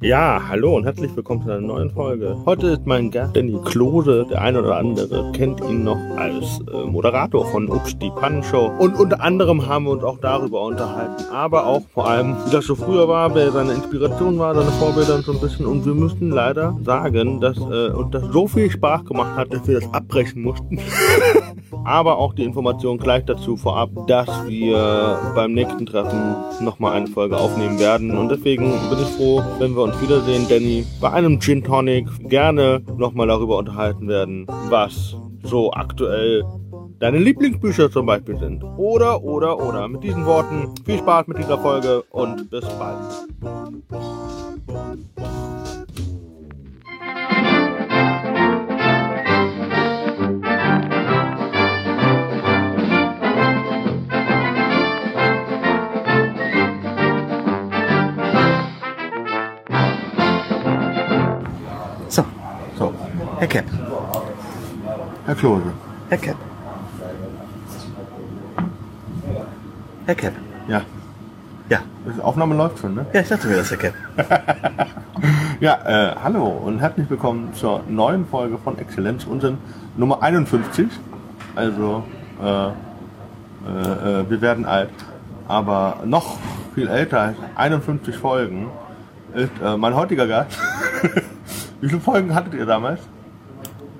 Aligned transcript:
Ja, 0.00 0.40
hallo 0.48 0.76
und 0.76 0.84
herzlich 0.84 1.14
willkommen 1.16 1.42
zu 1.42 1.50
einer 1.50 1.60
neuen 1.60 1.90
Folge. 1.90 2.36
Heute 2.46 2.68
ist 2.68 2.86
mein 2.86 3.10
Gast 3.10 3.34
Danny 3.34 3.58
Klose. 3.64 4.26
Der 4.30 4.42
eine 4.42 4.60
oder 4.60 4.76
andere 4.76 5.32
kennt 5.32 5.60
ihn 5.62 5.82
noch 5.82 5.98
als 6.16 6.60
äh, 6.72 6.86
Moderator 6.86 7.44
von 7.46 7.68
Ups 7.68 7.98
die 7.98 8.10
Pannenshow. 8.10 8.70
Und 8.78 8.94
unter 8.94 9.20
anderem 9.20 9.66
haben 9.66 9.86
wir 9.86 9.90
uns 9.90 10.04
auch 10.04 10.18
darüber 10.20 10.62
unterhalten. 10.62 11.24
Aber 11.32 11.66
auch 11.66 11.82
vor 11.92 12.08
allem, 12.08 12.36
wie 12.46 12.50
das 12.52 12.66
so 12.66 12.76
früher 12.76 13.08
war, 13.08 13.34
wer 13.34 13.50
seine 13.50 13.72
Inspiration 13.72 14.38
war, 14.38 14.54
seine 14.54 14.70
Vorbilder 14.70 15.16
und 15.16 15.24
so 15.24 15.32
ein 15.32 15.40
bisschen. 15.40 15.66
Und 15.66 15.84
wir 15.84 15.94
müssen 15.94 16.30
leider 16.30 16.78
sagen, 16.84 17.40
dass 17.40 17.56
äh, 17.58 17.90
uns 17.90 18.12
das 18.12 18.22
so 18.30 18.46
viel 18.46 18.70
Spaß 18.70 19.04
gemacht 19.04 19.36
hat, 19.36 19.52
dass 19.52 19.66
wir 19.66 19.80
das 19.80 19.92
abbrechen 19.92 20.42
mussten. 20.42 20.78
Aber 21.84 22.18
auch 22.18 22.34
die 22.34 22.44
Information 22.44 22.98
gleich 22.98 23.24
dazu 23.24 23.56
vorab, 23.56 23.90
dass 24.06 24.28
wir 24.46 25.18
beim 25.34 25.52
nächsten 25.54 25.86
Treffen 25.86 26.36
nochmal 26.60 26.92
eine 26.92 27.08
Folge 27.08 27.36
aufnehmen 27.36 27.78
werden. 27.80 28.16
Und 28.16 28.30
deswegen 28.30 28.70
bin 28.90 28.98
ich 29.00 29.08
froh, 29.16 29.42
wenn 29.58 29.74
wir 29.74 29.82
uns 29.82 29.87
wiedersehen, 30.00 30.46
Danny, 30.48 30.84
bei 31.00 31.10
einem 31.12 31.40
Gin 31.40 31.62
Tonic 31.62 32.06
gerne 32.28 32.82
nochmal 32.96 33.26
darüber 33.26 33.58
unterhalten 33.58 34.08
werden, 34.08 34.46
was 34.68 35.16
so 35.42 35.72
aktuell 35.72 36.44
deine 36.98 37.18
Lieblingsbücher 37.18 37.90
zum 37.90 38.06
Beispiel 38.06 38.38
sind. 38.38 38.62
Oder, 38.76 39.22
oder, 39.22 39.58
oder. 39.58 39.88
Mit 39.88 40.02
diesen 40.02 40.24
Worten 40.26 40.74
viel 40.84 40.98
Spaß 40.98 41.26
mit 41.28 41.38
dieser 41.38 41.58
Folge 41.58 42.02
und 42.10 42.50
bis 42.50 42.64
bald. 42.78 42.98
Herr 63.38 63.46
Kepp. 63.48 63.66
Herr 65.26 65.34
Klose. 65.34 65.72
Herr 66.08 66.18
Kepp. 66.18 66.36
Herr 70.06 70.14
Kepp. 70.14 70.32
Ja, 70.68 70.82
Ja. 71.68 71.78
die 72.16 72.20
Aufnahme 72.22 72.54
läuft 72.54 72.78
schon, 72.80 72.94
ne? 72.94 73.06
Ja, 73.12 73.20
ich 73.20 73.28
dachte 73.28 73.46
mir 73.48 73.56
das, 73.56 73.70
Herr 73.70 73.78
Kepp. 73.78 73.94
Ja, 75.60 75.74
äh, 75.86 76.14
hallo 76.22 76.46
und 76.46 76.78
herzlich 76.78 77.10
willkommen 77.10 77.52
zur 77.52 77.82
neuen 77.88 78.24
Folge 78.26 78.58
von 78.58 78.78
Exzellenz, 78.78 79.24
unseren 79.24 79.58
Nummer 79.96 80.22
51. 80.22 80.86
Also, 81.56 82.04
äh, 82.40 82.46
äh, 82.46 82.70
äh, 84.20 84.30
wir 84.30 84.40
werden 84.40 84.64
alt, 84.64 84.90
aber 85.48 85.96
noch 86.04 86.38
viel 86.76 86.86
älter 86.86 87.20
als 87.20 87.36
51 87.56 88.16
Folgen 88.16 88.68
ist 89.34 89.50
äh, 89.60 89.76
mein 89.76 89.96
heutiger 89.96 90.28
Gast. 90.28 90.56
Wie 91.80 91.88
viele 91.88 92.00
Folgen 92.00 92.32
hattet 92.36 92.54
ihr 92.54 92.64
damals? 92.66 93.00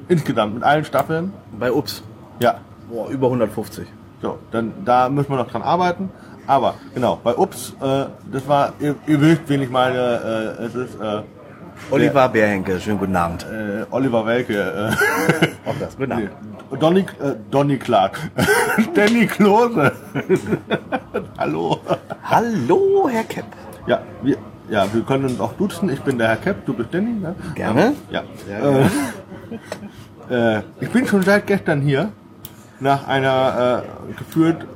Insgesamt 0.09 0.55
mit 0.55 0.63
allen 0.63 0.85
Staffeln? 0.85 1.33
Bei 1.59 1.71
Ups. 1.73 2.03
Ja, 2.41 2.57
Boah, 2.91 3.09
über 3.11 3.27
150. 3.27 3.87
so, 4.23 4.39
dann 4.51 4.73
da 4.85 5.09
müssen 5.09 5.31
wir 5.31 5.37
noch 5.37 5.51
dran 5.51 5.63
arbeiten. 5.63 6.11
Aber 6.47 6.75
genau, 6.95 7.21
bei 7.23 7.37
Ups, 7.37 7.75
äh, 7.83 8.07
das 8.33 8.49
war, 8.49 8.73
ihr, 8.81 8.95
ihr 9.07 9.21
wisst, 9.21 9.43
wen 9.49 9.61
ich 9.63 9.71
meine, 9.71 10.57
äh, 10.59 10.63
es 10.65 10.75
ist 10.75 10.95
äh, 10.99 11.23
Oliver 11.91 12.29
Bärhenke, 12.31 12.81
schönen 12.81 12.99
guten 12.99 13.15
Abend. 13.17 13.45
äh, 13.45 13.85
Oliver 13.91 14.25
Welke. 14.25 14.55
Äh, 14.59 15.47
Auch 15.69 15.75
das, 15.79 15.97
guten 15.97 16.17
Nee. 16.17 16.29
Abend. 16.71 16.83
Donny, 16.83 17.01
äh, 17.01 17.35
Donny 17.51 17.77
Clark. 17.79 18.19
Danny 18.95 19.27
Klose. 19.27 19.93
Hallo. 21.39 21.79
Hallo, 22.25 23.09
Herr 23.11 23.25
Kepp. 23.25 23.45
Ja 23.87 24.01
wir, 24.23 24.37
ja, 24.71 24.87
wir 24.93 25.03
können 25.03 25.25
uns 25.27 25.41
auch 25.41 25.53
duzen. 25.55 25.89
Ich 25.91 26.01
bin 26.03 26.19
der 26.19 26.29
Herr 26.29 26.37
Kepp, 26.37 26.65
du 26.67 26.75
bist 26.75 26.93
Danny. 26.93 27.13
Ne? 27.13 27.35
Gerne. 27.55 27.95
Ja. 28.11 28.23
Sehr 28.47 28.61
gerne. 28.61 28.91
Äh, 30.31 30.63
ich 30.81 30.91
bin 30.91 31.07
schon 31.07 31.23
seit 31.23 31.47
gestern 31.47 31.81
hier. 31.81 32.11
Nach 32.81 33.09
einer 33.09 33.83
äh, 33.85 34.13
gefühlt 34.17 34.67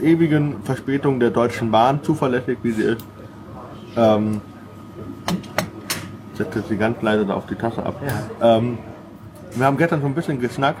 ewigen 0.00 0.62
Verspätung 0.64 1.20
der 1.20 1.30
Deutschen 1.30 1.70
Bahn, 1.70 2.02
zuverlässig 2.02 2.58
wie 2.62 2.72
sie 2.72 2.82
ist. 2.82 3.04
Ähm, 3.96 4.40
setze 6.34 6.62
sie 6.68 6.76
ganz 6.76 7.00
leise 7.02 7.26
da 7.26 7.34
auf 7.34 7.46
die 7.46 7.54
Tasse 7.54 7.84
ab. 7.84 8.00
Ähm, 8.40 8.78
wir 9.54 9.66
haben 9.66 9.76
gestern 9.76 10.00
schon 10.00 10.12
ein 10.12 10.14
bisschen 10.14 10.40
gesnackt. 10.40 10.80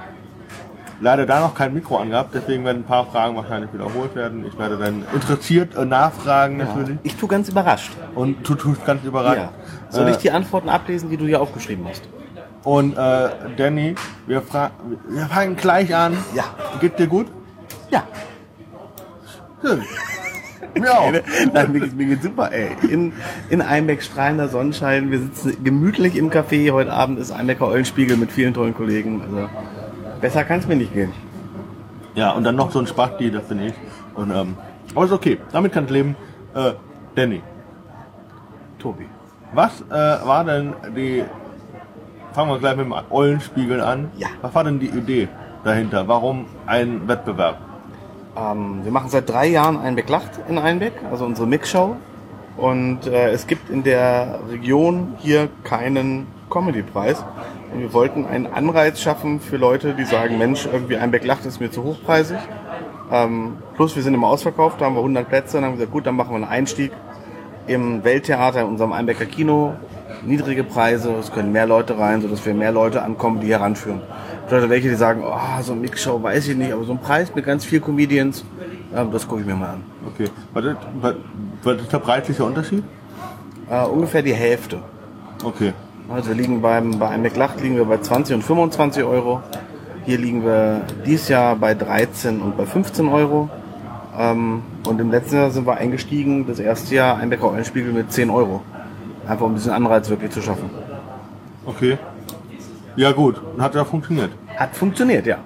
Leider 1.00 1.26
da 1.26 1.40
noch 1.40 1.54
kein 1.54 1.74
Mikro 1.74 1.98
angehabt, 1.98 2.34
deswegen 2.34 2.64
werden 2.64 2.78
ein 2.78 2.84
paar 2.84 3.04
Fragen 3.06 3.36
wahrscheinlich 3.36 3.72
wiederholt 3.72 4.14
werden. 4.14 4.46
Ich 4.46 4.56
werde 4.58 4.78
dann 4.78 5.04
interessiert 5.12 5.76
äh, 5.76 5.84
nachfragen 5.84 6.56
natürlich. 6.56 6.96
Ich 7.02 7.16
tu 7.16 7.26
ganz 7.26 7.48
überrascht. 7.48 7.92
Und 8.14 8.48
du 8.48 8.54
tust 8.54 8.86
ganz 8.86 9.04
überrascht. 9.04 9.36
Ja. 9.36 9.50
Soll 9.90 10.08
ich 10.08 10.16
Äh, 10.16 10.20
die 10.20 10.30
Antworten 10.30 10.68
ablesen, 10.68 11.10
die 11.10 11.16
du 11.16 11.26
hier 11.26 11.42
aufgeschrieben 11.42 11.84
hast? 11.88 12.02
Und 12.64 12.96
äh, 12.96 13.28
Danny, 13.56 13.94
wir, 14.26 14.40
fra 14.42 14.70
wir 15.08 15.26
fangen 15.26 15.56
gleich 15.56 15.94
an. 15.94 16.16
Ja. 16.34 16.44
Geht 16.80 16.98
dir 16.98 17.06
gut? 17.06 17.26
Ja. 17.90 18.04
Schön. 19.62 19.82
Mir 20.80 20.98
auch. 20.98 21.12
Nein, 21.52 21.72
mir, 21.72 21.80
geht's- 21.80 21.94
mir 21.94 22.06
geht's 22.06 22.24
super, 22.24 22.50
ey. 22.50 22.70
In, 22.90 23.12
in 23.48 23.62
Einbeck 23.62 24.02
strahlender 24.02 24.48
Sonnenschein. 24.48 25.10
Wir 25.12 25.20
sitzen 25.20 25.62
gemütlich 25.62 26.16
im 26.16 26.30
Café. 26.30 26.72
Heute 26.72 26.92
Abend 26.92 27.20
ist 27.20 27.30
Einbecker 27.30 27.68
Eulenspiegel 27.68 28.16
mit 28.16 28.32
vielen 28.32 28.54
tollen 28.54 28.74
Kollegen. 28.74 29.22
Also, 29.22 29.48
besser 30.20 30.42
kann's 30.42 30.66
mir 30.66 30.74
nicht 30.74 30.92
gehen. 30.92 31.12
Ja, 32.16 32.32
und 32.32 32.42
dann 32.42 32.56
noch 32.56 32.72
so 32.72 32.80
ein 32.80 32.88
Spachti, 32.88 33.30
das 33.30 33.44
bin 33.44 33.60
ich. 33.62 33.74
Und, 34.14 34.32
ähm, 34.32 34.56
aber 34.96 35.04
ist 35.04 35.12
okay, 35.12 35.38
damit 35.52 35.70
kann 35.72 35.84
ich 35.84 35.90
leben. 35.90 36.16
Äh, 36.54 36.72
Danny, 37.14 37.40
Tobi. 38.80 39.06
was 39.52 39.80
äh, 39.82 39.92
war 39.92 40.44
denn 40.44 40.72
die, 40.96 41.22
fangen 42.34 42.50
wir 42.50 42.58
gleich 42.58 42.76
mit 42.76 42.86
dem 42.86 42.94
Eulenspiegel 43.10 43.80
an. 43.80 44.10
Ja. 44.18 44.26
Was 44.42 44.54
war 44.54 44.64
denn 44.64 44.80
die 44.80 44.88
Idee 44.88 45.28
dahinter? 45.62 46.08
Warum 46.08 46.46
ein 46.66 47.06
Wettbewerb? 47.06 47.58
Ähm, 48.36 48.80
wir 48.82 48.90
machen 48.90 49.08
seit 49.08 49.28
drei 49.28 49.46
Jahren 49.46 49.78
Einbeck 49.78 50.08
lacht 50.08 50.40
in 50.48 50.58
Einbeck, 50.58 50.94
also 51.10 51.24
unsere 51.24 51.46
Mixshow. 51.46 51.96
Und 52.56 53.06
äh, 53.06 53.30
es 53.30 53.46
gibt 53.46 53.70
in 53.70 53.84
der 53.84 54.40
Region 54.50 55.14
hier 55.18 55.48
keinen 55.62 56.26
Comedy-Preis. 56.50 57.24
Und 57.72 57.80
wir 57.80 57.92
wollten 57.92 58.26
einen 58.26 58.46
Anreiz 58.46 59.00
schaffen 59.00 59.40
für 59.40 59.56
Leute, 59.56 59.94
die 59.94 60.04
sagen, 60.04 60.36
Mensch, 60.38 60.66
irgendwie 60.66 60.96
Einbeck 60.96 61.24
lacht 61.24 61.46
ist 61.46 61.60
mir 61.60 61.70
zu 61.70 61.84
hochpreisig. 61.84 62.38
Ähm, 63.12 63.58
plus 63.76 63.94
wir 63.94 64.02
sind 64.02 64.14
immer 64.14 64.28
ausverkauft, 64.28 64.80
da 64.80 64.86
haben 64.86 64.94
wir 64.94 65.00
100 65.00 65.28
Plätze. 65.28 65.56
Dann 65.56 65.64
haben 65.64 65.72
wir 65.72 65.78
gesagt, 65.78 65.92
gut, 65.92 66.06
dann 66.06 66.16
machen 66.16 66.30
wir 66.30 66.36
einen 66.36 66.44
Einstieg 66.44 66.90
im 67.68 68.02
Welttheater, 68.02 68.62
in 68.62 68.66
unserem 68.66 68.92
Einbecker 68.92 69.24
Kino. 69.24 69.74
Niedrige 70.26 70.64
Preise, 70.64 71.12
es 71.20 71.32
können 71.32 71.52
mehr 71.52 71.66
Leute 71.66 71.98
rein, 71.98 72.22
sodass 72.22 72.44
wir 72.46 72.54
mehr 72.54 72.72
Leute 72.72 73.02
ankommen, 73.02 73.40
die 73.40 73.48
heranführen. 73.48 74.00
Vielleicht 74.46 74.68
welche, 74.68 74.88
die 74.90 74.94
sagen, 74.94 75.22
oh, 75.24 75.62
so 75.62 75.72
eine 75.72 75.80
Mixshow 75.80 76.22
weiß 76.22 76.48
ich 76.48 76.56
nicht, 76.56 76.72
aber 76.72 76.84
so 76.84 76.92
ein 76.92 76.98
Preis 76.98 77.34
mit 77.34 77.44
ganz 77.44 77.64
viel 77.64 77.80
Comedians, 77.80 78.44
das 79.12 79.26
gucke 79.26 79.40
ich 79.40 79.46
mir 79.46 79.54
mal 79.54 79.70
an. 79.70 79.82
Okay. 80.06 80.30
Was 80.52 80.64
ist, 80.64 80.76
was, 81.00 81.14
was 81.62 81.80
ist 81.80 81.92
der 81.92 81.98
preisliche 81.98 82.44
Unterschied? 82.44 82.84
Äh, 83.70 83.84
ungefähr 83.84 84.22
die 84.22 84.34
Hälfte. 84.34 84.78
Okay. 85.42 85.72
Also 86.08 86.28
wir 86.28 86.36
liegen 86.36 86.60
beim, 86.60 86.98
bei 86.98 87.08
einem 87.08 87.22
McLacht 87.22 87.60
liegen 87.60 87.76
wir 87.76 87.86
bei 87.86 87.98
20 87.98 88.36
und 88.36 88.42
25 88.42 89.04
Euro. 89.04 89.42
Hier 90.04 90.18
liegen 90.18 90.44
wir 90.44 90.82
dieses 91.06 91.28
Jahr 91.28 91.56
bei 91.56 91.74
13 91.74 92.40
und 92.40 92.56
bei 92.56 92.66
15 92.66 93.08
Euro. 93.08 93.48
Ähm, 94.18 94.62
und 94.86 95.00
im 95.00 95.10
letzten 95.10 95.36
Jahr 95.36 95.50
sind 95.50 95.66
wir 95.66 95.78
eingestiegen, 95.78 96.46
das 96.46 96.58
erste 96.58 96.94
Jahr 96.94 97.16
ein 97.16 97.30
Bäcker 97.30 97.50
Eulenspiegel 97.50 97.92
mit 97.92 98.12
10 98.12 98.28
Euro. 98.28 98.62
Einfach 99.26 99.46
um 99.46 99.52
ein 99.52 99.54
bisschen 99.54 99.72
Anreiz 99.72 100.08
wirklich 100.08 100.30
zu 100.30 100.42
schaffen. 100.42 100.70
Okay. 101.66 101.98
Ja 102.96 103.12
gut, 103.12 103.40
hat 103.58 103.74
ja 103.74 103.84
funktioniert. 103.84 104.30
Hat 104.56 104.76
funktioniert, 104.76 105.26
ja. 105.26 105.38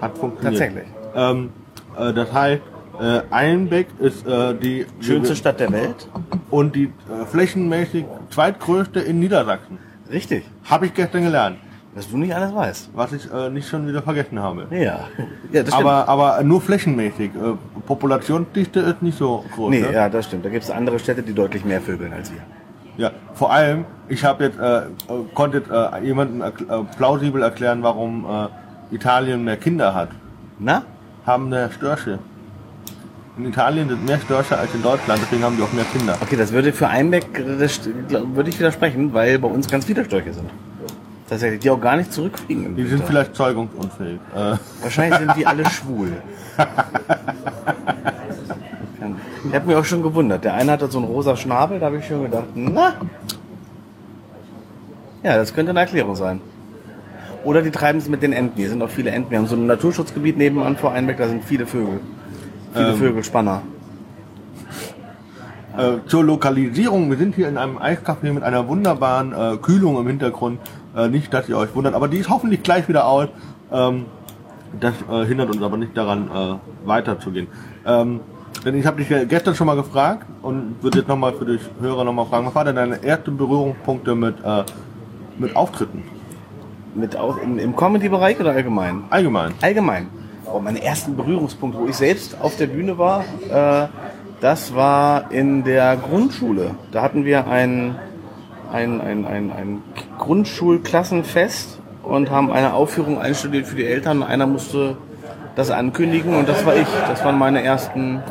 Hat 0.00 0.16
funktioniert. 0.18 0.60
Tatsächlich. 0.60 0.88
Ähm, 1.14 1.50
äh, 1.98 2.12
das 2.12 2.32
heißt, 2.32 2.62
äh, 3.00 3.20
Einbeck 3.30 3.86
ist 3.98 4.26
äh, 4.26 4.54
die 4.54 4.86
Schönste 5.00 5.34
Stadt 5.34 5.60
der 5.60 5.72
Welt. 5.72 6.08
und 6.50 6.76
die 6.76 6.84
äh, 6.84 7.24
flächenmäßig 7.26 8.04
zweitgrößte 8.30 9.00
in 9.00 9.20
Niedersachsen. 9.20 9.78
Richtig. 10.10 10.44
Habe 10.64 10.86
ich 10.86 10.94
gestern 10.94 11.22
gelernt, 11.22 11.56
Was 11.94 12.10
du 12.10 12.18
nicht 12.18 12.34
alles 12.34 12.54
weißt. 12.54 12.90
was 12.94 13.12
ich 13.12 13.32
äh, 13.32 13.48
nicht 13.48 13.68
schon 13.68 13.88
wieder 13.88 14.02
vergessen 14.02 14.38
habe. 14.40 14.66
Ja. 14.70 14.76
ja 15.52 15.62
das 15.62 15.74
stimmt. 15.74 15.74
Aber, 15.74 16.08
aber 16.08 16.42
nur 16.42 16.60
flächenmäßig. 16.60 17.30
Äh, 17.30 17.54
Populationsdichte 17.86 18.80
ist 18.80 19.02
nicht 19.02 19.16
so 19.16 19.44
groß. 19.54 19.70
nee, 19.70 19.80
ne? 19.80 19.92
ja, 19.92 20.08
das 20.08 20.26
stimmt. 20.26 20.44
Da 20.44 20.50
gibt 20.50 20.64
es 20.64 20.70
andere 20.70 20.98
Städte, 20.98 21.22
die 21.22 21.32
deutlich 21.32 21.64
mehr 21.64 21.80
vögeln 21.80 22.12
als 22.12 22.30
wir. 22.30 22.42
Ja. 22.96 23.10
Vor 23.34 23.52
allem, 23.52 23.84
ich 24.08 24.24
habe 24.24 24.44
jetzt 24.44 24.58
äh, 24.58 24.82
konnte 25.34 25.62
äh, 25.70 26.04
jemandem 26.04 26.42
äh, 26.42 26.50
plausibel 26.96 27.42
erklären, 27.42 27.82
warum 27.82 28.24
äh, 28.90 28.94
Italien 28.94 29.44
mehr 29.44 29.56
Kinder 29.56 29.94
hat. 29.94 30.08
Na? 30.58 30.82
Haben 31.26 31.48
mehr 31.48 31.70
Störche. 31.70 32.18
In 33.38 33.46
Italien 33.46 33.88
sind 33.88 34.04
mehr 34.04 34.20
Störche 34.20 34.58
als 34.58 34.74
in 34.74 34.82
Deutschland, 34.82 35.20
deswegen 35.22 35.42
haben 35.42 35.56
die 35.56 35.62
auch 35.62 35.72
mehr 35.72 35.86
Kinder. 35.86 36.16
Okay, 36.20 36.36
das 36.36 36.52
würde 36.52 36.72
für 36.72 36.88
Einbeck, 36.88 37.24
das 37.58 37.80
st- 37.80 38.34
würde 38.36 38.50
ich 38.50 38.58
widersprechen, 38.58 39.14
weil 39.14 39.38
bei 39.38 39.48
uns 39.48 39.66
ganz 39.70 39.86
viele 39.86 40.04
Störche 40.04 40.34
sind. 40.34 40.50
Tatsächlich, 41.28 41.60
die 41.60 41.70
auch 41.70 41.80
gar 41.80 41.96
nicht 41.96 42.12
zurückfliegen. 42.12 42.76
Die 42.76 42.84
sind 42.84 43.02
vielleicht 43.06 43.34
zeugungsunfähig. 43.34 44.18
Äh, 44.36 44.56
Wahrscheinlich 44.82 45.18
sind 45.20 45.34
die 45.38 45.46
alle 45.46 45.64
schwul. 45.70 46.12
Ich 49.44 49.54
habe 49.54 49.66
mich 49.66 49.76
auch 49.76 49.84
schon 49.84 50.02
gewundert. 50.02 50.44
Der 50.44 50.54
eine 50.54 50.72
hatte 50.72 50.88
so 50.88 50.98
einen 50.98 51.08
rosa 51.08 51.36
Schnabel, 51.36 51.80
da 51.80 51.86
habe 51.86 51.98
ich 51.98 52.06
schon 52.06 52.22
gedacht, 52.22 52.46
na, 52.54 52.94
Ja, 55.22 55.36
das 55.36 55.54
könnte 55.54 55.70
eine 55.70 55.80
Erklärung 55.80 56.16
sein. 56.16 56.40
Oder 57.44 57.62
die 57.62 57.70
treiben 57.70 57.98
es 57.98 58.08
mit 58.08 58.22
den 58.22 58.32
Enten. 58.32 58.56
Hier 58.56 58.68
sind 58.68 58.82
auch 58.82 58.90
viele 58.90 59.10
Enten. 59.10 59.30
Wir 59.30 59.38
haben 59.38 59.46
so 59.46 59.56
ein 59.56 59.66
Naturschutzgebiet 59.66 60.36
nebenan 60.36 60.76
vor 60.76 60.92
Einbeck, 60.92 61.18
da 61.18 61.28
sind 61.28 61.44
viele 61.44 61.66
Vögel. 61.66 62.00
Viele 62.72 62.90
Ähm. 62.90 62.96
Vögelspanner. 62.96 63.62
Äh, 65.76 66.06
zur 66.06 66.22
Lokalisierung, 66.24 67.10
wir 67.10 67.16
sind 67.16 67.34
hier 67.34 67.48
in 67.48 67.56
einem 67.56 67.78
Eiscafé 67.78 68.32
mit 68.32 68.42
einer 68.42 68.68
wunderbaren 68.68 69.32
äh, 69.32 69.56
Kühlung 69.56 69.98
im 69.98 70.06
Hintergrund. 70.06 70.60
Äh, 70.94 71.08
nicht, 71.08 71.32
dass 71.32 71.48
ihr 71.48 71.56
euch 71.56 71.74
wundert, 71.74 71.94
aber 71.94 72.08
die 72.08 72.18
ist 72.18 72.28
hoffentlich 72.28 72.62
gleich 72.62 72.88
wieder 72.88 73.06
aus. 73.06 73.28
Ähm, 73.72 74.04
das 74.78 74.94
äh, 75.10 75.24
hindert 75.24 75.50
uns 75.50 75.62
aber 75.62 75.76
nicht 75.78 75.96
daran, 75.96 76.28
äh, 76.28 76.86
weiterzugehen. 76.86 77.46
Ähm, 77.86 78.20
denn 78.64 78.76
ich 78.76 78.86
habe 78.86 79.02
dich 79.02 79.28
gestern 79.28 79.54
schon 79.54 79.66
mal 79.66 79.76
gefragt 79.76 80.26
und 80.42 80.82
würde 80.82 80.98
jetzt 80.98 81.08
nochmal 81.08 81.32
für 81.32 81.44
die 81.44 81.58
Hörer 81.80 82.04
nochmal 82.04 82.26
fragen, 82.26 82.46
was 82.46 82.54
war 82.54 82.64
denn 82.64 82.76
deine 82.76 83.02
ersten 83.02 83.36
Berührungspunkte 83.36 84.14
mit, 84.14 84.36
äh, 84.44 84.64
mit 85.38 85.56
Auftritten? 85.56 86.04
Mit 86.94 87.16
auch 87.16 87.38
im, 87.38 87.58
im 87.58 87.74
Comedy-Bereich 87.74 88.38
oder 88.38 88.52
allgemein? 88.52 89.04
Allgemein. 89.10 89.54
Allgemein. 89.60 90.08
Oh, 90.44 90.60
meine 90.60 90.82
ersten 90.82 91.16
Berührungspunkte, 91.16 91.78
wo 91.80 91.86
ich 91.86 91.96
selbst 91.96 92.36
auf 92.40 92.56
der 92.56 92.66
Bühne 92.66 92.98
war, 92.98 93.24
äh, 93.48 93.88
das 94.40 94.74
war 94.74 95.30
in 95.30 95.64
der 95.64 95.96
Grundschule. 95.96 96.74
Da 96.90 97.02
hatten 97.02 97.24
wir 97.24 97.46
ein, 97.46 97.96
ein, 98.72 99.00
ein, 99.00 99.24
ein, 99.24 99.52
ein 99.52 99.82
Grundschulklassenfest 100.18 101.78
und 102.02 102.30
haben 102.30 102.50
eine 102.50 102.74
Aufführung 102.74 103.20
einstudiert 103.20 103.66
für 103.66 103.76
die 103.76 103.86
Eltern. 103.86 104.22
Einer 104.22 104.46
musste 104.46 104.96
das 105.54 105.70
ankündigen 105.70 106.34
und 106.34 106.48
das 106.48 106.64
war 106.64 106.74
ich. 106.76 106.86
Das 107.08 107.24
waren 107.24 107.38
meine 107.38 107.62
ersten 107.62 108.22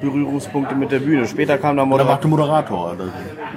Berührungspunkte 0.00 0.74
mit 0.74 0.92
der 0.92 1.00
Bühne. 1.00 1.26
Später 1.26 1.58
kam 1.58 1.76
der 1.76 1.84
Oder 1.84 1.90
Moderator. 1.90 2.12
macht 2.12 2.22
der 2.22 2.30
Moderator? 2.30 2.92
Oder? 2.92 3.04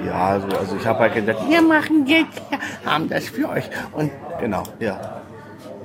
Ja, 0.06 0.26
also, 0.26 0.46
also 0.56 0.76
ich 0.76 0.86
habe 0.86 0.98
halt 1.00 1.14
gesagt, 1.14 1.38
wir 1.48 1.62
machen 1.62 2.06
jetzt, 2.06 2.42
wir 2.50 2.90
haben 2.90 3.08
das 3.08 3.28
für 3.28 3.48
euch. 3.48 3.68
Und 3.92 4.10
genau, 4.40 4.62
ja. 4.78 4.98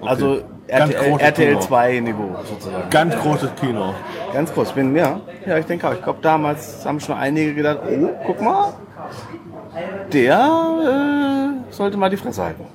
Also 0.01 0.41
Ganz 0.67 0.93
RTL, 0.93 1.19
RTL 1.19 1.47
Kino. 1.49 1.59
2 1.59 1.99
Niveau 1.99 2.35
sozusagen. 2.43 2.89
Ganz 2.89 3.15
großes 3.15 3.49
Kino. 3.59 3.93
Ganz 4.33 4.53
groß. 4.53 4.69
Ich 4.69 4.73
bin, 4.73 4.95
ja, 4.95 5.19
ja, 5.45 5.57
ich 5.57 5.65
denke 5.65 5.87
auch. 5.87 5.93
Ich 5.93 6.01
glaube, 6.01 6.19
damals 6.21 6.85
haben 6.85 6.99
schon 6.99 7.15
einige 7.15 7.53
gedacht, 7.53 7.79
oh, 7.87 8.09
guck 8.25 8.41
mal, 8.41 8.73
der 10.11 11.59
äh, 11.69 11.73
sollte 11.73 11.97
mal 11.97 12.09
die 12.09 12.17
Fresse 12.17 12.43
halten. 12.43 12.65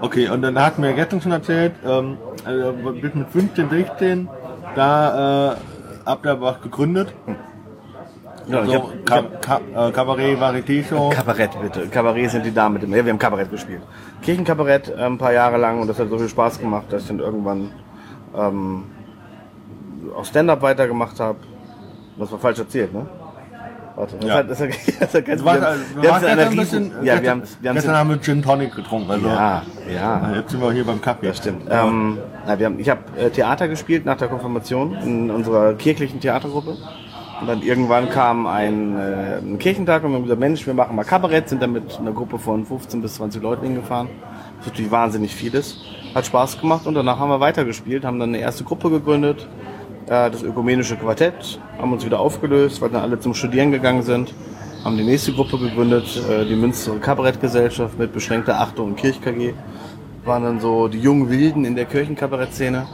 Okay, 0.00 0.28
und 0.28 0.42
dann 0.42 0.58
hat 0.60 0.78
mir 0.78 0.92
gestern 0.92 1.20
schon 1.20 1.32
erzählt, 1.32 1.72
ähm, 1.84 2.18
also 2.44 2.72
bis 2.92 3.14
mit 3.14 3.28
15, 3.30 3.70
16, 3.70 4.28
da 4.74 5.52
äh, 5.52 5.56
habt 6.04 6.26
ihr 6.26 6.40
was 6.40 6.60
gegründet. 6.60 7.14
Ja, 8.46 8.62
ich 8.62 8.70
So, 8.70 8.74
hab, 8.74 8.94
ich 8.94 9.04
Ka 9.04 9.16
hab, 9.16 9.42
Ka 9.42 9.60
äh, 9.88 9.90
Kabarett, 9.90 10.38
Varieté 10.38 10.84
Show. 10.84 11.10
Kabarett 11.10 11.50
bitte. 11.60 11.88
Kabarett 11.88 12.30
sind 12.30 12.44
die 12.46 12.52
da 12.54 12.68
mit 12.68 12.82
dem. 12.82 12.94
Ja, 12.94 13.04
wir 13.04 13.12
haben 13.12 13.18
Kabarett 13.18 13.50
gespielt. 13.50 13.82
Kirchenkabarett 14.22 14.88
äh, 14.90 15.02
ein 15.02 15.18
paar 15.18 15.32
Jahre 15.32 15.56
lang 15.56 15.80
und 15.80 15.88
das 15.88 15.98
hat 15.98 16.08
so 16.10 16.18
viel 16.18 16.28
Spaß 16.28 16.60
gemacht, 16.60 16.86
dass 16.90 17.02
ich 17.02 17.08
dann 17.08 17.18
irgendwann 17.18 17.72
ähm, 18.36 18.84
auch 20.16 20.24
Stand-up 20.24 20.62
weitergemacht 20.62 21.18
habe. 21.18 21.38
Das 22.18 22.30
war 22.30 22.38
falsch 22.38 22.58
erzählt, 22.58 22.94
ne? 22.94 23.06
Warte, 23.96 24.16
das 24.20 24.28
Ja. 24.28 24.34
hat, 24.36 24.50
das 24.50 24.60
hat, 24.60 24.68
das 25.00 25.14
hat 25.14 25.24
ganz, 25.24 25.40
Du 25.40 25.46
warst, 25.46 25.60
wir 25.62 25.68
haben- 25.68 26.02
wir 26.02 26.12
haben 26.12 26.20
gestern 26.22 26.38
ein 26.38 26.56
bisschen, 26.56 26.90
ja, 27.02 27.14
gestern, 27.18 27.22
wir 27.24 27.30
haben, 27.30 27.42
wir 27.60 27.70
haben 27.70 27.76
es 27.76 27.82
gestern 27.82 27.96
haben 27.96 28.10
wir 28.10 28.20
Gin 28.20 28.42
Tonic 28.42 28.74
getrunken. 28.76 29.10
Also, 29.10 29.26
ja, 29.28 29.62
ja. 29.92 30.32
Jetzt 30.36 30.50
sind 30.50 30.60
wir 30.60 30.72
hier 30.72 30.84
beim 30.84 31.00
Kaffee. 31.00 31.26
Das 31.28 31.38
stimmt. 31.38 31.62
Ähm, 31.70 32.18
na, 32.46 32.58
wir 32.58 32.66
haben, 32.66 32.78
ich 32.78 32.88
habe 32.90 33.00
äh, 33.18 33.30
Theater 33.30 33.68
gespielt 33.68 34.04
nach 34.04 34.16
der 34.18 34.28
Konfirmation 34.28 34.94
in 35.02 35.30
unserer 35.30 35.74
kirchlichen 35.74 36.20
Theatergruppe. 36.20 36.76
Und 37.40 37.46
dann 37.48 37.60
irgendwann 37.60 38.08
kam 38.08 38.46
ein, 38.46 38.98
äh, 38.98 39.38
ein 39.42 39.58
Kirchentag 39.58 40.04
und 40.04 40.10
wir 40.10 40.16
haben 40.16 40.22
gesagt, 40.22 40.40
Mensch, 40.40 40.66
wir 40.66 40.72
machen 40.72 40.96
mal 40.96 41.04
Kabarett, 41.04 41.48
sind 41.50 41.60
dann 41.62 41.72
mit 41.72 41.98
einer 41.98 42.12
Gruppe 42.12 42.38
von 42.38 42.64
15 42.64 43.02
bis 43.02 43.14
20 43.16 43.42
Leuten 43.42 43.66
hingefahren. 43.66 44.08
Das 44.58 44.66
ist 44.66 44.72
natürlich 44.72 44.90
wahnsinnig 44.90 45.34
vieles. 45.34 45.76
Hat 46.14 46.24
Spaß 46.24 46.58
gemacht 46.58 46.86
und 46.86 46.94
danach 46.94 47.18
haben 47.18 47.28
wir 47.28 47.40
weitergespielt, 47.40 48.06
haben 48.06 48.18
dann 48.18 48.30
eine 48.30 48.38
erste 48.38 48.64
Gruppe 48.64 48.88
gegründet, 48.88 49.46
äh, 50.06 50.30
das 50.30 50.42
Ökumenische 50.42 50.96
Quartett, 50.96 51.60
haben 51.78 51.92
uns 51.92 52.04
wieder 52.04 52.20
aufgelöst, 52.20 52.80
weil 52.80 52.90
dann 52.90 53.02
alle 53.02 53.20
zum 53.20 53.34
Studieren 53.34 53.72
gegangen 53.72 54.02
sind, 54.02 54.34
haben 54.84 54.96
die 54.96 55.04
nächste 55.04 55.32
Gruppe 55.32 55.58
gegründet, 55.58 56.20
äh, 56.30 56.44
die 56.44 56.54
Münster 56.54 56.96
Kabarettgesellschaft 56.98 57.98
mit 57.98 58.12
beschränkter 58.12 58.60
Achtung 58.60 58.88
und 58.88 58.96
Kirch 58.96 59.20
KG 59.20 59.52
waren 60.24 60.42
dann 60.42 60.60
so 60.60 60.88
die 60.88 60.98
jungen 60.98 61.30
Wilden 61.30 61.64
in 61.64 61.76
der 61.76 61.84
Kirchenkabarettszene 61.84 62.86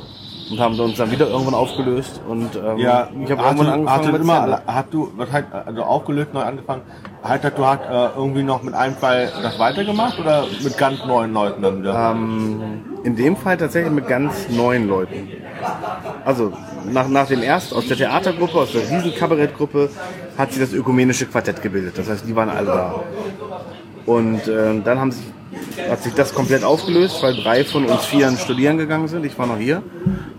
und 0.50 0.60
haben 0.60 0.78
uns 0.78 0.96
dann 0.96 1.10
wieder 1.10 1.28
irgendwann 1.28 1.54
aufgelöst 1.54 2.20
und 2.28 2.56
ähm, 2.56 2.78
Ja, 2.78 3.08
ich 3.24 3.30
habe 3.30 3.42
irgendwann 3.42 3.66
du, 3.66 3.72
angefangen 3.72 3.90
hast 3.90 4.06
du 4.06 4.12
mit 4.12 4.22
immer, 4.22 4.62
hast 4.66 4.94
du, 4.94 5.12
was 5.16 5.32
halt, 5.32 5.46
also 5.52 5.82
aufgelöst, 5.82 6.34
neu 6.34 6.42
angefangen, 6.42 6.82
halt, 7.22 7.44
du 7.44 7.64
hast 7.64 7.80
äh, 7.80 8.08
irgendwie 8.16 8.42
noch 8.42 8.62
mit 8.62 8.74
einem 8.74 8.94
Fall 8.94 9.30
das 9.42 9.58
weitergemacht 9.58 10.18
oder 10.18 10.44
mit 10.62 10.76
ganz 10.76 11.04
neuen 11.06 11.32
Leuten 11.32 11.62
dann 11.62 11.78
wieder? 11.80 12.12
Ähm, 12.12 12.82
in 13.04 13.16
dem 13.16 13.36
Fall 13.36 13.56
tatsächlich 13.56 13.92
mit 13.92 14.08
ganz 14.08 14.48
neuen 14.50 14.88
Leuten. 14.88 15.28
Also 16.24 16.52
nach, 16.90 17.08
nach 17.08 17.26
dem 17.26 17.42
erst 17.42 17.74
aus 17.74 17.86
der 17.86 17.96
Theatergruppe, 17.96 18.58
aus 18.58 18.72
der 18.72 18.82
Riesenkabarettgruppe 18.82 19.90
hat 20.36 20.52
sich 20.52 20.62
das 20.62 20.72
ökumenische 20.72 21.26
Quartett 21.26 21.62
gebildet. 21.62 21.98
Das 21.98 22.08
heißt, 22.08 22.26
die 22.26 22.34
waren 22.34 22.48
alle 22.48 22.66
da. 22.66 23.02
Und 24.06 24.48
ähm, 24.48 24.82
dann 24.84 24.98
haben 24.98 25.12
sich, 25.12 25.24
hat 25.88 26.02
sich 26.02 26.14
das 26.14 26.34
komplett 26.34 26.64
aufgelöst, 26.64 27.22
weil 27.22 27.34
drei 27.36 27.64
von 27.64 27.84
uns 27.84 28.04
Vieren 28.04 28.36
studieren 28.36 28.78
gegangen 28.78 29.08
sind. 29.08 29.24
Ich 29.24 29.38
war 29.38 29.46
noch 29.46 29.58
hier. 29.58 29.82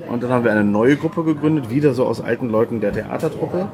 Und 0.10 0.22
dann 0.22 0.32
haben 0.32 0.44
wir 0.44 0.52
eine 0.52 0.64
neue 0.64 0.98
Gruppe 0.98 1.24
gegründet, 1.24 1.70
wieder 1.70 1.94
so 1.94 2.06
aus 2.06 2.22
alten 2.22 2.50
Leuten 2.50 2.82
der 2.82 2.94
Theatertruppe. 2.94 3.70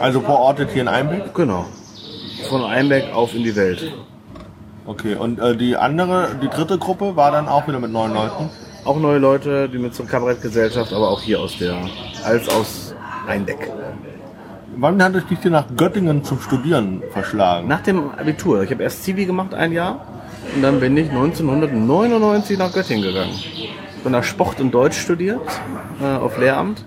Also 0.00 0.20
verortet 0.20 0.70
hier 0.72 0.82
in 0.82 0.88
Einbeck? 0.88 1.34
Genau. 1.34 1.66
Von 2.48 2.64
Einbeck 2.64 3.14
auf 3.14 3.34
in 3.34 3.42
die 3.42 3.56
Welt. 3.56 3.92
Okay, 4.84 5.14
und 5.14 5.38
äh, 5.38 5.56
die 5.56 5.76
andere, 5.76 6.30
die 6.42 6.48
dritte 6.48 6.76
Gruppe 6.76 7.14
war 7.14 7.30
dann 7.30 7.48
auch 7.48 7.68
wieder 7.68 7.78
mit 7.78 7.92
neun 7.92 8.12
Leuten? 8.12 8.50
Auch 8.84 8.98
neue 8.98 9.18
Leute, 9.18 9.68
die 9.68 9.78
mit 9.78 9.94
zur 9.94 10.06
Kabarettgesellschaft, 10.06 10.92
aber 10.92 11.08
auch 11.08 11.22
hier 11.22 11.38
aus 11.40 11.56
der, 11.56 11.76
als 12.24 12.48
aus 12.48 12.94
Einbeck. 13.28 13.70
Wann 14.76 15.02
hat 15.02 15.14
es 15.14 15.26
dich 15.26 15.38
denn 15.38 15.52
nach 15.52 15.66
Göttingen 15.76 16.24
zum 16.24 16.40
Studieren 16.40 17.02
verschlagen? 17.12 17.68
Nach 17.68 17.82
dem 17.82 18.10
Abitur. 18.10 18.62
Ich 18.62 18.70
habe 18.72 18.82
erst 18.82 19.04
Zivi 19.04 19.26
gemacht 19.26 19.54
ein 19.54 19.70
Jahr 19.72 20.04
und 20.54 20.62
dann 20.62 20.80
bin 20.80 20.96
ich 20.96 21.10
1999 21.10 22.58
nach 22.58 22.72
Göttingen 22.72 23.02
gegangen. 23.02 23.34
Bin 24.02 24.12
da 24.12 24.22
Sport 24.22 24.60
und 24.60 24.72
Deutsch 24.72 24.98
studiert 24.98 25.40
äh, 26.02 26.16
auf 26.16 26.36
Lehramt 26.38 26.84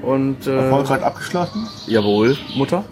und 0.00 0.46
äh, 0.46 0.56
Erfolgreich 0.56 1.02
abgeschlossen? 1.02 1.68
jawohl 1.86 2.36
Mutter. 2.56 2.84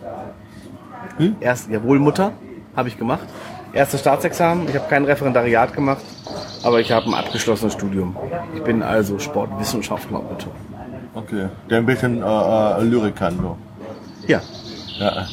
Hm? 1.16 1.36
Erst 1.40 1.70
jawohl 1.70 1.98
Mutter 1.98 2.32
habe 2.76 2.88
ich 2.88 2.98
gemacht. 2.98 3.26
Erstes 3.72 4.00
Staatsexamen. 4.00 4.68
Ich 4.68 4.74
habe 4.74 4.88
kein 4.90 5.04
Referendariat 5.04 5.72
gemacht, 5.72 6.02
aber 6.62 6.80
ich 6.80 6.92
habe 6.92 7.06
ein 7.06 7.14
abgeschlossenes 7.14 7.72
Studium. 7.72 8.16
Ich 8.54 8.62
bin 8.62 8.82
also 8.82 9.18
Sportwissenschaftler 9.18 10.20
bitte. 10.20 10.48
Okay, 11.14 11.48
der 11.68 11.78
ein 11.78 11.86
bisschen 11.86 12.22
äh, 12.22 12.26
äh, 12.26 12.82
Lyrik 12.84 13.16
kann 13.16 13.36
so. 13.36 13.56
Ja. 14.26 14.40
Ja. 14.98 15.26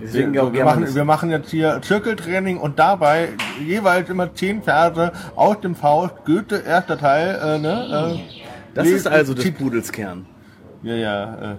Deswegen 0.00 0.32
Wir, 0.32 0.52
wir, 0.52 0.64
machen, 0.64 0.94
wir 0.94 1.04
machen 1.04 1.30
jetzt 1.30 1.50
hier 1.50 1.80
Zirkeltraining 1.82 2.58
und 2.58 2.78
dabei 2.78 3.30
jeweils 3.66 4.08
immer 4.08 4.32
zehn 4.32 4.62
Verse 4.62 5.12
aus 5.34 5.60
dem 5.60 5.74
Faust, 5.74 6.14
Goethe, 6.24 6.62
erster 6.64 6.96
Teil. 6.96 7.38
Äh, 7.42 7.58
ne, 7.58 8.16
äh, 8.16 8.74
Das 8.74 8.86
ist 8.86 9.08
also 9.08 9.34
des 9.34 9.50
Pudels 9.52 9.90
Kern. 9.90 10.26
Ja, 10.82 10.94
ja. 10.94 11.52
Äh, 11.52 11.56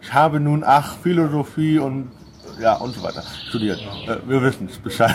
ich 0.00 0.12
habe 0.12 0.40
nun 0.40 0.64
ach 0.66 0.96
Philosophie 1.02 1.78
und 1.78 2.10
ja 2.60 2.74
und 2.76 2.94
so 2.94 3.02
weiter 3.02 3.22
studiert. 3.48 3.80
Äh, 4.06 4.16
wir 4.28 4.42
wissen 4.42 4.68
es 4.70 4.78
Bescheid. 4.78 5.14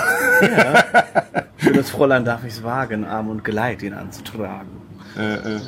Schönes 1.57 1.89
Fräulein 1.89 2.25
darf 2.25 2.43
ich 2.43 2.53
es 2.53 2.63
wagen, 2.63 3.05
Arm 3.05 3.29
und 3.29 3.43
Geleit 3.43 3.81
ihn 3.83 3.93
anzutragen. 3.93 4.69
äh, 5.17 5.35
äh, 5.35 5.59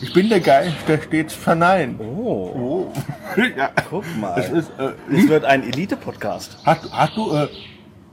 ich 0.00 0.12
bin 0.12 0.28
der 0.28 0.40
Geist, 0.40 0.74
der 0.88 0.98
stets 1.00 1.34
verneint. 1.34 1.98
Oh, 2.00 2.52
Oh. 2.54 2.92
ja. 3.56 3.70
guck 3.88 4.04
mal. 4.18 4.38
Es 4.38 4.50
ist, 4.50 4.70
äh, 4.78 4.90
Es 5.14 5.28
wird 5.28 5.44
ein 5.44 5.62
Elite-Podcast. 5.62 6.58
Hast, 6.64 6.90
hast 6.92 7.16
du, 7.16 7.34
äh, 7.34 7.48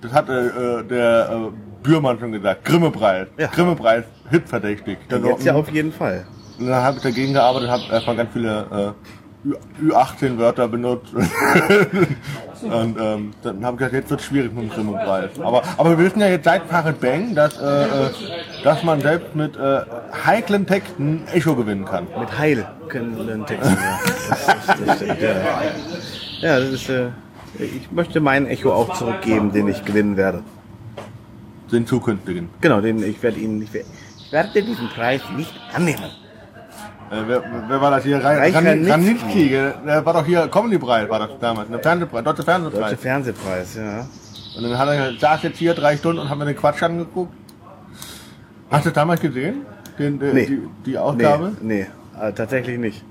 das 0.02 0.12
hat 0.14 0.30
äh, 0.30 0.84
der 0.84 1.50
Bührmann 1.84 2.20
schon 2.20 2.32
gesagt, 2.32 2.66
Grimme-Preis. 2.66 3.28
Ja. 3.38 3.48
Grimme-Preis, 3.48 4.04
hitverdächtig. 4.30 4.98
Jetzt 5.10 5.44
ja 5.46 5.54
auf 5.56 5.70
jeden 5.72 5.92
Fall. 5.92 6.26
Dann 6.60 6.70
habe 6.76 6.98
ich 6.98 7.04
dagegen 7.04 7.34
gearbeitet, 7.34 7.70
habe 7.70 7.84
einfach 7.92 8.16
ganz 8.16 8.30
viele 8.34 8.94
Ü18-Wörter 9.82 10.68
benutzt. 10.68 11.14
und 12.62 12.98
ähm, 13.00 13.34
dann 13.42 13.66
habe 13.66 13.76
ich 13.76 13.78
gesagt, 13.80 13.94
jetzt 13.94 14.10
wird 14.12 14.22
schwierig 14.22 14.54
mit 14.54 14.64
dem 14.64 14.70
Grimme-Preis. 14.70 15.32
Aber, 15.40 15.64
aber 15.78 15.98
wir 15.98 16.06
wissen 16.06 16.20
ja 16.20 16.28
jetzt 16.28 16.46
seit 16.46 16.64
Farid 16.66 17.00
Bang, 17.02 17.34
dass, 17.34 17.60
äh, 17.60 17.84
äh, 17.84 18.10
dass 18.64 18.84
man 18.84 19.02
selbst 19.02 19.36
mit 19.36 19.58
äh, 19.58 19.82
heiklen 20.26 20.68
Texten 20.68 21.24
Echo 21.34 21.56
gewinnen 21.56 21.86
kann. 21.86 22.08
Mit 22.20 22.30
den 23.28 23.46
Texten. 23.46 23.78
Ja, 23.78 24.00
das, 24.06 24.40
ist, 24.40 24.88
das 24.88 24.96
stimmt, 24.98 25.22
ja. 25.22 25.62
ja, 26.42 26.60
das 26.60 26.70
ist. 26.70 26.90
Äh, 26.90 27.10
ich 27.58 27.92
möchte 27.92 28.22
meinen 28.22 28.48
Echo 28.48 28.74
auch 28.74 28.94
zurückgeben, 28.94 29.52
den 29.52 29.68
ich 29.68 29.84
gewinnen 29.84 30.18
werde. 30.18 30.42
Den 31.72 31.86
zukünftigen. 31.86 32.50
Genau, 32.62 32.82
den 32.82 33.04
ich 33.04 33.22
werde 33.22 33.40
Ihnen. 33.40 33.62
Ich 33.62 33.74
werde, 33.74 33.88
ich 34.18 34.32
werde 34.32 34.64
diesen 34.64 34.88
Preis 34.90 35.22
nicht 35.36 35.54
annehmen. 35.74 36.12
Äh, 37.12 37.24
wer, 37.28 37.44
wer 37.68 37.82
war 37.82 37.92
das 37.92 38.04
hier? 38.04 38.24
Ranitzky. 38.24 39.50
Der 39.50 40.06
war 40.06 40.14
doch 40.14 40.26
hier 40.26 40.48
Comedy-Preis, 40.48 41.10
war 41.10 41.20
das 41.20 41.30
damals. 41.40 41.70
Ne? 41.70 41.80
Fernsehpreis, 41.80 42.24
Deutsche 42.24 42.44
Fernsehpreis. 42.44 42.82
Deutsche 42.82 42.98
Fernsehpreis, 42.98 43.76
ja. 43.76 44.08
Und 44.58 44.64
dann 44.64 44.78
hat 44.78 44.88
er 44.90 45.18
saß 45.18 45.44
jetzt 45.44 45.58
hier 45.58 45.74
drei 45.74 45.98
Stunden 45.98 46.22
und 46.22 46.30
hat 46.30 46.38
mir 46.38 46.46
den 46.46 46.56
Quatsch 46.56 46.82
angeguckt. 46.84 47.34
Hast 48.70 48.86
du 48.86 48.90
das 48.90 48.96
damals 48.96 49.20
gesehen? 49.20 49.66
Den, 50.00 50.20
den, 50.20 50.34
Nee. 50.34 50.46
die, 50.46 50.62
die 50.86 50.98
Ausgabe? 50.98 51.52
Nee, 51.62 51.88
nee 52.18 52.28
äh, 52.28 52.32
tatsächlich 52.34 52.78
nicht. 52.78 53.04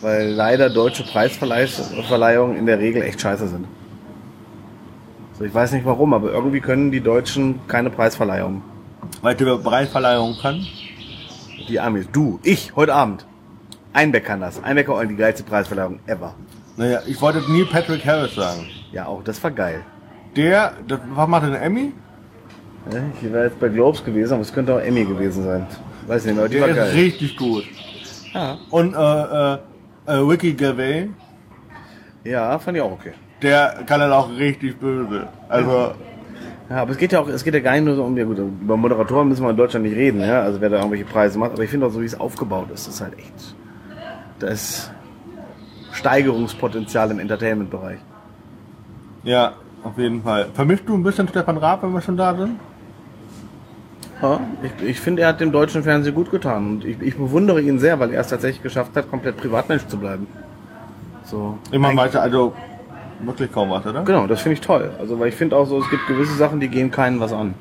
Weil 0.00 0.28
leider 0.30 0.70
deutsche 0.70 1.02
Preisverleihungen 1.04 2.56
in 2.56 2.66
der 2.66 2.78
Regel 2.78 3.02
echt 3.02 3.20
scheiße 3.20 3.48
sind. 3.48 3.66
So, 5.38 5.44
ich 5.44 5.54
weiß 5.54 5.72
nicht 5.72 5.84
warum, 5.84 6.14
aber 6.14 6.30
irgendwie 6.30 6.60
können 6.60 6.90
die 6.90 7.00
Deutschen 7.00 7.60
keine 7.66 7.90
Preisverleihung. 7.90 8.62
Weil 9.22 9.34
du 9.34 9.44
über 9.44 9.58
Preisverleihung 9.58 10.36
kann? 10.40 10.66
Die 11.68 11.80
Amis. 11.80 12.06
Du, 12.12 12.38
ich, 12.42 12.74
heute 12.76 12.94
Abend. 12.94 13.26
Einbeck 13.92 14.24
kann 14.24 14.40
das. 14.40 14.62
Einbeck 14.62 14.88
hat 14.88 15.08
die 15.10 15.16
geilste 15.16 15.42
Preisverleihung 15.42 16.00
ever. 16.06 16.34
Naja, 16.76 17.00
ich 17.06 17.20
wollte 17.20 17.40
nie 17.50 17.64
Patrick 17.64 18.04
Harris 18.04 18.34
sagen. 18.34 18.68
Ja, 18.92 19.06
auch 19.06 19.22
das 19.24 19.42
war 19.42 19.50
geil. 19.50 19.82
Der, 20.36 20.74
das, 20.86 21.00
was 21.14 21.28
macht 21.28 21.44
denn 21.44 21.54
Emmy? 21.54 21.92
Ja, 22.92 23.00
Ich 23.22 23.32
war 23.32 23.44
jetzt 23.44 23.58
bei 23.58 23.68
Globes 23.68 24.04
gewesen, 24.04 24.34
aber 24.34 24.42
es 24.42 24.52
könnte 24.52 24.74
auch 24.74 24.80
Emmy 24.80 25.04
gewesen 25.04 25.44
sein. 25.44 25.66
Weiß 26.06 26.24
nicht 26.24 26.34
mehr, 26.34 26.44
aber 26.44 26.48
die 26.50 26.58
Der 26.58 26.62
war 26.62 26.68
ist 26.70 26.76
geil. 26.76 26.90
richtig 27.04 27.36
gut. 27.36 27.64
Ja. 28.32 28.58
Und 28.70 28.94
äh, 28.94 28.98
äh, 29.54 29.58
äh, 30.06 30.12
Ricky 30.18 30.52
Gervais, 30.52 31.08
ja, 32.22 32.58
fand 32.58 32.76
ich 32.76 32.82
auch 32.82 32.92
okay. 32.92 33.12
der 33.42 33.82
kann 33.86 34.00
dann 34.00 34.12
auch 34.12 34.28
richtig 34.30 34.78
böse. 34.78 35.26
Also, 35.48 35.94
Ja, 36.68 36.82
aber 36.82 36.90
es 36.90 36.98
geht 36.98 37.12
ja 37.12 37.20
auch, 37.20 37.28
es 37.28 37.44
geht 37.44 37.54
ja 37.54 37.60
gar 37.60 37.72
nicht 37.72 37.84
nur 37.84 37.94
so 37.94 38.04
um, 38.04 38.16
ja 38.16 38.24
gut, 38.24 38.38
über 38.38 38.76
Moderatoren 38.76 39.28
müssen 39.28 39.44
wir 39.44 39.50
in 39.50 39.56
Deutschland 39.56 39.84
nicht 39.84 39.96
reden, 39.96 40.20
ja, 40.20 40.42
also 40.42 40.60
wer 40.60 40.68
da 40.68 40.78
irgendwelche 40.78 41.04
Preise 41.04 41.38
macht, 41.38 41.52
aber 41.52 41.62
ich 41.62 41.70
finde 41.70 41.86
auch 41.86 41.90
so, 41.90 42.00
wie 42.00 42.06
es 42.06 42.18
aufgebaut 42.18 42.70
ist, 42.74 42.88
ist 42.88 43.00
halt 43.00 43.16
echt, 43.18 43.54
da 44.40 44.48
ist 44.48 44.90
Steigerungspotenzial 45.92 47.10
im 47.12 47.20
Entertainment-Bereich. 47.20 47.98
ja, 49.22 49.52
auf 49.84 49.96
jeden 49.98 50.22
Fall. 50.24 50.48
Vermisst 50.52 50.82
du 50.88 50.94
ein 50.94 51.04
bisschen 51.04 51.28
Stefan 51.28 51.58
Raab, 51.58 51.84
wenn 51.84 51.92
wir 51.92 52.00
schon 52.00 52.16
da 52.16 52.34
sind? 52.34 52.58
Ja, 54.20 54.40
ich, 54.62 54.88
ich 54.88 55.00
finde, 55.00 55.22
er 55.22 55.28
hat 55.28 55.40
dem 55.40 55.52
deutschen 55.52 55.84
Fernsehen 55.84 56.14
gut 56.14 56.32
getan 56.32 56.66
und 56.66 56.84
ich, 56.84 57.00
ich 57.00 57.16
bewundere 57.16 57.60
ihn 57.60 57.78
sehr, 57.78 58.00
weil 58.00 58.12
er 58.12 58.22
es 58.22 58.28
tatsächlich 58.28 58.62
geschafft 58.62 58.96
hat, 58.96 59.08
komplett 59.08 59.36
Privatmensch 59.36 59.86
zu 59.86 59.98
bleiben. 59.98 60.26
So. 61.22 61.58
Immer 61.70 61.94
weiter, 61.94 62.22
also 62.22 62.54
wirklich 63.20 63.52
kaum 63.52 63.70
was, 63.70 63.86
oder? 63.86 64.02
Genau, 64.02 64.26
das 64.26 64.40
finde 64.40 64.54
ich 64.54 64.60
toll. 64.60 64.90
Also, 64.98 65.18
weil 65.18 65.28
ich 65.28 65.34
finde 65.34 65.56
auch 65.56 65.66
so, 65.66 65.78
es 65.78 65.88
gibt 65.90 66.06
gewisse 66.06 66.34
Sachen, 66.34 66.60
die 66.60 66.68
gehen 66.68 66.90
keinen 66.90 67.20
was 67.20 67.32
an. 67.32 67.54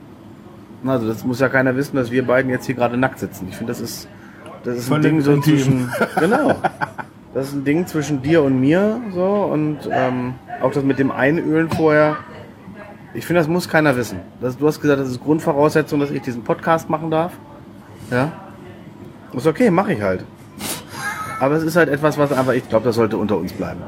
Also, 0.86 1.08
das 1.08 1.24
muss 1.24 1.40
ja 1.40 1.50
keiner 1.50 1.76
wissen, 1.76 1.96
dass 1.96 2.12
wir 2.12 2.26
beiden 2.26 2.52
jetzt 2.52 2.66
hier 2.66 2.76
gerade 2.76 2.98
nackt 2.98 3.20
sitzen. 3.20 3.48
Ich 3.50 3.56
finde, 3.56 3.72
das 3.72 3.82
ist, 3.82 4.08
das 4.64 4.78
ist 4.78 4.92
ein 4.92 5.02
Ding 5.02 5.22
so 5.22 5.40
zwischen, 5.40 5.90
genau. 6.20 6.56
Das 7.34 7.48
ist 7.48 7.54
ein 7.54 7.66
Ding 7.66 7.88
zwischen 7.88 8.22
dir 8.22 8.44
und 8.44 8.60
mir, 8.60 9.02
so, 9.14 9.50
und, 9.52 9.80
ähm, 9.92 10.36
auch 10.62 10.72
das 10.72 10.84
mit 10.84 11.00
dem 11.00 11.12
Einölen 11.12 11.70
vorher. 11.70 12.18
Ich 13.14 13.26
finde, 13.26 13.40
das 13.42 13.48
muss 13.48 13.68
keiner 13.70 13.96
wissen. 13.96 14.20
Das, 14.42 14.58
du 14.58 14.68
hast 14.68 14.82
gesagt, 14.82 15.00
das 15.00 15.10
ist 15.10 15.24
Grundvoraussetzung, 15.24 16.00
dass 16.00 16.12
ich 16.12 16.22
diesen 16.22 16.44
Podcast 16.44 16.90
machen 16.90 17.10
darf. 17.12 17.34
Ja. 18.12 18.32
Ist 19.34 19.48
okay, 19.48 19.70
mache 19.70 19.94
ich 19.94 20.02
halt. 20.02 20.24
Aber 21.40 21.56
es 21.56 21.64
ist 21.64 21.76
halt 21.76 21.90
etwas, 21.90 22.18
was 22.18 22.32
einfach, 22.32 22.54
ich 22.54 22.68
glaube, 22.70 22.86
das 22.86 22.96
sollte 22.96 23.18
unter 23.18 23.38
uns 23.38 23.52
bleiben. 23.54 23.82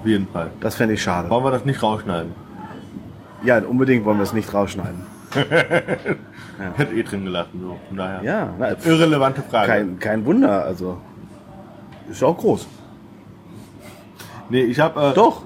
Auf 0.00 0.06
jeden 0.06 0.26
Fall. 0.28 0.50
Das 0.60 0.74
fände 0.74 0.94
ich 0.94 1.02
schade. 1.02 1.28
Wollen 1.30 1.44
wir 1.44 1.50
das 1.50 1.64
nicht 1.64 1.82
rausschneiden? 1.82 2.32
Ja, 3.44 3.58
unbedingt 3.58 4.04
wollen 4.04 4.18
wir 4.18 4.24
es 4.24 4.32
nicht 4.32 4.52
rausschneiden. 4.52 5.02
Ich 6.74 6.78
hätte 6.78 6.94
eh 6.94 7.02
drin 7.02 7.24
gelassen, 7.24 7.58
so. 7.58 7.78
Von 7.88 7.96
daher. 7.96 8.22
Ja, 8.22 8.52
na, 8.58 8.72
Irrelevante 8.84 9.40
Frage. 9.40 9.66
kein, 9.66 9.98
kein 9.98 10.26
Wunder, 10.26 10.62
also. 10.62 10.98
Ist 12.10 12.20
ja 12.20 12.28
auch 12.28 12.36
groß. 12.36 12.66
Nee, 14.50 14.64
ich 14.64 14.78
hab, 14.78 14.94
äh, 14.96 15.12
Doch. 15.14 15.42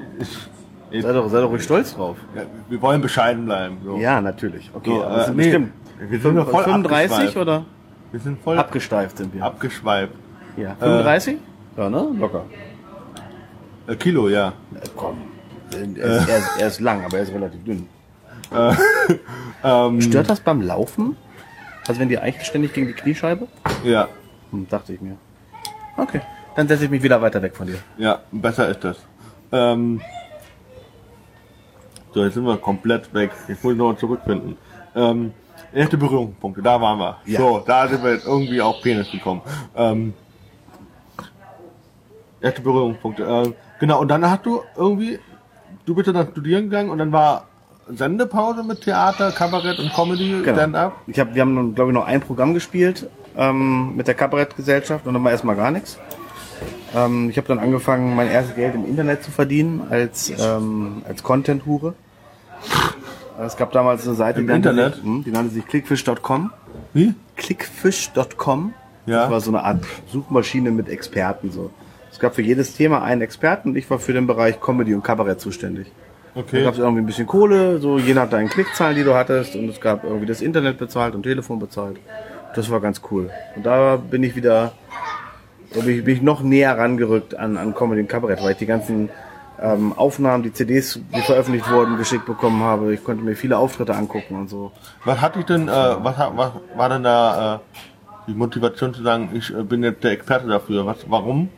Ich, 0.90 1.02
Sei 1.02 1.12
doch, 1.12 1.28
sei 1.28 1.40
doch 1.40 1.50
ruhig 1.50 1.62
stolz 1.62 1.94
drauf. 1.94 2.16
ja, 2.34 2.42
wir 2.68 2.82
wollen 2.82 3.00
bescheiden 3.00 3.44
bleiben. 3.44 3.76
So. 3.84 3.96
Ja, 3.96 4.20
natürlich. 4.20 4.68
Okay, 4.75 4.90
So, 4.90 5.04
aber 5.04 5.20
äh, 5.23 5.25
sind 5.26 5.37
nee, 5.37 5.42
bestimmt. 5.44 5.73
wir 6.00 6.18
sind 6.20 6.34
noch 6.34 6.49
voll 6.50 6.64
35 6.64 7.12
abgeschweift. 7.12 7.37
oder? 7.37 7.64
Wir 8.11 8.20
sind 8.20 8.42
voll 8.42 8.58
Abgesteift 8.58 9.18
sind 9.18 9.34
wir. 9.34 9.44
abgeschweift. 9.44 10.12
ja. 10.56 10.75
35? 10.80 11.37
ja, 11.76 11.88
ne? 11.90 12.08
Locker. 12.18 12.44
Äh, 13.86 13.96
Kilo, 13.96 14.28
ja. 14.28 14.48
Äh, 14.74 14.88
komm. 14.96 15.18
Er 15.72 15.80
ist, 15.82 16.28
er, 16.28 16.38
ist, 16.38 16.50
er 16.60 16.66
ist 16.68 16.80
lang, 16.80 17.04
aber 17.04 17.16
er 17.18 17.22
ist 17.24 17.32
relativ 17.32 17.64
dünn. 17.64 17.88
Ähm, 19.64 20.00
Stört 20.02 20.28
das 20.28 20.40
beim 20.40 20.60
Laufen? 20.60 21.16
Also 21.88 21.98
wenn 22.00 22.08
die 22.10 22.18
Eichel 22.18 22.44
ständig 22.44 22.74
gegen 22.74 22.86
die 22.86 22.92
Kniescheibe? 22.92 23.48
ja, 23.82 24.08
Hm, 24.50 24.68
dachte 24.68 24.92
ich 24.92 25.00
mir. 25.00 25.16
Okay. 25.96 26.20
Dann 26.54 26.68
setze 26.68 26.84
ich 26.84 26.90
mich 26.90 27.02
wieder 27.02 27.20
weiter 27.22 27.40
weg 27.40 27.56
von 27.56 27.66
dir. 27.66 27.78
ja, 27.96 28.20
besser 28.30 28.68
ist 28.68 28.84
das. 28.84 28.98
Ähm, 29.52 30.00
so, 32.12 32.22
jetzt 32.24 32.34
sind 32.34 32.44
wir 32.44 32.56
komplett 32.58 33.12
weg. 33.14 33.30
Jetzt 33.48 33.64
muss 33.64 33.72
ich 33.72 33.78
noch 33.78 33.94
zurückfinden. 33.96 34.56
Ähm, 34.94 35.32
erste 35.72 35.96
Berührungspunkte, 35.96 36.60
da 36.62 36.78
waren 36.80 36.98
wir. 36.98 37.16
Ja. 37.24 37.40
So, 37.40 37.62
da 37.66 37.88
sind 37.88 38.04
wir 38.04 38.12
jetzt 38.12 38.26
irgendwie 38.26 38.60
auf 38.60 38.82
Penis 38.82 39.10
gekommen. 39.10 39.40
Ähm, 39.74 40.12
erste 42.42 42.60
Berührungspunkte. 42.60 43.22
Ähm, 43.24 43.54
genau, 43.81 44.00
und 44.00 44.09
dann 44.09 44.28
hast 44.28 44.45
du 44.47 44.62
irgendwie, 44.76 45.19
du 45.87 45.95
bist 45.95 46.09
dann 46.09 46.28
studieren 46.33 46.64
gegangen 46.64 46.90
und 46.90 46.99
dann 46.99 47.12
war 47.12 47.45
Sendepause 47.88 48.62
mit 48.62 48.81
Theater, 48.83 49.31
Kabarett 49.33 49.78
und 49.78 49.93
Comedy, 49.93 50.40
Genau. 50.43 50.57
Stand-up. 50.57 50.97
Ich 51.07 51.21
hab, 51.21 51.35
wir 51.35 51.43
haben, 51.43 51.75
glaube 51.75 51.90
ich, 51.90 51.95
noch 51.95 52.07
ein 52.07 52.21
Programm 52.21 52.54
gespielt 52.54 53.09
ähm, 53.37 53.95
mit 53.97 54.07
der 54.07 54.14
Kabarettgesellschaft 54.14 55.07
und 55.07 55.14
dann 55.14 55.23
war 55.23 55.31
erstmal 55.33 55.57
gar 55.57 55.71
nichts. 55.71 55.99
Ähm, 56.95 57.28
ich 57.28 57.37
habe 57.37 57.49
dann 57.49 57.59
angefangen, 57.59 58.14
mein 58.16 58.31
erstes 58.31 58.54
Geld 58.54 58.75
im 58.75 58.87
Internet 58.87 59.23
zu 59.23 59.31
verdienen 59.31 59.83
als, 59.90 60.33
ähm, 60.38 61.02
als 61.07 61.23
Content-Hure. 61.23 61.95
Es 63.45 63.57
gab 63.57 63.73
damals 63.73 64.07
eine 64.07 64.16
Seite, 64.16 64.40
Im 64.40 64.49
Internet? 64.49 64.95
Sich, 64.95 65.04
hm, 65.04 65.25
die 65.25 65.31
nannte 65.31 65.52
sich 65.52 65.66
clickfish.com. 65.66 66.52
Wie? 66.93 67.14
Clickfish.com. 67.37 68.75
Ja. 69.07 69.23
Das 69.23 69.31
war 69.31 69.40
so 69.40 69.50
eine 69.50 69.64
Art 69.64 69.85
Suchmaschine 70.11 70.71
mit 70.71 70.88
Experten. 70.88 71.50
So. 71.50 71.71
Es 72.14 72.21
gab 72.21 72.37
für 72.37 72.42
jedes 72.42 72.75
Thema 72.75 73.02
einen 73.02 73.23
Experten 73.23 73.71
und 73.71 73.76
ich 73.76 73.90
war 73.90 73.99
für 73.99 74.12
den 74.12 74.28
Bereich 74.28 74.61
Comedy 74.61 74.94
und 74.94 75.02
Kabarett 75.02 75.40
zuständig. 75.40 75.88
Da 76.33 76.40
Okay. 76.42 76.62
gab 76.62 76.75
es 76.75 76.78
irgendwie 76.78 77.02
ein 77.02 77.06
bisschen 77.06 77.26
Kohle, 77.26 77.80
so 77.80 77.99
je 77.99 78.14
nach 78.14 78.30
deinen 78.30 78.49
Klickzahlen, 78.49 78.94
die 78.97 79.02
du 79.02 79.14
hattest. 79.16 79.56
Und 79.56 79.68
es 79.68 79.80
gab 79.80 80.04
irgendwie 80.04 80.26
das 80.26 80.40
Internet 80.40 80.78
bezahlt 80.78 81.16
und 81.16 81.25
Telefon 81.25 81.59
bezahlt. 81.59 81.97
Das 82.54 82.71
war 82.71 82.80
ganz 82.80 83.00
cool. 83.11 83.30
Und 83.56 83.66
da 83.66 83.97
bin 83.97 84.23
ich 84.23 84.37
wieder, 84.37 84.71
da 85.75 85.80
bin 85.80 86.09
ich, 86.09 86.23
noch 86.23 86.40
näher 86.40 86.78
rangerückt 86.78 87.35
an, 87.35 87.56
an 87.56 87.75
Comedy 87.75 88.02
und 88.02 88.09
Kabarett, 88.09 88.40
weil 88.44 88.52
ich 88.52 88.59
die 88.59 88.66
ganzen 88.66 89.09
ähm, 89.61 89.92
Aufnahmen, 89.97 90.44
die 90.44 90.52
CDs, 90.52 91.00
die 91.16 91.21
veröffentlicht 91.21 91.68
wurden, 91.68 91.97
geschickt 91.97 92.26
bekommen 92.26 92.62
habe. 92.62 92.94
Ich 92.94 93.02
konnte 93.02 93.25
mir 93.25 93.35
viele 93.35 93.59
Auftritte 93.59 93.97
angucken 93.97 94.37
und 94.37 94.49
so. 94.49 94.71
Was 95.04 95.21
hatte 95.21 95.40
ich 95.40 95.47
denn, 95.47 95.66
äh, 95.66 95.73
was, 95.73 96.16
was 96.16 96.52
war 96.76 96.88
denn 96.90 97.02
da 97.02 97.56
äh, 97.56 97.59
die 98.28 98.35
Motivation 98.35 98.94
zu 98.94 99.02
sagen, 99.02 99.30
ich 99.35 99.52
äh, 99.52 99.64
bin 99.64 99.83
jetzt 99.83 100.04
der 100.04 100.12
Experte 100.12 100.47
dafür? 100.47 100.87
Was, 100.87 100.99
warum? 101.09 101.49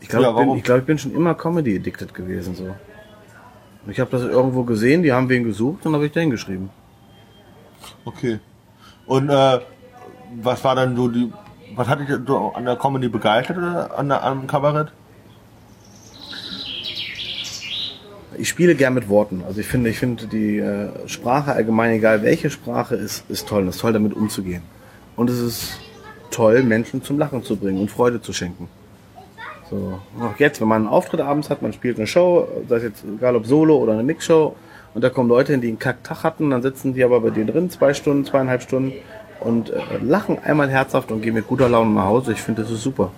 Ich 0.00 0.08
glaube, 0.08 0.24
Ja, 0.24 0.30
ich, 0.32 0.36
bin- 0.48 0.56
ich, 0.56 0.62
glaub, 0.64 0.78
ich 0.78 0.84
bin 0.84 0.98
schon 0.98 1.14
immer 1.14 1.34
Comedy-addicted 1.34 2.14
gewesen. 2.14 2.54
so. 2.54 2.74
Ich 3.86 3.98
habe 4.00 4.10
das 4.10 4.22
irgendwo 4.22 4.64
gesehen, 4.64 5.02
die 5.02 5.12
haben 5.12 5.28
wen 5.28 5.44
gesucht 5.44 5.86
und 5.86 5.94
habe 5.94 6.06
ich 6.06 6.12
den 6.12 6.30
geschrieben. 6.30 6.70
Okay. 8.04 8.38
Und 9.06 9.30
äh, 9.30 9.60
was 10.42 10.62
war 10.64 10.74
dann 10.74 10.96
so 10.96 11.08
die, 11.08 11.32
was 11.74 11.88
hat 11.88 12.00
dich 12.00 12.08
so 12.26 12.52
an 12.52 12.64
der 12.66 12.76
Comedy 12.76 13.08
begeistert 13.08 13.56
oder 13.58 13.98
an 13.98 14.08
der, 14.08 14.22
am 14.22 14.46
Kabarett? 14.46 14.88
Ich 18.38 18.48
spiele 18.48 18.74
gern 18.74 18.94
mit 18.94 19.08
Worten. 19.08 19.42
Also 19.46 19.60
ich 19.60 19.66
finde, 19.66 19.90
ich 19.90 19.98
finde 19.98 20.26
die 20.26 20.58
äh, 20.58 20.88
Sprache 21.08 21.52
allgemein, 21.52 21.90
egal 21.92 22.22
welche 22.22 22.48
Sprache, 22.50 22.94
ist, 22.94 23.28
ist 23.28 23.48
toll. 23.48 23.66
Es 23.68 23.76
ist 23.76 23.80
toll, 23.82 23.92
damit 23.92 24.14
umzugehen. 24.14 24.62
Und 25.16 25.28
es 25.28 25.40
ist 25.40 25.80
toll, 26.30 26.62
Menschen 26.62 27.02
zum 27.02 27.18
Lachen 27.18 27.42
zu 27.42 27.56
bringen 27.56 27.80
und 27.80 27.90
Freude 27.90 28.20
zu 28.22 28.32
schenken. 28.32 28.68
So. 29.70 30.00
Und 30.16 30.22
Auch 30.22 30.38
jetzt, 30.38 30.60
wenn 30.60 30.68
man 30.68 30.82
einen 30.82 30.88
Auftritt 30.88 31.20
abends 31.20 31.48
hat, 31.48 31.62
man 31.62 31.72
spielt 31.72 31.96
eine 31.96 32.06
Show, 32.06 32.48
sei 32.68 32.76
es 32.76 32.82
jetzt 32.82 33.04
egal 33.04 33.36
ob 33.36 33.46
Solo 33.46 33.76
oder 33.76 33.92
eine 33.92 34.02
Mixshow, 34.02 34.56
und 34.92 35.04
da 35.04 35.08
kommen 35.08 35.28
Leute 35.28 35.52
hin, 35.52 35.60
die 35.60 35.68
einen 35.68 35.78
Kacktag 35.78 36.24
hatten, 36.24 36.50
dann 36.50 36.62
sitzen 36.62 36.94
die 36.94 37.04
aber 37.04 37.20
bei 37.20 37.30
dir 37.30 37.46
drin, 37.46 37.70
zwei 37.70 37.94
Stunden, 37.94 38.24
zweieinhalb 38.24 38.62
Stunden, 38.62 38.92
und 39.38 39.70
äh, 39.70 39.80
lachen 40.02 40.38
einmal 40.38 40.68
herzhaft 40.68 41.10
und 41.10 41.22
gehen 41.22 41.34
mit 41.34 41.46
guter 41.46 41.68
Laune 41.68 41.90
nach 41.90 42.04
Hause. 42.04 42.32
Ich 42.32 42.42
finde, 42.42 42.62
das 42.62 42.70
ist 42.70 42.82
super. 42.82 43.10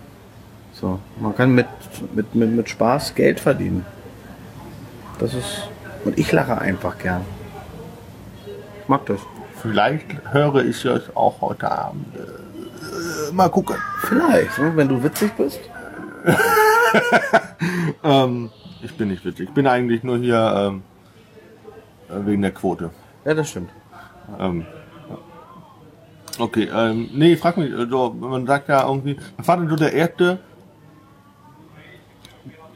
So. 0.73 0.99
Man 1.21 1.35
kann 1.35 1.54
mit, 1.54 1.66
mit, 2.14 2.35
mit, 2.35 2.50
mit 2.50 2.68
Spaß 2.68 3.14
Geld 3.14 3.40
verdienen. 3.40 3.85
Das 5.18 5.35
ist. 5.35 5.68
Und 6.04 6.18
ich 6.18 6.30
lache 6.32 6.59
einfach 6.59 6.99
gern. 6.99 7.23
Ich 8.82 8.88
mag 8.88 9.06
das. 9.06 9.21
Vielleicht 9.61 10.06
höre 10.32 10.64
ich 10.64 10.85
es 10.85 11.02
auch 11.14 11.40
heute 11.40 11.71
Abend. 11.71 12.06
Äh, 12.16 13.32
mal 13.32 13.49
gucken. 13.49 13.76
Vielleicht, 14.00 14.59
ne, 14.59 14.73
wenn 14.75 14.88
du 14.88 15.02
witzig 15.02 15.32
bist. 15.37 15.61
Ähm, 18.05 18.50
ich 18.83 18.95
bin 18.97 19.09
nicht 19.09 19.25
witzig. 19.25 19.49
Ich 19.49 19.55
bin 19.55 19.67
eigentlich 19.67 20.02
nur 20.02 20.19
hier 20.19 20.52
ähm, 20.73 20.83
äh, 22.09 22.26
wegen 22.26 22.43
der 22.43 22.50
Quote. 22.50 22.91
Ja, 23.25 23.35
das 23.35 23.50
stimmt. 23.50 23.71
Ähm, 24.41 24.67
okay, 26.38 26.69
ähm, 26.75 27.09
nee, 27.12 27.35
ich 27.35 27.38
frag 27.41 27.57
mich, 27.57 27.73
äh, 27.73 27.87
so, 27.88 28.12
man 28.19 28.47
sagt 28.47 28.69
ja 28.69 28.87
irgendwie, 28.87 29.17
was 29.37 29.47
war 29.47 29.57
denn 29.57 29.69
so 29.69 29.76
der 29.76 29.93
erste, 29.93 30.41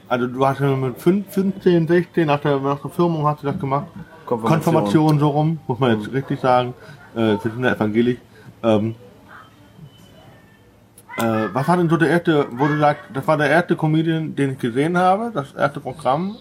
also 0.09 0.27
du 0.29 0.47
hast 0.47 0.61
ja 0.61 0.69
mit 0.77 0.99
fünf- 1.01 1.33
15, 1.33 1.89
16, 1.89 2.27
nach 2.27 2.41
der, 2.41 2.61
nach 2.61 2.81
der 2.81 2.91
Firmung 2.91 3.27
hast 3.27 3.43
du 3.43 3.49
das 3.49 3.59
gemacht, 3.59 3.87
Konfirmation 4.25 5.19
so 5.19 5.29
rum, 5.29 5.59
muss 5.67 5.79
man 5.79 5.99
jetzt 5.99 6.13
richtig 6.13 6.41
sagen. 6.41 6.75
Äh, 7.15 7.19
wir 7.21 7.41
sind 7.43 7.65
ja 7.65 7.73
Evangelik. 7.73 8.21
Ähm, 8.63 8.95
äh, 11.19 11.49
was 11.53 11.69
war 11.69 11.77
denn 11.77 11.89
so 11.89 11.97
der 11.97 12.09
erste, 12.11 12.47
wo 12.53 12.67
du 12.67 12.79
sagst, 12.79 13.03
das 13.15 13.27
war 13.27 13.37
der 13.37 13.49
erste 13.49 13.77
Comedian, 13.77 14.35
den 14.35 14.53
ich 14.53 14.59
gesehen 14.59 14.99
habe, 14.99 15.31
das 15.33 15.53
erste 15.55 15.81
Programm? 15.81 16.37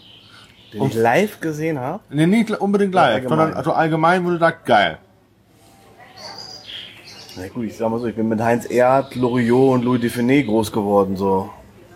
Den 0.74 0.84
ich 0.84 0.94
live 0.94 1.40
gesehen 1.40 1.80
habe? 1.80 2.02
Nee, 2.10 2.26
nicht 2.26 2.52
unbedingt 2.52 2.94
live, 2.94 3.16
allgemein. 3.16 3.30
sondern 3.30 3.54
also 3.54 3.72
allgemein, 3.72 4.26
wo 4.26 4.32
du 4.32 4.38
sagst, 4.38 4.66
geil. 4.66 4.98
Na 7.38 7.48
gut, 7.50 7.66
ich 7.66 7.78
sag 7.78 7.90
mal 7.90 8.00
so, 8.00 8.08
ich 8.08 8.16
bin 8.16 8.30
mit 8.30 8.42
Heinz 8.42 8.70
Erd, 8.70 9.16
Loriot 9.16 9.76
und 9.76 9.84
Louis 9.84 10.02
Define 10.02 10.44
groß 10.44 10.72
geworden, 10.72 11.18
so. 11.18 11.50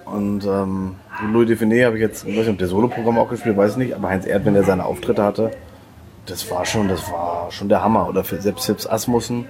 Und 0.05 0.45
ähm, 0.45 0.95
Louis 1.31 1.48
Define 1.48 1.86
habe 1.86 1.95
ich 1.95 2.01
jetzt, 2.01 2.25
ich 2.25 2.31
weiß 2.31 2.45
nicht, 2.45 2.50
ob 2.50 2.57
der 2.57 2.67
Soloprogramm 2.67 3.17
auch 3.17 3.29
gespielt, 3.29 3.55
weiß 3.55 3.77
nicht, 3.77 3.93
aber 3.93 4.09
Heinz 4.09 4.25
Erd, 4.25 4.45
wenn 4.45 4.55
er 4.55 4.63
seine 4.63 4.86
Auftritte 4.86 5.24
hatte, 5.24 5.51
das 6.25 6.50
war 6.50 6.65
schon, 6.65 6.88
das 6.88 7.12
war 7.12 7.51
schon 7.51 7.69
der 7.69 7.83
Hammer. 7.83 8.07
Oder 8.07 8.24
für 8.24 8.41
selbst 8.41 8.65
Fips 8.65 8.88
Asmussen. 8.88 9.45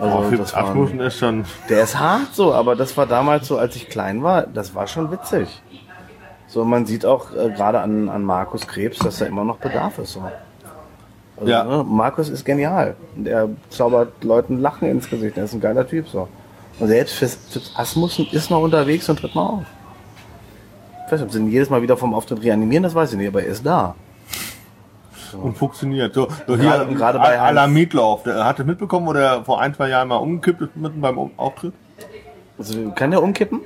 Also 0.00 0.16
oh, 0.16 0.22
Fips 0.22 0.54
Asmussen 0.54 1.00
ist 1.00 1.18
schon. 1.18 1.44
Der 1.68 1.82
ist 1.82 1.98
hart 1.98 2.34
so, 2.34 2.54
aber 2.54 2.74
das 2.74 2.96
war 2.96 3.06
damals 3.06 3.46
so, 3.46 3.58
als 3.58 3.76
ich 3.76 3.88
klein 3.88 4.22
war, 4.22 4.46
das 4.46 4.74
war 4.74 4.86
schon 4.86 5.10
witzig. 5.10 5.62
So, 6.46 6.64
man 6.64 6.86
sieht 6.86 7.04
auch 7.04 7.32
äh, 7.32 7.50
gerade 7.50 7.80
an, 7.80 8.08
an 8.08 8.24
Markus 8.24 8.66
Krebs, 8.66 8.98
dass 8.98 9.18
da 9.18 9.26
immer 9.26 9.44
noch 9.44 9.58
Bedarf 9.58 9.98
ist. 9.98 10.14
So. 10.14 10.22
Also, 11.36 11.50
ja. 11.50 11.64
Ne, 11.64 11.84
Markus 11.84 12.28
ist 12.28 12.44
genial. 12.44 12.96
Der 13.14 13.48
zaubert 13.68 14.24
Leuten 14.24 14.60
Lachen 14.60 14.88
ins 14.88 15.08
Gesicht. 15.08 15.36
Der 15.36 15.44
ist 15.44 15.52
ein 15.52 15.60
geiler 15.60 15.86
Typ 15.86 16.08
so. 16.08 16.28
Und 16.78 16.88
selbst 16.88 17.14
Fips 17.14 17.72
Asmussen 17.76 18.26
ist 18.32 18.50
noch 18.50 18.62
unterwegs 18.62 19.08
und 19.08 19.18
tritt 19.18 19.34
mal 19.34 19.46
auf. 19.46 19.64
Ich 21.06 21.12
weiß 21.12 21.20
nicht, 21.20 21.28
ob 21.28 21.32
sie 21.32 21.38
ihn 21.40 21.50
jedes 21.50 21.68
Mal 21.68 21.82
wieder 21.82 21.96
vom 21.96 22.14
Auftritt 22.14 22.42
reanimieren, 22.42 22.84
das 22.84 22.94
weiß 22.94 23.12
ich 23.12 23.18
nicht, 23.18 23.28
aber 23.28 23.42
er 23.42 23.48
ist 23.48 23.66
da. 23.66 23.94
Und 25.34 25.56
funktioniert. 25.56 26.14
So, 26.14 26.28
so 26.46 26.56
hier 26.56 26.86
gerade, 26.94 27.18
bei 27.18 27.40
Ala 27.40 27.66
Mietlauf, 27.66 28.22
der 28.22 28.44
hat 28.44 28.58
das 28.58 28.66
mitbekommen, 28.66 29.06
wo 29.06 29.12
der 29.12 29.44
vor 29.44 29.60
ein, 29.60 29.74
zwei 29.74 29.88
Jahren 29.88 30.08
mal 30.08 30.16
umgekippt 30.16 30.62
ist 30.62 30.76
mitten 30.76 31.00
beim 31.00 31.18
Auftritt? 31.36 31.74
Also, 32.58 32.90
kann 32.90 33.10
der 33.10 33.22
umkippen? 33.22 33.60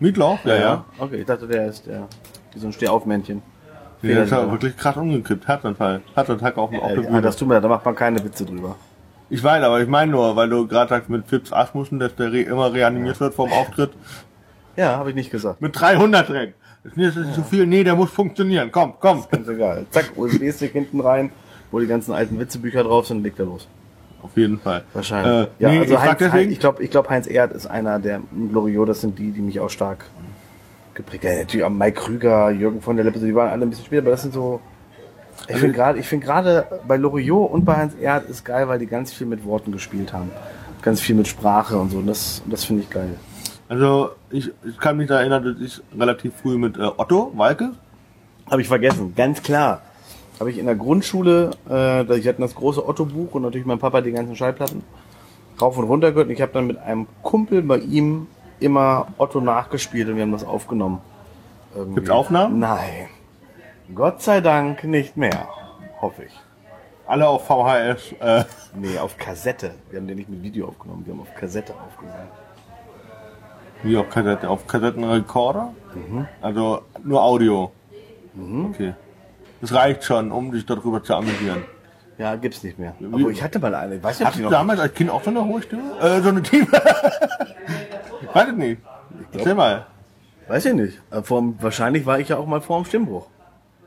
Mietlauf? 0.00 0.40
Ja, 0.44 0.54
ja, 0.54 0.60
ja. 0.60 0.84
Okay, 0.98 1.16
ich 1.16 1.26
dachte, 1.26 1.46
der 1.46 1.66
ist 1.66 1.86
der, 1.86 2.06
wie 2.52 2.58
so 2.58 2.66
ein 2.66 2.72
Stehaufmännchen. 2.72 3.42
Nee, 4.02 4.14
der 4.14 4.24
ist 4.24 4.30
ja 4.30 4.50
wirklich 4.50 4.76
krass 4.76 4.96
umgekippt. 4.96 5.48
Herzinfarkt. 5.48 6.04
Herzinfarkt 6.14 6.58
auf, 6.58 6.72
auf 6.72 6.88
der 6.88 6.94
Bühne. 6.96 7.10
Ja, 7.10 7.20
das 7.20 7.36
tut 7.36 7.48
mir, 7.48 7.60
da 7.60 7.68
macht 7.68 7.84
man 7.84 7.94
keine 7.94 8.22
Witze 8.22 8.44
drüber. 8.44 8.76
Ich 9.30 9.42
weiß, 9.42 9.62
aber 9.62 9.80
ich 9.80 9.88
meine 9.88 10.12
nur, 10.12 10.36
weil 10.36 10.48
du 10.48 10.66
gerade 10.66 10.88
sagst 10.88 11.10
mit 11.10 11.26
Fips 11.26 11.52
Asmussen, 11.52 11.98
dass 11.98 12.14
der 12.14 12.32
re 12.32 12.42
immer 12.42 12.72
reanimiert 12.72 13.20
wird 13.20 13.34
vom 13.34 13.52
Auftritt. 13.52 13.90
Ja, 14.76 14.96
habe 14.96 15.10
ich 15.10 15.16
nicht 15.16 15.30
gesagt. 15.30 15.60
Mit 15.60 15.78
300 15.78 16.30
direkt. 16.96 17.16
Das 17.16 17.22
ist 17.22 17.26
nicht 17.26 17.34
zu 17.34 17.42
viel. 17.42 17.66
Nee, 17.66 17.84
der 17.84 17.96
muss 17.96 18.10
funktionieren. 18.10 18.70
Komm, 18.72 18.94
komm. 19.00 19.20
Ist 19.20 19.30
ganz 19.30 19.48
egal. 19.48 19.86
Zack, 19.90 20.12
USB-Stick 20.16 20.72
hinten 20.72 21.00
rein, 21.00 21.30
wo 21.70 21.78
die 21.80 21.86
ganzen 21.86 22.12
alten 22.12 22.38
Witzebücher 22.38 22.84
drauf 22.84 23.06
sind, 23.06 23.22
legt 23.22 23.38
er 23.38 23.46
los. 23.46 23.68
Auf 24.22 24.36
jeden 24.36 24.58
Fall. 24.58 24.84
Wahrscheinlich. 24.92 25.32
Äh, 25.32 25.48
ja, 25.58 25.70
nee, 25.70 25.78
also 25.80 25.94
ich 25.94 26.00
Heinz, 26.00 26.20
Heinz, 26.32 26.52
ich 26.52 26.58
glaube, 26.58 26.82
ich 26.82 26.90
glaub, 26.90 27.08
Heinz 27.08 27.26
Erd 27.28 27.52
ist 27.52 27.66
einer 27.66 27.98
der 27.98 28.20
Gloriot, 28.50 28.88
das 28.88 29.00
sind 29.00 29.18
die, 29.18 29.30
die 29.30 29.40
mich 29.40 29.60
auch 29.60 29.70
stark 29.70 30.06
geprägt 30.94 31.24
haben. 31.24 31.32
Ja, 31.32 31.38
natürlich 31.38 31.64
auch 31.64 31.70
Mike 31.70 32.00
Krüger, 32.00 32.50
Jürgen 32.50 32.82
von 32.82 32.96
der 32.96 33.04
Lippe, 33.04 33.20
die 33.20 33.34
waren 33.34 33.48
alle 33.48 33.62
ein 33.62 33.70
bisschen 33.70 33.86
später, 33.86 34.02
aber 34.02 34.10
das 34.10 34.22
sind 34.22 34.34
so. 34.34 34.60
Ich 35.42 35.50
also, 35.50 35.60
finde 35.60 35.76
gerade, 35.76 35.98
ich 36.00 36.06
finde 36.06 36.26
gerade 36.26 36.66
bei 36.88 36.96
Loriot 36.96 37.52
und 37.52 37.64
bei 37.64 37.76
Heinz 37.76 37.94
Erd 38.00 38.28
ist 38.28 38.44
geil, 38.44 38.66
weil 38.66 38.80
die 38.80 38.86
ganz 38.86 39.12
viel 39.12 39.26
mit 39.26 39.44
Worten 39.44 39.70
gespielt 39.70 40.12
haben. 40.12 40.32
Ganz 40.82 41.00
viel 41.00 41.14
mit 41.14 41.28
Sprache 41.28 41.78
und 41.78 41.90
so. 41.90 41.98
Und 41.98 42.08
das, 42.08 42.42
das 42.46 42.64
finde 42.64 42.82
ich 42.82 42.90
geil. 42.90 43.14
Also 43.68 44.10
ich, 44.30 44.50
ich 44.64 44.78
kann 44.78 44.96
mich 44.96 45.08
da 45.08 45.20
erinnern, 45.20 45.44
dass 45.44 45.60
ich 45.60 45.82
relativ 45.98 46.34
früh 46.36 46.56
mit 46.56 46.76
äh, 46.76 46.90
Otto 46.96 47.32
Walke. 47.36 47.72
Habe 48.50 48.62
ich 48.62 48.68
vergessen, 48.68 49.14
ganz 49.14 49.42
klar. 49.42 49.82
Habe 50.40 50.50
ich 50.50 50.58
in 50.58 50.66
der 50.66 50.76
Grundschule, 50.76 51.50
äh, 51.68 52.02
ich 52.16 52.26
hatte 52.26 52.40
das 52.40 52.54
große 52.54 52.86
Otto-Buch 52.86 53.34
und 53.34 53.42
natürlich 53.42 53.66
mein 53.66 53.78
Papa 53.78 54.00
die 54.00 54.12
ganzen 54.12 54.36
Schallplatten 54.36 54.82
rauf 55.60 55.76
und 55.76 55.84
runter 55.84 56.12
gehört. 56.12 56.28
Und 56.28 56.34
ich 56.34 56.40
habe 56.40 56.52
dann 56.52 56.66
mit 56.66 56.78
einem 56.78 57.06
Kumpel 57.22 57.62
bei 57.62 57.78
ihm 57.78 58.28
immer 58.60 59.08
Otto 59.18 59.40
nachgespielt 59.40 60.08
und 60.08 60.16
wir 60.16 60.22
haben 60.22 60.32
das 60.32 60.44
aufgenommen. 60.44 61.00
Irgendwie. 61.74 61.96
Gibt 61.96 62.10
Aufnahmen? 62.10 62.58
Nein. 62.58 63.08
Gott 63.94 64.22
sei 64.22 64.40
Dank 64.40 64.84
nicht 64.84 65.16
mehr. 65.16 65.48
Hoffe 66.00 66.24
ich. 66.24 66.32
Alle 67.06 67.26
auf 67.26 67.46
VHS? 67.46 68.12
Äh. 68.20 68.44
Nee, 68.74 68.98
auf 68.98 69.16
Kassette. 69.16 69.74
Wir 69.90 69.98
haben 69.98 70.06
den 70.06 70.16
nicht 70.16 70.28
mit 70.28 70.42
Video 70.42 70.68
aufgenommen, 70.68 71.04
wir 71.06 71.14
haben 71.14 71.20
auf 71.20 71.34
Kassette 71.34 71.74
aufgenommen. 71.74 72.28
Wie 73.82 73.96
auf 73.96 74.08
Kassette? 74.10 74.48
Auf 74.48 74.66
Kassettenrekorder? 74.66 75.72
Mhm. 75.94 76.26
Also 76.40 76.82
nur 77.04 77.22
Audio. 77.22 77.72
Mhm. 78.34 78.66
Okay. 78.66 78.94
Das 79.60 79.72
reicht 79.72 80.04
schon, 80.04 80.30
um 80.32 80.52
dich 80.52 80.66
darüber 80.66 81.02
zu 81.02 81.14
amüsieren. 81.14 81.64
Ja, 82.18 82.34
gibt's 82.34 82.62
nicht 82.64 82.78
mehr. 82.78 82.94
Aber 83.12 83.30
ich 83.30 83.42
hatte 83.42 83.58
mal 83.60 83.74
eine. 83.74 83.96
Ich 83.96 84.02
weiß 84.02 84.18
nicht, 84.18 84.26
Hattest 84.26 84.44
du 84.44 84.48
damals 84.48 84.80
als 84.80 84.94
Kind 84.94 85.10
auch 85.10 85.22
so 85.22 85.30
eine 85.30 85.44
hohe 85.44 85.62
Stimme? 85.62 85.82
Äh, 86.00 86.20
so 86.20 86.30
eine 86.30 86.44
Stimme? 86.44 86.66
weiß 88.32 88.48
ich 88.48 88.56
nicht. 88.56 88.82
Erzähl 89.32 89.54
mal. 89.54 89.86
Weiß 90.48 90.64
ich 90.64 90.74
nicht. 90.74 91.00
Vor, 91.22 91.54
wahrscheinlich 91.60 92.06
war 92.06 92.18
ich 92.18 92.28
ja 92.30 92.36
auch 92.38 92.46
mal 92.46 92.60
vor 92.60 92.80
dem 92.80 92.86
Stimmbruch. 92.86 93.26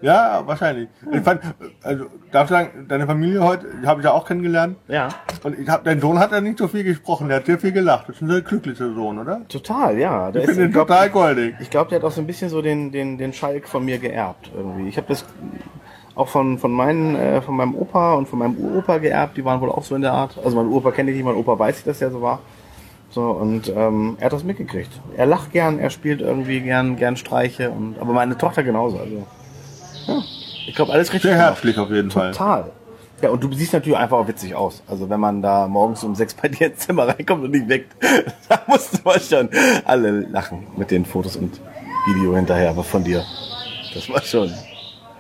Ja, 0.02 0.42
wahrscheinlich. 0.46 0.90
Ich 1.12 1.22
fand, 1.22 1.42
also 1.84 2.06
darf 2.32 2.46
ich 2.46 2.50
sagen, 2.50 2.86
deine 2.88 3.06
Familie 3.06 3.44
heute, 3.44 3.68
die 3.82 3.88
habe 3.88 4.02
ich 4.02 4.06
ja 4.06 4.12
auch 4.12 4.26
kennengelernt. 4.26 4.78
Ja. 4.88 5.10
Und 5.44 5.60
ich 5.60 5.70
hab, 5.70 5.84
dein 5.84 6.02
Sohn 6.02 6.20
hat 6.20 6.32
ja 6.32 6.42
nicht 6.42 6.58
so 6.58 6.68
viel 6.68 6.84
gesprochen, 6.84 7.28
der 7.28 7.38
hat 7.38 7.46
sehr 7.46 7.60
viel 7.60 7.72
gelacht. 7.72 8.10
Das 8.10 8.16
ist 8.16 8.22
ein 8.22 8.30
sehr 8.30 8.42
glücklicher 8.42 8.94
Sohn, 8.94 9.20
oder? 9.20 9.42
Total, 9.48 9.98
ja. 9.98 10.32
Der 10.32 10.44
ich 10.44 10.50
finde 10.50 10.70
glaub, 10.70 10.88
total 10.88 11.10
goldig. 11.10 11.56
Ich 11.60 11.70
glaube, 11.70 11.90
der 11.90 12.00
hat 12.00 12.06
auch 12.06 12.12
so 12.12 12.22
ein 12.22 12.28
bisschen 12.28 12.50
so 12.50 12.62
den, 12.62 12.92
den, 12.92 13.18
den 13.18 13.34
Schalk 13.34 13.68
von 13.68 13.86
mir 13.86 14.00
geerbt 14.00 14.52
irgendwie. 14.56 14.90
Ich 14.90 14.98
habe 14.98 15.08
das 15.08 15.26
auch 16.16 16.28
von, 16.28 16.58
von 16.58 16.72
meinen, 16.72 17.16
äh, 17.16 17.42
von 17.42 17.56
meinem 17.56 17.76
Opa 17.76 18.16
und 18.16 18.28
von 18.28 18.40
meinem 18.40 18.58
Uropa 18.58 18.98
geerbt, 18.98 19.38
die 19.38 19.46
waren 19.46 19.62
wohl 19.62 19.70
auch 19.70 19.84
so 19.84 19.96
in 19.96 20.02
der 20.02 20.14
Art. 20.14 20.38
Also 20.44 20.58
mein 20.58 20.68
Uropa 20.68 20.92
kenne 20.92 21.12
ich 21.12 21.18
nicht, 21.18 21.26
mein 21.26 21.36
Opa 21.36 21.58
weiß 21.58 21.80
ich, 21.80 21.84
dass 21.84 22.00
der 22.00 22.12
so 22.12 22.22
war. 22.22 22.40
So, 23.12 23.24
und 23.24 23.72
ähm, 23.76 24.16
er 24.20 24.26
hat 24.26 24.34
das 24.34 24.44
mitgekriegt. 24.44 24.90
Er 25.18 25.26
lacht 25.26 25.52
gern, 25.52 25.80
er 25.80 25.90
spielt 25.90 26.22
irgendwie 26.22 26.62
gern, 26.62 26.96
gern 26.96 27.18
Streiche 27.18 27.70
und 27.70 28.00
aber 28.00 28.14
meine 28.14 28.38
Tochter 28.38 28.64
genauso. 28.64 29.00
Also 29.00 29.26
ja. 30.08 30.24
Ich 30.68 30.76
glaube, 30.76 30.94
alles 30.94 31.12
richtig. 31.12 31.32
Sehr 31.32 31.38
herzlich 31.38 31.78
auf 31.78 31.90
jeden 31.90 32.10
Total. 32.10 32.34
Fall. 32.34 32.64
Total. 32.64 32.72
Ja, 33.22 33.30
und 33.30 33.44
du 33.44 33.54
siehst 33.54 33.74
natürlich 33.74 33.98
einfach 33.98 34.18
auch 34.18 34.28
witzig 34.28 34.56
aus. 34.56 34.82
Also 34.88 35.10
wenn 35.10 35.20
man 35.20 35.42
da 35.42 35.68
morgens 35.68 36.04
um 36.04 36.16
sechs 36.16 36.34
bei 36.34 36.48
dir 36.48 36.68
ins 36.68 36.80
Zimmer 36.80 37.08
reinkommt 37.08 37.44
und 37.44 37.52
dich 37.52 37.68
weckt, 37.68 37.96
da 38.50 38.62
musst 38.68 39.02
du 39.06 39.20
schon 39.20 39.50
alle 39.86 40.22
lachen 40.22 40.66
mit 40.76 40.90
den 40.90 41.06
Fotos 41.06 41.36
und 41.36 41.60
Video 42.08 42.36
hinterher, 42.36 42.72
aber 42.72 42.84
von 42.84 43.04
dir. 43.04 43.24
Das 43.94 44.10
war 44.10 44.22
schon. 44.22 44.50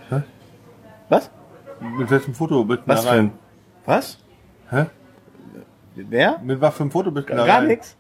Hä? 0.09 0.21
Was? 1.09 1.29
Mit 1.79 2.09
welchem 2.09 2.33
Foto 2.33 2.63
bist 2.63 2.81
du 2.81 2.87
Was 2.87 3.03
da 3.03 3.09
rein? 3.11 3.31
Für 3.83 3.91
ein, 3.91 3.97
was? 3.97 4.17
Hä? 4.71 4.85
Wer? 5.95 6.39
Mit 6.43 6.59
was 6.61 6.73
für 6.73 6.81
einem 6.81 6.91
Foto 6.91 7.11
bist 7.11 7.29
du 7.29 7.35
da 7.35 7.45
Gar 7.45 7.61
nichts. 7.61 7.97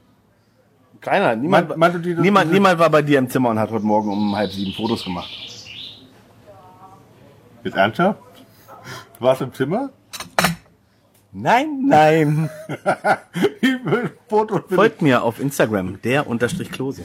Keiner. 0.99 1.35
Niemand, 1.35 1.75
meint 1.77 2.05
niemand, 2.19 2.51
niemand 2.51 2.79
war 2.79 2.89
bei 2.89 3.01
dir 3.01 3.19
im 3.19 3.29
Zimmer 3.29 3.49
und 3.49 3.59
hat 3.59 3.71
heute 3.71 3.85
Morgen 3.85 4.11
um 4.11 4.35
halb 4.35 4.51
sieben 4.51 4.71
Fotos 4.73 5.03
gemacht. 5.03 5.29
Mit 7.63 7.75
ernsthaft? 7.75 8.19
Du 9.17 9.25
warst 9.25 9.41
im 9.41 9.53
Zimmer? 9.53 9.89
Nein, 11.33 11.85
nein. 11.87 12.49
Fotos 14.27 14.63
Folgt 14.69 15.01
mir 15.01 15.23
auf 15.23 15.39
Instagram, 15.39 16.01
der 16.01 16.27
unterstrich 16.27 16.71
Klose. 16.71 17.03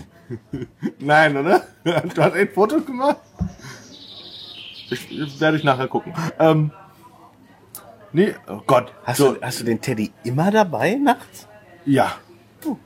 Nein, 0.99 1.37
oder? 1.37 1.63
Du 2.15 2.23
hast 2.23 2.35
echt 2.35 2.55
Fotos 2.55 2.85
gemacht? 2.85 3.19
Ich, 4.91 5.19
das 5.19 5.41
werde 5.41 5.57
ich 5.57 5.65
nachher 5.65 5.87
gucken. 5.89 6.13
Ähm, 6.39 6.73
nee, 8.13 8.35
oh 8.49 8.61
Gott. 8.67 8.93
Hast, 9.05 9.19
so. 9.19 9.35
du, 9.35 9.43
hast 9.43 9.61
du 9.61 9.65
den 9.65 9.81
Teddy 9.81 10.13
immer 10.25 10.51
dabei 10.51 10.95
nachts? 10.95 11.47
Ja. 11.85 12.13
Oh. 12.65 12.77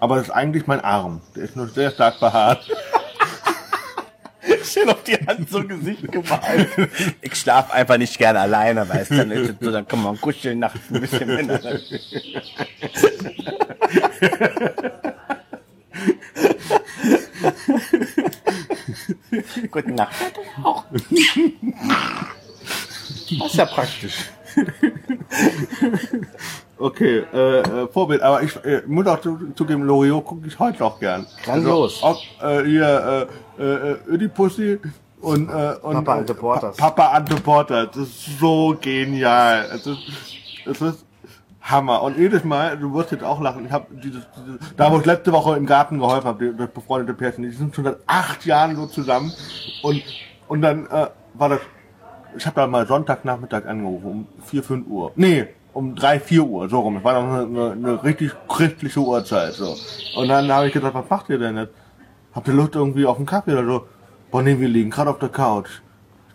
Aber 0.00 0.16
das 0.16 0.26
ist 0.26 0.30
eigentlich 0.32 0.66
mein 0.66 0.80
Arm. 0.80 1.20
Der 1.36 1.44
ist 1.44 1.54
nur 1.54 1.68
sehr 1.68 1.90
stark 1.92 2.18
behaart. 2.18 2.68
Schön 4.64 4.88
auf 4.88 5.02
die 5.04 5.14
Hand 5.14 5.48
so 5.50 5.64
Gesicht 5.64 6.10
gemalt. 6.10 6.68
Ich 7.20 7.34
schlaf 7.34 7.70
einfach 7.72 7.98
nicht 7.98 8.18
gerne 8.18 8.40
alleine, 8.40 8.88
weißt 8.88 9.10
du. 9.10 9.16
Dann, 9.16 9.58
so, 9.60 9.70
dann 9.70 9.86
kann 9.86 10.02
man 10.02 10.20
kuscheln 10.20 10.58
nachts 10.58 10.80
ein 10.90 11.00
bisschen 11.00 11.28
miteinander. 11.28 11.78
Gute 19.70 19.92
Nacht. 19.92 20.14
Auch. 20.62 20.84
Das 23.38 23.46
ist 23.46 23.54
ja 23.54 23.66
praktisch. 23.66 24.30
Okay, 26.78 27.24
äh, 27.32 27.58
äh, 27.60 27.88
Vorbild, 27.88 28.22
aber 28.22 28.42
ich 28.42 28.54
äh, 28.64 28.82
muss 28.86 29.06
auch 29.06 29.18
zugeben, 29.20 29.82
Loriot 29.82 30.24
gucke 30.24 30.46
ich 30.46 30.58
heute 30.58 30.78
noch 30.78 31.00
gern. 31.00 31.26
Grandios. 31.44 32.02
Also, 32.02 32.06
auch, 32.06 32.22
äh, 32.42 32.64
hier, 32.64 33.28
äh, 33.28 33.32
äh, 33.58 33.96
Ödipussy 34.08 34.78
und, 35.20 35.48
äh, 35.48 35.74
und 35.82 35.94
Papa 35.94 36.14
Ante 36.14 36.34
Porters. 36.34 36.76
Papa 36.76 37.08
Ante 37.08 37.36
Porter, 37.36 37.86
das 37.86 37.96
ist 37.98 38.38
so 38.38 38.76
genial. 38.80 39.68
Es 39.74 39.86
ist, 39.86 39.98
es 40.66 40.80
ist 40.80 41.04
Hammer. 41.60 42.02
Und 42.02 42.16
jedes 42.16 42.44
Mal, 42.44 42.78
du 42.78 42.94
wirst 42.94 43.10
jetzt 43.12 43.24
auch 43.24 43.40
lachen, 43.40 43.66
ich 43.66 43.72
habe 43.72 43.86
dieses, 43.90 44.26
dieses, 44.36 44.74
da 44.76 44.90
wo 44.92 44.98
ich 44.98 45.06
letzte 45.06 45.32
Woche 45.32 45.56
im 45.56 45.66
Garten 45.66 45.98
geholfen 45.98 46.26
habe, 46.26 46.54
das 46.54 46.70
befreundete 46.70 47.14
Pärchen, 47.14 47.42
die 47.44 47.50
sind 47.50 47.74
schon 47.74 47.84
seit 47.84 47.98
acht 48.06 48.46
Jahren 48.46 48.76
so 48.76 48.86
zusammen 48.86 49.32
und, 49.82 50.02
und 50.46 50.62
dann 50.62 50.86
äh, 50.86 51.08
war 51.34 51.48
das 51.50 51.60
ich 52.36 52.46
habe 52.46 52.56
da 52.56 52.66
mal 52.66 52.86
Sonntagnachmittag 52.86 53.66
angerufen, 53.66 54.06
um 54.06 54.26
4, 54.44 54.62
5 54.62 54.86
Uhr. 54.88 55.12
Nee, 55.16 55.46
um 55.72 55.94
3, 55.94 56.20
4 56.20 56.44
Uhr, 56.44 56.68
so 56.68 56.80
rum. 56.80 56.96
Es 56.96 57.04
war 57.04 57.22
noch 57.22 57.32
eine, 57.32 57.44
eine, 57.44 57.72
eine 57.72 58.04
richtig 58.04 58.32
christliche 58.48 59.00
Uhrzeit. 59.00 59.54
so. 59.54 59.76
Und 60.16 60.28
dann 60.28 60.50
habe 60.50 60.66
ich 60.66 60.72
gesagt, 60.72 60.94
was 60.94 61.08
macht 61.08 61.28
ihr 61.30 61.38
denn 61.38 61.56
jetzt? 61.56 61.72
Habt 62.38 62.46
ihr 62.46 62.54
Lust 62.54 62.76
irgendwie 62.76 63.04
auf 63.04 63.16
einen 63.16 63.26
Kaffee 63.26 63.52
oder 63.52 63.66
so? 63.66 63.86
Boah, 64.30 64.42
nee, 64.42 64.56
wir 64.60 64.68
liegen 64.68 64.90
gerade 64.90 65.10
auf 65.10 65.18
der 65.18 65.28
Couch. 65.28 65.80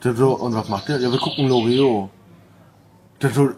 Der 0.04 0.14
so, 0.14 0.34
und 0.34 0.54
was 0.54 0.68
macht 0.68 0.90
ihr? 0.90 1.00
Ja, 1.00 1.10
wir 1.10 1.18
gucken 1.18 1.48
Loriot. 1.48 2.10
Der 3.22 3.30
so, 3.30 3.52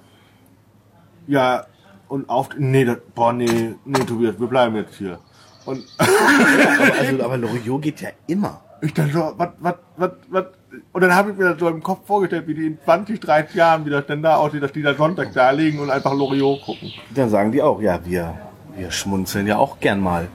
ja, 1.25 1.65
und 2.08 2.29
auf, 2.29 2.49
nee, 2.55 2.86
das, 2.86 2.97
boah, 3.15 3.34
nee, 3.34 3.73
nee, 3.84 3.99
Tobias, 4.05 4.39
wir 4.39 4.45
bleiben 4.45 4.75
jetzt 4.75 4.93
hier. 4.93 5.17
Und 5.65 5.86
Aber, 5.97 6.08
also, 6.99 7.23
aber 7.23 7.38
Loriot 7.38 7.81
geht 7.81 8.01
ja 8.01 8.10
immer. 8.27 8.62
ich 8.79 8.93
dann 8.93 9.12
so, 9.12 9.34
was, 9.38 9.49
was, 9.58 9.75
was, 9.97 10.12
was, 10.29 10.45
und 10.93 11.01
dann 11.01 11.15
habe 11.15 11.31
ich 11.31 11.38
mir 11.38 11.49
das 11.49 11.60
so 11.60 11.67
im 11.67 11.81
Kopf 11.81 12.05
vorgestellt, 12.05 12.45
wie 12.45 12.53
die 12.53 12.67
in 12.67 12.77
20, 12.79 13.19
30 13.21 13.55
Jahren, 13.55 13.88
wie 13.88 13.89
das 13.89 14.05
denn 14.05 14.21
da 14.21 14.36
aussieht, 14.36 14.62
dass 14.62 14.71
die 14.71 14.84
da 14.84 14.93
Sonntag 14.93 15.34
da 15.34 15.49
liegen 15.49 15.79
und 15.79 15.89
einfach 15.89 16.13
Loriot 16.13 16.62
gucken. 16.62 16.93
Dann 17.10 17.31
sagen 17.31 17.51
die 17.51 17.63
auch, 17.63 17.81
ja, 17.81 17.99
wir, 18.05 18.38
wir 18.77 18.91
schmunzeln 18.91 19.47
ja 19.47 19.58
auch 19.58 19.79
gern 19.79 19.99
mal. 19.99 20.27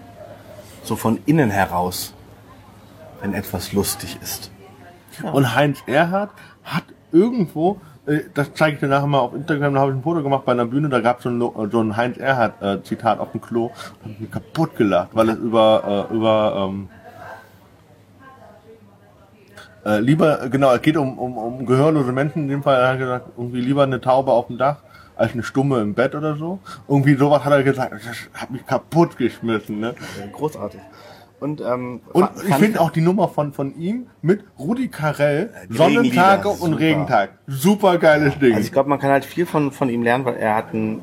So 0.82 0.96
von 0.96 1.18
innen 1.26 1.50
heraus. 1.50 2.14
Wenn 3.20 3.34
etwas 3.34 3.72
lustig 3.72 4.18
ist. 4.22 4.50
Und 5.32 5.54
Heinz 5.54 5.82
Erhardt 5.86 6.30
hat 6.64 6.84
irgendwo, 7.12 7.80
äh, 8.06 8.20
das 8.34 8.54
zeige 8.54 8.74
ich 8.74 8.80
dir 8.80 8.88
nachher 8.88 9.06
mal 9.06 9.18
auf 9.18 9.34
Instagram, 9.34 9.74
da 9.74 9.80
habe 9.80 9.92
ich 9.92 9.98
ein 9.98 10.02
Foto 10.02 10.22
gemacht 10.22 10.44
bei 10.44 10.52
einer 10.52 10.66
Bühne, 10.66 10.88
da 10.88 11.00
gab 11.00 11.18
es 11.18 11.24
so 11.24 11.68
so 11.70 11.80
ein 11.80 11.96
Heinz 11.96 12.16
Erhardt 12.16 12.62
äh, 12.62 13.06
auf 13.18 13.32
dem 13.32 13.40
Klo, 13.40 13.70
da 13.74 14.04
habe 14.04 14.12
ich 14.12 14.20
mich 14.20 14.30
kaputt 14.30 14.76
gelacht, 14.76 15.10
weil 15.12 15.28
es 15.30 15.38
über, 15.38 16.08
äh, 16.10 16.14
über, 16.14 16.68
ähm, 16.68 16.88
äh, 19.84 20.00
lieber, 20.00 20.48
genau, 20.48 20.72
es 20.72 20.82
geht 20.82 20.96
um, 20.96 21.18
um, 21.18 21.36
um 21.36 21.66
gehörlose 21.66 22.12
Menschen, 22.12 22.42
in 22.42 22.48
dem 22.48 22.62
Fall 22.62 22.76
hat 22.76 22.94
er 22.94 22.96
gesagt, 22.96 23.26
irgendwie 23.36 23.60
lieber 23.60 23.82
eine 23.82 24.00
Taube 24.00 24.32
auf 24.32 24.46
dem 24.46 24.58
Dach, 24.58 24.78
als 25.20 25.34
eine 25.34 25.42
Stumme 25.42 25.80
im 25.80 25.94
Bett 25.94 26.14
oder 26.14 26.36
so. 26.36 26.60
Irgendwie 26.88 27.14
sowas 27.14 27.44
hat 27.44 27.52
er 27.52 27.62
gesagt, 27.62 27.92
das 27.92 28.40
hat 28.40 28.50
mich 28.50 28.66
kaputt 28.66 29.18
geschmissen, 29.18 29.78
ne? 29.78 29.94
Großartig. 30.32 30.80
Und, 31.40 31.60
ähm, 31.60 32.00
Und 32.12 32.28
ich 32.46 32.54
finde 32.54 32.80
auch 32.80 32.90
die 32.90 33.00
Nummer 33.00 33.28
von, 33.28 33.52
von 33.52 33.74
ihm 33.78 34.06
mit 34.22 34.44
Rudi 34.58 34.88
Carell, 34.88 35.50
die 35.68 35.76
Sonnentage 35.76 36.44
Regenlieder, 36.44 36.50
und 36.50 36.58
super. 36.58 36.80
Regentag. 36.80 37.30
Super 37.46 37.98
geiles 37.98 38.38
Ding. 38.38 38.54
Also 38.54 38.66
ich 38.66 38.72
glaube, 38.72 38.88
man 38.88 38.98
kann 38.98 39.10
halt 39.10 39.24
viel 39.24 39.46
von, 39.46 39.72
von 39.72 39.88
ihm 39.88 40.02
lernen, 40.02 40.24
weil 40.24 40.36
er 40.36 40.54
hat 40.54 40.72
ein, 40.74 41.00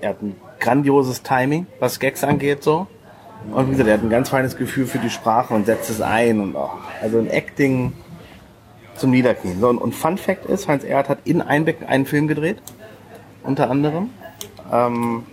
er 0.00 0.10
hat 0.10 0.22
ein 0.22 0.36
grandioses 0.60 1.22
Timing, 1.22 1.66
was 1.80 1.98
Gags 2.00 2.24
angeht, 2.24 2.62
so. 2.62 2.86
Und 3.52 3.66
wie 3.68 3.70
gesagt, 3.72 3.88
er 3.88 3.94
hat 3.94 4.02
ein 4.02 4.10
ganz 4.10 4.28
feines 4.28 4.56
Gefühl 4.56 4.86
für 4.86 4.98
die 4.98 5.10
Sprache 5.10 5.54
und 5.54 5.66
setzt 5.66 5.88
es 5.90 6.00
ein 6.00 6.40
und 6.40 6.56
oh, 6.56 6.70
also 7.00 7.18
ein 7.18 7.28
Acting 7.28 7.92
zum 8.96 9.10
Niederknien. 9.10 9.60
So, 9.60 9.68
und, 9.68 9.78
und 9.78 9.94
Fun 9.94 10.18
Fact 10.18 10.46
ist, 10.46 10.66
Heinz 10.68 10.82
Erhardt 10.84 11.08
hat 11.08 11.18
in 11.24 11.42
Einbeck 11.42 11.78
einen 11.86 12.06
Film 12.06 12.26
gedreht, 12.28 12.60
unter 13.46 13.70
anderem. 13.70 14.10
Ähm, 14.72 15.24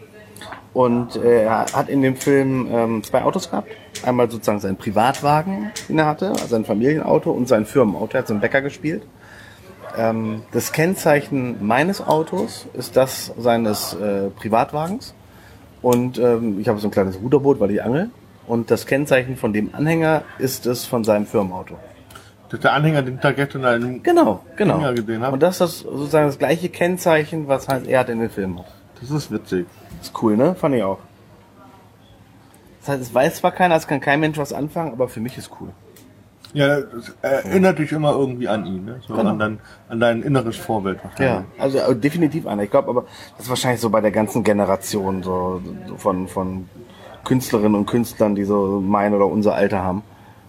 und 0.73 1.15
äh, 1.15 1.43
er 1.43 1.65
hat 1.73 1.89
in 1.89 2.01
dem 2.01 2.15
Film 2.15 2.67
ähm, 2.71 3.03
zwei 3.03 3.23
Autos 3.23 3.49
gehabt. 3.49 3.69
Einmal 4.03 4.29
sozusagen 4.29 4.59
seinen 4.59 4.77
Privatwagen, 4.77 5.71
den 5.87 5.99
er 5.99 6.07
hatte, 6.07 6.31
also 6.31 6.55
ein 6.55 6.65
Familienauto 6.65 7.31
und 7.31 7.47
sein 7.47 7.65
Firmenauto. 7.65 8.17
Er 8.17 8.19
hat 8.19 8.27
so 8.27 8.33
einen 8.33 8.41
Bäcker 8.41 8.61
gespielt. 8.61 9.03
Ähm, 9.97 10.41
das 10.51 10.71
Kennzeichen 10.71 11.65
meines 11.65 12.05
Autos 12.05 12.65
ist 12.73 12.97
das 12.97 13.33
seines 13.37 13.93
äh, 13.93 14.29
Privatwagens. 14.29 15.13
Und 15.81 16.17
ähm, 16.17 16.59
ich 16.59 16.67
habe 16.67 16.79
so 16.79 16.87
ein 16.87 16.91
kleines 16.91 17.19
Ruderboot, 17.21 17.59
weil 17.59 17.71
ich 17.71 17.83
angel. 17.83 18.09
Und 18.47 18.71
das 18.71 18.85
Kennzeichen 18.87 19.37
von 19.37 19.53
dem 19.53 19.73
Anhänger 19.73 20.23
ist 20.39 20.65
es 20.65 20.85
von 20.85 21.03
seinem 21.03 21.27
Firmenauto. 21.27 21.77
Das 22.53 22.59
ist 22.59 22.65
der 22.65 22.73
Anhänger, 22.73 23.01
den 23.01 23.19
gestern 23.19 23.61
in 23.61 23.65
einem 23.65 24.03
Genau, 24.03 24.45
genau. 24.55 24.77
Dinger 24.77 24.93
gesehen 24.93 25.23
hab. 25.23 25.33
Und 25.33 25.41
das 25.41 25.59
ist 25.59 25.79
sozusagen 25.79 26.27
das 26.27 26.37
gleiche 26.37 26.69
Kennzeichen, 26.69 27.47
was 27.47 27.67
Heinz 27.67 27.87
Erhardt 27.87 28.09
in 28.09 28.19
den 28.19 28.29
Film 28.29 28.59
hat. 28.59 28.67
Das 29.01 29.09
ist 29.09 29.31
witzig. 29.31 29.65
Ist 29.99 30.13
cool, 30.21 30.37
ne? 30.37 30.53
Fand 30.53 30.75
ich 30.75 30.83
auch. 30.83 30.99
Das 32.81 32.89
heißt, 32.89 33.01
es 33.01 33.11
weiß 33.11 33.37
zwar 33.37 33.53
keiner, 33.53 33.75
es 33.75 33.87
kann 33.87 33.99
kein 34.01 34.19
Mensch 34.19 34.37
was 34.37 34.53
anfangen, 34.53 34.91
aber 34.91 35.09
für 35.09 35.19
mich 35.19 35.35
ist 35.35 35.49
cool. 35.59 35.69
Ja, 36.53 36.79
das 36.81 37.15
erinnert 37.23 37.79
dich 37.79 37.91
immer 37.91 38.11
irgendwie 38.11 38.47
an 38.47 38.67
ihn, 38.67 38.85
ne? 38.85 38.99
So 39.07 39.15
Genau. 39.15 39.31
an, 39.31 39.39
dein, 39.39 39.59
an 39.89 39.99
dein 39.99 40.21
inneres 40.21 40.55
Vorbild. 40.55 40.99
Ja, 41.17 41.45
also 41.57 41.79
äh, 41.79 41.95
definitiv 41.95 42.45
einer. 42.45 42.61
Ich 42.61 42.69
glaube 42.69 42.87
aber, 42.89 43.05
das 43.35 43.45
ist 43.45 43.49
wahrscheinlich 43.49 43.81
so 43.81 43.89
bei 43.89 43.99
der 44.01 44.11
ganzen 44.11 44.43
Generation 44.43 45.23
so, 45.23 45.59
so 45.87 45.97
von, 45.97 46.27
von 46.27 46.69
Künstlerinnen 47.23 47.73
und 47.73 47.87
Künstlern, 47.87 48.35
die 48.35 48.43
so 48.43 48.79
mein 48.79 49.15
oder 49.15 49.25
unser 49.25 49.55
Alter 49.55 49.83
haben. 49.83 50.03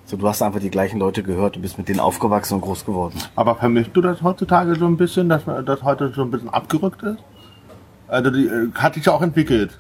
So, 0.07 0.17
du 0.19 0.29
hast 0.29 0.43
einfach 0.43 0.61
die 0.61 0.71
gleichen 0.71 0.99
Leute 0.99 1.23
gehört, 1.23 1.57
du 1.57 1.61
bist 1.61 1.79
mit 1.79 1.89
denen 1.89 2.01
aufgewachsen 2.01 2.55
und 2.57 2.61
groß 2.61 2.85
geworden. 2.85 3.15
Aber 3.37 3.55
vermisst 3.55 3.91
du 3.95 4.03
das 4.03 4.23
heutzutage 4.23 4.75
so 4.77 4.87
ein 4.87 4.97
bisschen, 4.99 5.29
dass 5.29 5.47
man- 5.47 5.65
das 5.65 5.83
heute 5.83 6.13
so 6.15 6.23
ein 6.23 6.31
bisschen 6.31 6.51
abgerückt 6.51 7.03
ist? 7.03 7.19
Also 8.09 8.31
die 8.31 8.47
äh, 8.47 8.71
hat 8.75 8.95
sich 8.95 9.07
ja 9.07 9.13
auch 9.13 9.23
entwickelt. 9.23 9.79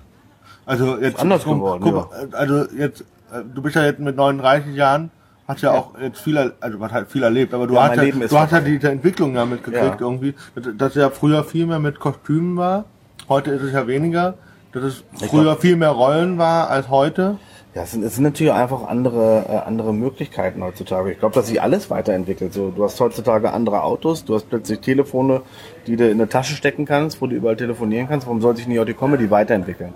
Also 0.64 0.98
jetzt 0.98 1.20
anders 1.20 1.44
guck- 1.44 1.56
geworden, 1.56 1.82
guck 1.82 1.94
mal, 1.94 2.08
äh, 2.32 2.34
Also 2.34 2.64
jetzt, 2.74 3.02
äh, 3.30 3.42
du 3.54 3.60
bist 3.60 3.76
ja 3.76 3.84
jetzt 3.84 4.00
mit 4.00 4.16
39 4.16 4.74
Jahren, 4.74 5.10
hast 5.46 5.60
ja, 5.60 5.74
Ja. 5.74 5.78
auch 5.78 5.98
jetzt 6.00 6.20
viel, 6.20 6.38
also 6.58 6.80
was 6.80 6.90
halt 6.90 7.10
viel 7.10 7.22
erlebt, 7.22 7.52
aber 7.52 7.66
du 7.66 7.74
Ja, 7.74 7.82
hast 7.90 7.96
ja, 7.96 8.02
Leben 8.02 8.22
ist 8.22 8.32
du 8.32 8.38
hast 8.38 8.52
ja 8.52 8.60
diese 8.60 8.90
Entwicklung 8.90 9.34
ja 9.34 9.44
mitgekriegt 9.44 10.00
Ja. 10.00 10.06
irgendwie, 10.06 10.34
dass, 10.78 10.94
ja 10.94 11.10
früher 11.10 11.44
viel 11.44 11.66
mehr 11.66 11.80
mit 11.80 12.00
Kostümen 12.00 12.56
war, 12.56 12.86
heute 13.28 13.50
ist 13.50 13.60
es 13.62 13.72
ja 13.74 13.86
weniger, 13.86 14.34
dass 14.72 14.84
es 14.84 15.04
früher 15.28 15.42
glaub- 15.42 15.60
viel 15.60 15.76
mehr 15.76 15.90
Rollen 15.90 16.38
war 16.38 16.70
als 16.70 16.88
heute. 16.88 17.36
Ja, 17.74 17.82
es 17.82 17.90
sind, 17.90 18.04
es 18.04 18.14
sind 18.14 18.22
natürlich 18.22 18.52
einfach 18.52 18.86
andere, 18.86 19.46
äh, 19.48 19.56
andere 19.66 19.92
Möglichkeiten 19.92 20.62
heutzutage. 20.62 21.10
Ich 21.10 21.18
glaube, 21.18 21.34
dass 21.34 21.48
sich 21.48 21.60
alles 21.60 21.90
weiterentwickelt. 21.90 22.52
So, 22.52 22.70
du 22.70 22.84
hast 22.84 23.00
heutzutage 23.00 23.52
andere 23.52 23.82
Autos, 23.82 24.24
du 24.24 24.36
hast 24.36 24.48
plötzlich 24.48 24.78
Telefone, 24.78 25.42
die 25.88 25.96
du 25.96 26.08
in 26.08 26.20
eine 26.20 26.28
Tasche 26.28 26.54
stecken 26.54 26.84
kannst, 26.84 27.20
wo 27.20 27.26
du 27.26 27.34
überall 27.34 27.56
telefonieren 27.56 28.06
kannst. 28.06 28.28
Warum 28.28 28.40
soll 28.40 28.56
sich 28.56 28.68
nicht 28.68 28.78
auch 28.78 28.84
die 28.84 28.94
Comedy 28.94 29.28
weiterentwickeln? 29.28 29.92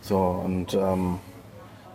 So, 0.00 0.42
und 0.44 0.74
ähm, 0.74 1.20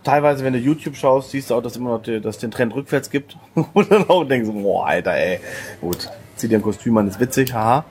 teilweise, 0.03 0.45
wenn 0.45 0.53
du 0.53 0.59
YouTube 0.59 0.95
schaust, 0.95 1.31
siehst 1.31 1.49
du 1.49 1.55
auch, 1.55 1.61
dass 1.61 1.75
immer 1.75 1.91
noch 1.91 2.01
die, 2.01 2.21
dass 2.21 2.37
den 2.37 2.51
Trend 2.51 2.73
rückwärts 2.73 3.09
gibt. 3.09 3.37
Und 3.73 3.91
dann 3.91 4.09
auch 4.09 4.23
denkst, 4.23 4.49
boah, 4.53 4.87
Alter, 4.87 5.13
ey, 5.15 5.39
gut, 5.81 6.09
zieh 6.37 6.47
dir 6.47 6.59
ein 6.59 6.61
Kostüm 6.61 6.97
an, 6.97 7.09
ist 7.09 7.19
witzig, 7.19 7.53
haha. 7.53 7.83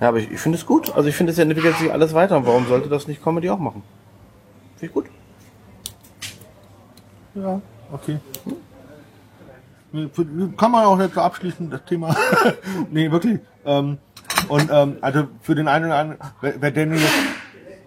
Ja, 0.00 0.08
aber 0.08 0.18
ich, 0.18 0.30
ich 0.30 0.40
finde 0.40 0.58
es 0.58 0.66
gut. 0.66 0.94
Also 0.94 1.08
ich 1.08 1.14
finde, 1.14 1.32
es 1.32 1.38
entwickelt 1.38 1.76
sich 1.76 1.92
alles 1.92 2.12
weiter. 2.12 2.36
Und 2.36 2.46
warum 2.46 2.66
sollte 2.66 2.88
das 2.88 3.06
nicht 3.06 3.22
Comedy 3.22 3.50
auch 3.50 3.58
machen? 3.58 3.82
Finde 4.76 4.86
ich 4.86 4.92
gut. 4.92 5.06
Ja, 7.36 7.60
okay. 7.92 8.18
Kann 10.56 10.70
man 10.70 10.84
auch 10.84 10.98
jetzt 10.98 11.14
so 11.14 11.20
abschließen, 11.20 11.70
das 11.70 11.84
Thema. 11.84 12.14
nee, 12.90 13.10
wirklich. 13.10 13.40
Ähm, 13.64 13.98
und 14.48 14.68
ähm, 14.70 14.96
also 15.00 15.24
für 15.40 15.54
den 15.54 15.68
einen 15.68 15.86
oder 15.86 15.96
anderen, 15.98 16.20
wer, 16.40 16.54
wer 16.60 16.70
den 16.70 16.92
jetzt 16.92 17.12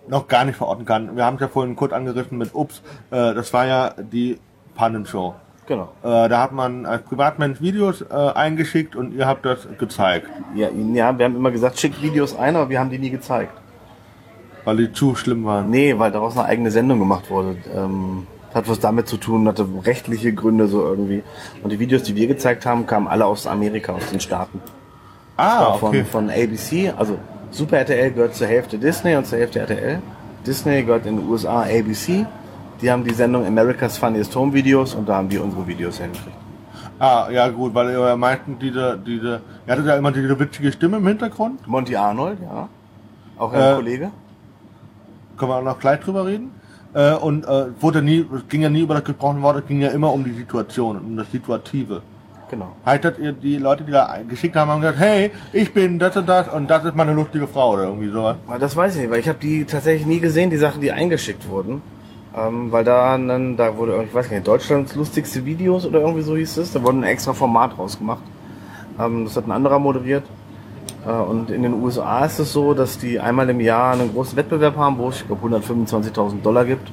noch 0.08 0.28
gar 0.28 0.46
nicht 0.46 0.56
verorten 0.56 0.86
kann, 0.86 1.16
wir 1.16 1.26
haben 1.26 1.36
es 1.36 1.42
ja 1.42 1.48
vorhin 1.48 1.76
kurz 1.76 1.94
angerissen 1.94 2.38
mit 2.38 2.56
Ups, 2.56 2.82
äh, 3.12 3.34
das 3.34 3.54
war 3.54 3.66
ja 3.68 3.94
die 3.98 4.40
Pannenshow. 4.76 5.36
Genau. 5.68 5.90
Äh, 6.02 6.30
da 6.30 6.42
hat 6.42 6.52
man 6.52 6.88
als 6.88 7.04
Privatmensch 7.04 7.62
Videos 7.62 8.02
äh, 8.02 8.06
eingeschickt 8.14 8.96
und 8.96 9.14
ihr 9.14 9.28
habt 9.28 9.46
das 9.46 9.68
gezeigt, 9.78 10.28
Ja, 10.56 10.70
ja, 10.70 11.16
wir 11.18 11.26
haben 11.26 11.36
immer 11.36 11.52
gesagt, 11.52 11.78
schickt 11.80 12.02
Videos 12.02 12.36
ein, 12.36 12.56
aber 12.56 12.70
wir 12.70 12.80
haben 12.80 12.90
die 12.90 12.98
nie 12.98 13.12
gezeigt. 13.12 13.54
weil 14.66 14.78
die 14.78 14.92
zu 14.92 15.14
schlimm 15.16 15.46
waren. 15.46 15.70
Nee, 15.70 15.98
weil 16.00 16.12
daraus 16.12 16.36
eine 16.38 16.46
eigene 16.48 16.72
Sendung 16.72 16.98
gemacht 16.98 17.30
wurde. 17.30 17.58
Ähm, 17.76 18.26
hat 18.54 18.68
was 18.70 18.80
damit 18.80 19.08
zu 19.08 19.18
tun, 19.18 19.48
hatte 19.48 19.68
rechtliche 19.86 20.34
Gründe 20.34 20.68
so 20.68 20.82
irgendwie. 20.84 21.24
Und 21.64 21.72
die 21.72 21.80
Videos, 21.80 22.04
die 22.04 22.16
wir 22.16 22.28
gezeigt 22.28 22.66
haben, 22.66 22.86
kamen 22.86 23.08
alle 23.08 23.26
aus 23.26 23.46
Amerika, 23.48 23.94
aus 23.94 24.10
den 24.10 24.20
Staaten. 24.20 24.62
Ah, 25.38 25.74
Von, 25.74 25.90
okay. 25.90 26.04
von 26.04 26.30
ABC, 26.30 26.92
also 26.98 27.18
Super 27.52 27.78
RTL 27.80 28.12
gehört 28.12 28.36
zur 28.36 28.48
Hälfte 28.48 28.78
Disney 28.78 29.16
und 29.16 29.26
zur 29.26 29.40
Hälfte 29.40 29.60
RTL. 29.60 30.00
Disney 30.46 30.84
gehört 30.84 31.06
in 31.06 31.18
den 31.18 31.28
USA 31.30 31.62
ABC. 31.64 32.26
Die 32.82 32.92
haben 32.92 33.04
die 33.04 33.14
Sendung 33.14 33.46
America's 33.46 33.98
Funniest 33.98 34.36
Home 34.36 34.54
Videos 34.54 34.94
und 34.96 35.08
da 35.10 35.16
haben 35.16 35.32
wir 35.32 35.44
unsere 35.44 35.66
Videos 35.68 36.00
hergekriegt. 36.00 36.36
Ah, 37.00 37.30
ja 37.32 37.48
gut, 37.48 37.74
weil 37.74 37.90
ihr 37.92 38.00
ja 38.00 38.16
meisten 38.18 38.60
diese, 38.60 38.98
diese, 39.06 39.42
ihr 39.66 39.72
hattet 39.72 39.86
ja 39.86 39.96
immer 39.96 40.12
diese 40.12 40.38
witzige 40.40 40.72
Stimme 40.72 40.98
im 40.98 41.08
Hintergrund. 41.08 41.66
Monty 41.68 41.96
Arnold, 41.96 42.40
ja. 42.42 42.68
Auch 43.38 43.54
ein 43.54 43.62
Äh, 43.62 43.76
Kollege. 43.76 44.12
können 45.38 45.52
wir 45.52 45.56
auch 45.56 45.64
noch 45.64 45.80
gleich 45.80 46.00
drüber 46.02 46.26
reden. 46.26 46.52
Äh, 46.94 47.14
und 47.14 47.46
äh, 47.46 47.66
wurde 47.80 48.02
nie, 48.02 48.26
es 48.36 48.48
ging 48.48 48.62
ja 48.62 48.70
nie 48.70 48.82
über 48.82 48.96
das 48.96 49.04
gesprochene 49.04 49.42
Wort, 49.42 49.58
es 49.58 49.68
ging 49.68 49.82
ja 49.82 49.90
immer 49.90 50.12
um 50.12 50.24
die 50.24 50.34
Situation, 50.34 50.98
um 50.98 51.18
das 51.18 51.32
Situative. 51.32 52.02
Genau. 52.50 52.70
Heißt 52.84 53.04
das, 53.04 53.20
ihr, 53.20 53.32
die 53.32 53.58
Leute, 53.58 53.84
die 53.84 53.92
da 53.92 54.18
geschickt 54.28 54.56
haben, 54.56 54.72
haben 54.72 54.82
gesagt, 54.82 55.00
hey, 55.00 55.32
ich 55.54 55.72
bin 55.72 56.00
das 56.00 56.18
und 56.18 56.28
das 56.28 56.52
und 56.52 56.68
das 56.68 56.84
ist 56.84 56.96
meine 56.96 57.14
lustige 57.14 57.48
Frau 57.48 57.74
oder 57.74 57.84
irgendwie 57.84 58.10
sowas. 58.10 58.38
Das 58.60 58.76
weiß 58.76 58.96
ich 58.96 59.02
nicht, 59.02 59.12
weil 59.12 59.20
ich 59.20 59.30
habe 59.30 59.38
die 59.40 59.66
tatsächlich 59.66 60.08
nie 60.08 60.20
gesehen, 60.20 60.50
die 60.50 60.58
Sachen, 60.58 60.82
die 60.82 60.92
eingeschickt 60.92 61.48
wurden. 61.48 61.84
Ähm, 62.36 62.72
weil 62.72 62.84
da 62.84 63.18
dann, 63.18 63.58
da 63.58 63.76
wurde, 63.78 64.04
ich 64.04 64.14
weiß 64.14 64.30
nicht, 64.30 64.48
Deutschlands 64.48 64.96
lustigste 64.96 65.46
Videos 65.46 65.86
oder 65.86 66.00
irgendwie 66.00 66.22
so 66.22 66.36
hieß 66.38 66.58
es, 66.58 66.74
da 66.74 66.82
wurde 66.82 67.00
ein 67.00 67.04
extra 67.04 67.34
Format 67.34 67.78
rausgemacht. 67.78 68.24
Ähm, 69.00 69.26
das 69.26 69.36
hat 69.36 69.48
ein 69.48 69.52
anderer 69.52 69.80
moderiert. 69.80 70.24
Äh, 71.06 71.12
und 71.12 71.50
in 71.50 71.64
den 71.64 71.74
USA 71.74 72.26
ist 72.26 72.40
es 72.40 72.54
so, 72.54 72.74
dass 72.74 72.98
die 72.98 73.20
einmal 73.20 73.50
im 73.50 73.60
Jahr 73.60 73.94
einen 73.94 74.14
großen 74.14 74.36
Wettbewerb 74.38 74.78
haben, 74.78 74.98
wo 74.98 75.10
es, 75.10 75.22
ich 75.22 75.28
glaube, 75.28 75.48
125.000 75.48 76.42
Dollar 76.42 76.66
gibt 76.66 76.92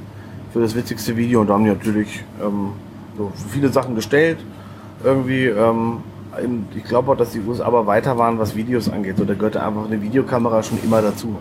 für 0.53 0.61
das 0.61 0.75
witzigste 0.75 1.16
Video. 1.16 1.40
Und 1.40 1.49
da 1.49 1.55
haben 1.55 1.64
die 1.64 1.71
natürlich 1.71 2.25
ähm, 2.42 2.73
so 3.16 3.33
viele 3.51 3.69
Sachen 3.69 3.95
gestellt. 3.95 4.38
Irgendwie, 5.05 5.47
ähm, 5.47 5.99
ich 6.75 6.85
glaube 6.85 7.12
auch, 7.12 7.16
dass 7.16 7.33
die 7.33 7.40
USA 7.40 7.64
aber 7.64 7.87
weiter 7.87 8.19
waren, 8.19 8.38
was 8.38 8.55
Videos 8.55 8.88
angeht. 8.88 9.16
So, 9.16 9.25
da 9.25 9.35
gehörte 9.35 9.62
einfach 9.62 9.87
eine 9.87 10.01
Videokamera 10.01 10.62
schon 10.62 10.79
immer 10.83 11.03
dazu. 11.03 11.37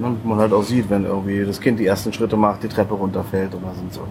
Und 0.00 0.24
man 0.24 0.38
halt 0.38 0.52
auch 0.52 0.62
sieht, 0.62 0.88
wenn 0.90 1.04
irgendwie 1.04 1.44
das 1.44 1.60
Kind 1.60 1.80
die 1.80 1.86
ersten 1.86 2.12
Schritte 2.12 2.36
macht, 2.36 2.62
die 2.62 2.68
Treppe 2.68 2.94
runterfällt 2.94 3.52
oder 3.54 3.72
so. 3.90 4.02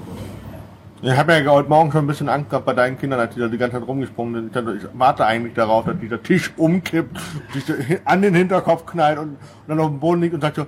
Ich 1.01 1.15
habe 1.15 1.37
ja 1.37 1.51
heute 1.51 1.69
Morgen 1.69 1.91
schon 1.91 2.05
ein 2.05 2.07
bisschen 2.07 2.27
Angst 2.27 2.49
gehabt 2.49 2.65
bei 2.65 2.73
deinen 2.73 2.97
Kindern, 2.97 3.19
als 3.19 3.35
die 3.35 3.39
da 3.39 3.47
die 3.47 3.57
ganze 3.57 3.77
Zeit 3.77 3.87
rumgesprungen 3.87 4.33
sind. 4.33 4.47
Ich, 4.47 4.53
dachte, 4.53 4.77
ich 4.77 4.99
warte 4.99 5.25
eigentlich 5.27 5.53
darauf, 5.53 5.85
dass 5.85 5.99
dieser 5.99 6.23
Tisch 6.23 6.51
umkippt, 6.57 7.19
sich 7.53 7.99
an 8.03 8.23
den 8.23 8.33
Hinterkopf 8.33 8.85
knallt 8.87 9.19
und, 9.19 9.29
und 9.29 9.37
dann 9.67 9.79
auf 9.79 9.89
dem 9.89 9.99
Boden 9.99 10.21
liegt 10.21 10.33
und 10.33 10.41
sagt 10.41 10.55
so, 10.55 10.65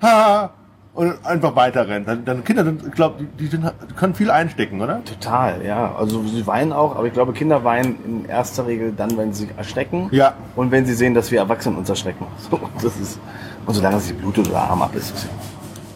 ha, 0.00 0.50
und 0.94 1.24
einfach 1.26 1.54
weiter 1.56 1.86
rennt. 1.86 2.08
Dann 2.08 2.42
Kinder 2.42 2.64
sind, 2.64 2.86
ich 2.86 2.92
glaube, 2.92 3.24
die, 3.38 3.46
sind, 3.46 3.70
können 3.96 4.14
viel 4.14 4.30
einstecken, 4.30 4.80
oder? 4.80 5.04
Total, 5.04 5.64
ja. 5.64 5.94
Also 5.94 6.22
sie 6.22 6.46
weinen 6.46 6.72
auch, 6.72 6.96
aber 6.96 7.06
ich 7.06 7.12
glaube, 7.12 7.34
Kinder 7.34 7.62
weinen 7.62 7.98
in 8.04 8.24
erster 8.24 8.66
Regel 8.66 8.94
dann, 8.96 9.16
wenn 9.18 9.34
sie 9.34 9.44
sich 9.44 9.56
erschrecken. 9.58 10.08
Ja. 10.10 10.34
Und 10.56 10.70
wenn 10.70 10.86
sie 10.86 10.94
sehen, 10.94 11.12
dass 11.12 11.30
wir 11.30 11.38
Erwachsene 11.38 11.76
uns 11.76 11.88
erschrecken. 11.88 12.26
So, 12.50 12.58
das 12.82 12.96
ist, 12.98 13.20
und 13.66 13.74
solange 13.74 14.00
sie 14.00 14.14
Blut 14.14 14.38
oder 14.38 14.56
Arm 14.56 14.80
ab 14.80 14.94
ist. 14.94 15.28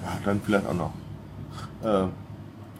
Ja, 0.04 0.10
dann 0.24 0.40
vielleicht 0.44 0.66
auch 0.68 0.74
noch. 0.74 0.90
Äh, 1.82 2.08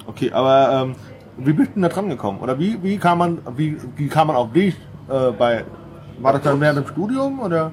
okay, 0.06 0.30
aber 0.32 0.82
ähm, 0.82 0.94
wie 1.36 1.52
bist 1.52 1.70
du 1.70 1.74
denn 1.74 1.82
da 1.82 1.88
dran 1.88 2.08
gekommen? 2.08 2.40
Oder 2.40 2.58
wie, 2.58 2.82
wie 2.82 2.96
kam 2.96 3.18
man, 3.18 3.38
wie, 3.56 3.76
wie 3.96 4.08
kam 4.08 4.28
man 4.28 4.36
auf 4.36 4.52
dich 4.52 4.74
äh, 5.08 5.30
bei, 5.32 5.64
war 6.18 6.32
das 6.32 6.42
dann 6.42 6.60
während 6.60 6.78
dem 6.78 6.86
Studium 6.86 7.40
oder? 7.40 7.72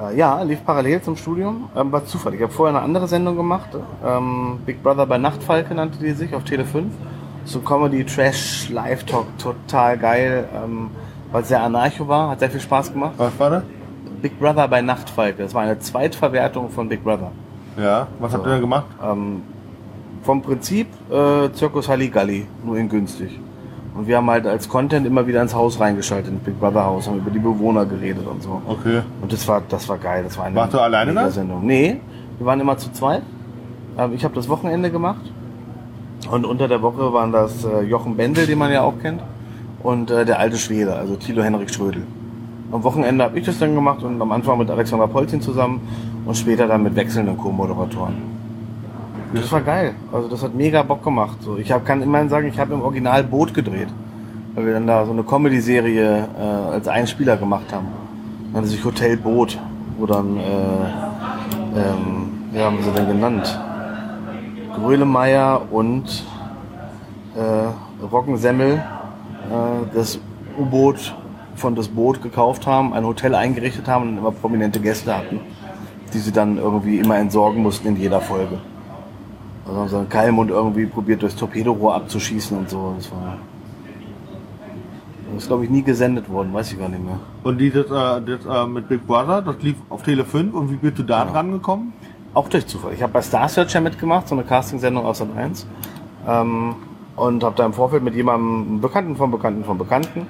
Äh, 0.00 0.16
ja, 0.16 0.42
lief 0.42 0.64
parallel 0.64 1.02
zum 1.02 1.16
Studium. 1.16 1.68
Ähm, 1.76 1.92
war 1.92 2.04
Zufall. 2.04 2.34
Ich 2.34 2.42
habe 2.42 2.52
vorher 2.52 2.76
eine 2.76 2.84
andere 2.84 3.08
Sendung 3.08 3.36
gemacht. 3.36 3.70
Ähm, 4.04 4.60
Big 4.64 4.82
Brother 4.82 5.06
bei 5.06 5.18
Nachtfalke 5.18 5.74
nannte 5.74 5.98
die 5.98 6.12
sich 6.12 6.34
auf 6.34 6.44
Tele 6.44 6.64
5. 6.64 6.92
So 7.44 7.60
Comedy, 7.60 8.04
Trash, 8.04 8.68
Live-Talk, 8.70 9.26
total 9.38 9.98
geil. 9.98 10.48
Ähm, 10.54 10.90
weil 11.32 11.42
es 11.42 11.48
sehr 11.48 11.62
anarcho 11.62 12.08
war, 12.08 12.30
hat 12.30 12.40
sehr 12.40 12.50
viel 12.50 12.60
Spaß 12.60 12.92
gemacht. 12.92 13.12
Was 13.16 13.38
war 13.38 13.50
das? 13.50 13.62
Big 14.20 14.38
Brother 14.38 14.68
bei 14.68 14.82
Nachtfalke. 14.82 15.42
Das 15.42 15.54
war 15.54 15.62
eine 15.62 15.78
Zweitverwertung 15.78 16.70
von 16.70 16.88
Big 16.88 17.02
Brother. 17.02 17.30
Ja, 17.78 18.08
was 18.18 18.34
habt 18.34 18.46
ihr 18.46 18.52
denn 18.52 18.60
gemacht? 18.60 18.86
Ähm, 19.02 19.42
vom 20.22 20.42
Prinzip 20.42 20.86
äh, 21.10 21.50
Zirkus 21.52 21.88
Halligalli, 21.88 22.46
nur 22.64 22.76
in 22.76 22.88
günstig. 22.88 23.38
Und 23.94 24.06
wir 24.06 24.16
haben 24.18 24.30
halt 24.30 24.46
als 24.46 24.68
Content 24.68 25.06
immer 25.06 25.26
wieder 25.26 25.42
ins 25.42 25.54
Haus 25.54 25.80
reingeschaltet, 25.80 26.32
ins 26.32 26.42
Big 26.42 26.58
Brother 26.60 26.84
Haus, 26.84 27.08
haben 27.08 27.18
über 27.18 27.30
die 27.30 27.38
Bewohner 27.40 27.84
geredet 27.84 28.26
und 28.26 28.42
so. 28.42 28.62
Okay. 28.66 29.00
Und 29.20 29.32
das 29.32 29.46
war, 29.48 29.62
das 29.68 29.88
war 29.88 29.98
geil. 29.98 30.22
Das 30.24 30.38
war 30.38 30.44
eine 30.46 30.56
Warst 30.56 30.74
du 30.74 30.78
alleine 30.78 31.12
da? 31.12 31.30
Sendung. 31.30 31.66
Nee, 31.66 31.96
wir 32.38 32.46
waren 32.46 32.60
immer 32.60 32.76
zu 32.78 32.92
zweit. 32.92 33.22
Ähm, 33.98 34.12
Ich 34.14 34.24
habe 34.24 34.34
das 34.34 34.48
Wochenende 34.48 34.90
gemacht. 34.90 35.32
Und 36.30 36.44
unter 36.44 36.68
der 36.68 36.82
Woche 36.82 37.12
waren 37.12 37.32
das 37.32 37.64
äh, 37.64 37.80
Jochen 37.82 38.16
Bendel, 38.16 38.46
den 38.46 38.58
man 38.58 38.70
ja 38.70 38.82
auch 38.82 38.98
kennt, 39.00 39.20
und 39.82 40.10
äh, 40.10 40.24
der 40.24 40.38
alte 40.38 40.58
Schwede, 40.58 40.94
also 40.94 41.16
Thilo 41.16 41.42
Henrik 41.42 41.72
Schrödel. 41.72 42.02
Am 42.70 42.84
Wochenende 42.84 43.24
habe 43.24 43.38
ich 43.38 43.46
das 43.46 43.58
dann 43.58 43.74
gemacht 43.74 44.02
und 44.04 44.20
am 44.22 44.30
Anfang 44.30 44.58
mit 44.58 44.70
Alexander 44.70 45.08
Polzin 45.08 45.40
zusammen 45.40 45.80
und 46.26 46.36
später 46.36 46.68
dann 46.68 46.82
mit 46.84 46.94
wechselnden 46.94 47.36
Co-Moderatoren. 47.36 48.14
Das 49.32 49.52
war 49.52 49.60
geil. 49.60 49.94
Also 50.12 50.28
das 50.28 50.42
hat 50.42 50.54
mega 50.54 50.82
Bock 50.82 51.04
gemacht. 51.04 51.38
So, 51.42 51.56
ich 51.56 51.70
hab, 51.70 51.84
kann 51.86 52.02
immerhin 52.02 52.28
sagen, 52.28 52.48
ich 52.48 52.58
habe 52.58 52.74
im 52.74 52.82
Original 52.82 53.22
Boot 53.22 53.54
gedreht. 53.54 53.88
Weil 54.54 54.66
wir 54.66 54.72
dann 54.74 54.86
da 54.86 55.06
so 55.06 55.12
eine 55.12 55.22
Comedy-Serie 55.22 56.28
äh, 56.36 56.42
als 56.72 56.88
Einspieler 56.88 57.36
gemacht 57.36 57.72
haben. 57.72 57.86
Nannte 58.52 58.68
sich 58.68 58.84
Hotel 58.84 59.16
Boot. 59.16 59.58
Wo 59.98 60.06
dann, 60.06 60.36
äh, 60.36 60.40
ähm, 61.76 62.50
wie 62.52 62.60
haben 62.60 62.82
sie 62.82 62.90
denn 62.90 63.06
genannt? 63.06 63.58
Grölemeier 64.74 65.62
und 65.70 66.24
äh, 67.36 68.04
Rockensemmel 68.04 68.74
äh, 68.74 69.94
das 69.94 70.18
U-Boot 70.58 71.14
von 71.54 71.74
das 71.74 71.88
Boot 71.88 72.22
gekauft 72.22 72.66
haben, 72.66 72.92
ein 72.94 73.04
Hotel 73.04 73.34
eingerichtet 73.34 73.86
haben 73.86 74.08
und 74.08 74.18
immer 74.18 74.32
prominente 74.32 74.80
Gäste 74.80 75.16
hatten, 75.16 75.40
die 76.12 76.18
sie 76.18 76.32
dann 76.32 76.56
irgendwie 76.56 76.98
immer 76.98 77.18
entsorgen 77.18 77.62
mussten 77.62 77.88
in 77.88 77.96
jeder 77.96 78.20
Folge. 78.20 78.58
Also 79.70 79.80
haben 79.82 79.88
sie 79.88 79.96
einen 79.98 80.08
Keilmund 80.08 80.50
irgendwie 80.50 80.84
probiert 80.86 81.22
durchs 81.22 81.36
Torpedorohr 81.36 81.94
abzuschießen 81.94 82.58
und 82.58 82.68
so. 82.68 82.92
Das 82.96 83.08
war. 83.12 83.38
Das 85.32 85.44
ist 85.44 85.46
glaube 85.46 85.64
ich 85.64 85.70
nie 85.70 85.82
gesendet 85.82 86.28
worden, 86.28 86.52
weiß 86.52 86.72
ich 86.72 86.78
gar 86.78 86.88
nicht 86.88 87.04
mehr. 87.04 87.20
Und 87.44 87.58
dieses, 87.58 87.86
äh, 87.86 87.88
das 87.88 88.44
äh, 88.50 88.66
mit 88.66 88.88
Big 88.88 89.06
Brother, 89.06 89.42
das 89.42 89.62
lief 89.62 89.76
auf 89.88 90.02
Tele 90.02 90.24
5 90.24 90.52
und 90.54 90.72
wie 90.72 90.76
bist 90.76 90.98
du 90.98 91.04
da 91.04 91.24
dran 91.24 91.52
gekommen? 91.52 91.92
Auch 92.34 92.48
durch 92.48 92.66
Zufall. 92.66 92.94
Ich 92.94 93.02
habe 93.02 93.12
bei 93.12 93.22
Star 93.22 93.48
Searcher 93.48 93.80
mitgemacht, 93.80 94.26
so 94.26 94.34
eine 94.34 94.42
Castingsendung 94.42 95.06
aus 95.06 95.18
Sat 95.18 95.28
1. 95.36 95.68
Ähm, 96.26 96.74
und 97.14 97.44
habe 97.44 97.54
da 97.54 97.64
im 97.64 97.72
Vorfeld 97.72 98.02
mit 98.02 98.16
jemandem, 98.16 98.62
einem 98.62 98.80
Bekannten 98.80 99.14
von 99.14 99.30
Bekannten 99.30 99.62
von 99.62 99.78
Bekannten, 99.78 100.26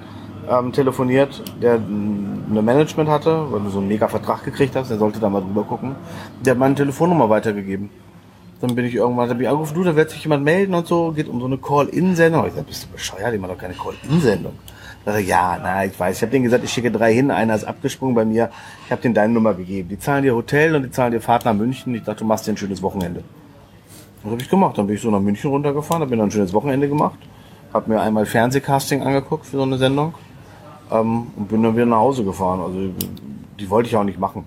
ähm, 0.47 0.71
telefoniert, 0.71 1.41
der 1.63 1.75
ein 1.75 2.31
eine 2.51 2.61
Management 2.61 3.09
hatte, 3.09 3.51
weil 3.51 3.61
du 3.61 3.69
so 3.69 3.79
einen 3.79 3.87
mega 3.87 4.07
Vertrag 4.07 4.43
gekriegt 4.43 4.75
hast, 4.75 4.89
der 4.91 4.97
sollte 4.97 5.19
da 5.19 5.29
mal 5.29 5.41
drüber 5.41 5.63
gucken. 5.63 5.95
Der 6.41 6.51
hat 6.51 6.59
meine 6.59 6.75
Telefonnummer 6.75 7.29
weitergegeben. 7.29 7.89
Dann 8.61 8.75
bin 8.75 8.85
ich 8.85 8.93
irgendwann, 8.93 9.27
da 9.27 9.33
bin 9.33 9.43
ich 9.43 9.49
angerufen, 9.49 9.73
du, 9.73 9.83
da 9.83 9.95
wird 9.95 10.11
sich 10.11 10.23
jemand 10.23 10.43
melden 10.43 10.75
und 10.75 10.85
so, 10.85 11.11
geht 11.11 11.27
um 11.27 11.39
so 11.39 11.47
eine 11.47 11.57
Call-In-Sendung. 11.57 12.45
Ich 12.47 12.53
sag, 12.53 12.67
bist 12.67 12.83
du 12.83 12.87
bescheuert, 12.89 13.39
mach 13.39 13.49
doch 13.49 13.57
keine 13.57 13.73
Call-In-Sendung. 13.73 14.53
Ja, 15.25 15.59
na, 15.61 15.83
ich 15.85 15.99
weiß, 15.99 16.17
ich 16.17 16.21
habe 16.21 16.31
denen 16.31 16.43
gesagt, 16.43 16.63
ich 16.63 16.71
schicke 16.71 16.91
drei 16.91 17.11
hin, 17.11 17.31
einer 17.31 17.55
ist 17.55 17.63
abgesprungen 17.63 18.13
bei 18.13 18.23
mir, 18.23 18.51
ich 18.85 18.91
habe 18.91 19.01
denen 19.01 19.15
deine 19.15 19.33
Nummer 19.33 19.55
gegeben. 19.55 19.89
Die 19.89 19.97
zahlen 19.97 20.21
dir 20.21 20.35
Hotel 20.35 20.75
und 20.75 20.83
die 20.83 20.91
zahlen 20.91 21.11
dir 21.11 21.21
Fahrt 21.21 21.43
nach 21.43 21.55
München. 21.55 21.95
Ich 21.95 22.03
dachte, 22.03 22.19
du 22.19 22.25
machst 22.25 22.45
dir 22.45 22.53
ein 22.53 22.57
schönes 22.57 22.83
Wochenende. 22.83 23.23
Das 24.21 24.31
habe 24.31 24.39
ich 24.39 24.47
gemacht. 24.47 24.77
Dann 24.77 24.85
bin 24.85 24.95
ich 24.95 25.01
so 25.01 25.09
nach 25.09 25.19
München 25.19 25.49
runtergefahren, 25.49 26.01
habe 26.01 26.11
mir 26.11 26.17
dann 26.17 26.27
ein 26.27 26.31
schönes 26.31 26.53
Wochenende 26.53 26.87
gemacht, 26.87 27.17
habe 27.73 27.89
mir 27.89 27.99
einmal 27.99 28.27
Fernsehcasting 28.27 29.01
angeguckt 29.01 29.47
für 29.47 29.57
so 29.57 29.63
eine 29.63 29.79
Sendung 29.79 30.13
ähm, 30.91 31.27
und 31.35 31.47
bin 31.47 31.63
dann 31.63 31.75
wieder 31.75 31.87
nach 31.87 31.97
Hause 31.97 32.23
gefahren. 32.23 32.59
Also 32.59 32.91
die 33.59 33.69
wollte 33.71 33.89
ich 33.89 33.95
auch 33.95 34.03
nicht 34.03 34.19
machen. 34.19 34.45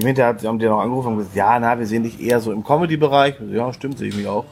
Haben 0.00 0.06
hinterher 0.06 0.36
haben 0.48 0.58
die 0.58 0.66
noch 0.66 0.80
angerufen 0.80 1.08
und 1.12 1.18
gesagt, 1.18 1.36
ja, 1.36 1.58
na, 1.58 1.78
wir 1.78 1.86
sehen 1.86 2.02
dich 2.02 2.20
eher 2.20 2.40
so 2.40 2.52
im 2.52 2.64
Comedy-Bereich. 2.64 3.36
Ja, 3.50 3.72
stimmt, 3.72 3.98
sehe 3.98 4.08
ich 4.08 4.16
mich 4.16 4.26
auch. 4.28 4.44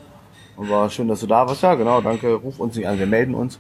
Und 0.57 0.71
war 0.71 0.89
schön, 0.91 1.09
dass 1.09 1.21
du 1.21 1.27
da 1.27 1.47
warst. 1.47 1.63
Ja, 1.63 1.75
genau, 1.75 2.01
danke, 2.01 2.35
ruf 2.35 2.59
uns 2.59 2.77
nicht 2.77 2.89
an, 2.89 2.99
wir 2.99 3.07
melden 3.07 3.35
uns. 3.35 3.59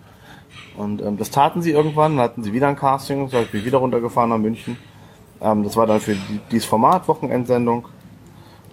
Und 0.76 1.02
ähm, 1.02 1.16
das 1.18 1.30
taten 1.30 1.62
sie 1.62 1.72
irgendwann, 1.72 2.16
dann 2.16 2.24
hatten 2.24 2.42
sie 2.42 2.52
wieder 2.52 2.68
ein 2.68 2.76
Casting, 2.76 3.28
so 3.28 3.38
ich 3.38 3.50
bin 3.50 3.64
wieder 3.64 3.78
runtergefahren 3.78 4.30
nach 4.30 4.38
München. 4.38 4.76
Ähm, 5.40 5.62
das 5.64 5.76
war 5.76 5.86
dann 5.86 6.00
für 6.00 6.14
die- 6.14 6.40
dieses 6.50 6.66
Format, 6.66 7.06
Wochenendsendung. 7.08 7.86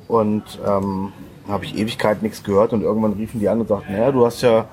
Und 0.07 0.43
ähm, 0.65 1.11
habe 1.47 1.65
ich 1.65 1.77
Ewigkeit 1.77 2.21
nichts 2.21 2.43
gehört 2.43 2.71
und 2.73 2.81
irgendwann 2.83 3.13
riefen 3.13 3.39
die 3.39 3.49
an 3.49 3.59
und 3.59 3.67
sagten, 3.67 3.91
naja, 3.93 4.11
du 4.11 4.25
hast 4.25 4.41
ja 4.41 4.65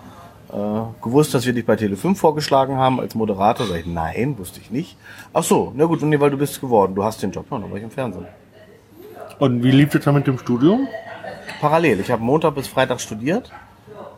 gewusst, 1.00 1.34
dass 1.34 1.46
wir 1.46 1.52
dich 1.52 1.64
bei 1.64 1.74
Tele5 1.74 2.16
vorgeschlagen 2.16 2.76
haben 2.76 3.00
als 3.00 3.14
Moderator. 3.14 3.66
Sag 3.66 3.80
ich, 3.80 3.86
nein, 3.86 4.36
wusste 4.38 4.60
ich 4.60 4.70
nicht. 4.70 4.96
Ach 5.32 5.42
so, 5.42 5.72
na 5.76 5.84
gut, 5.84 6.02
und 6.02 6.08
nee, 6.08 6.20
weil 6.20 6.30
du 6.30 6.36
bist 6.36 6.60
geworden, 6.60 6.94
du 6.94 7.04
hast 7.04 7.22
den 7.22 7.30
Job. 7.30 7.46
Ja, 7.50 7.58
dann 7.58 7.70
war 7.70 7.76
ich 7.76 7.84
im 7.84 7.90
Fernsehen. 7.90 8.26
Und 9.38 9.62
wie 9.62 9.70
lief 9.70 9.90
das 9.90 10.04
dann 10.04 10.14
mit 10.14 10.26
dem 10.26 10.38
Studium? 10.38 10.88
Parallel, 11.60 12.00
ich 12.00 12.10
habe 12.10 12.22
Montag 12.22 12.54
bis 12.54 12.68
Freitag 12.68 13.00
studiert 13.00 13.50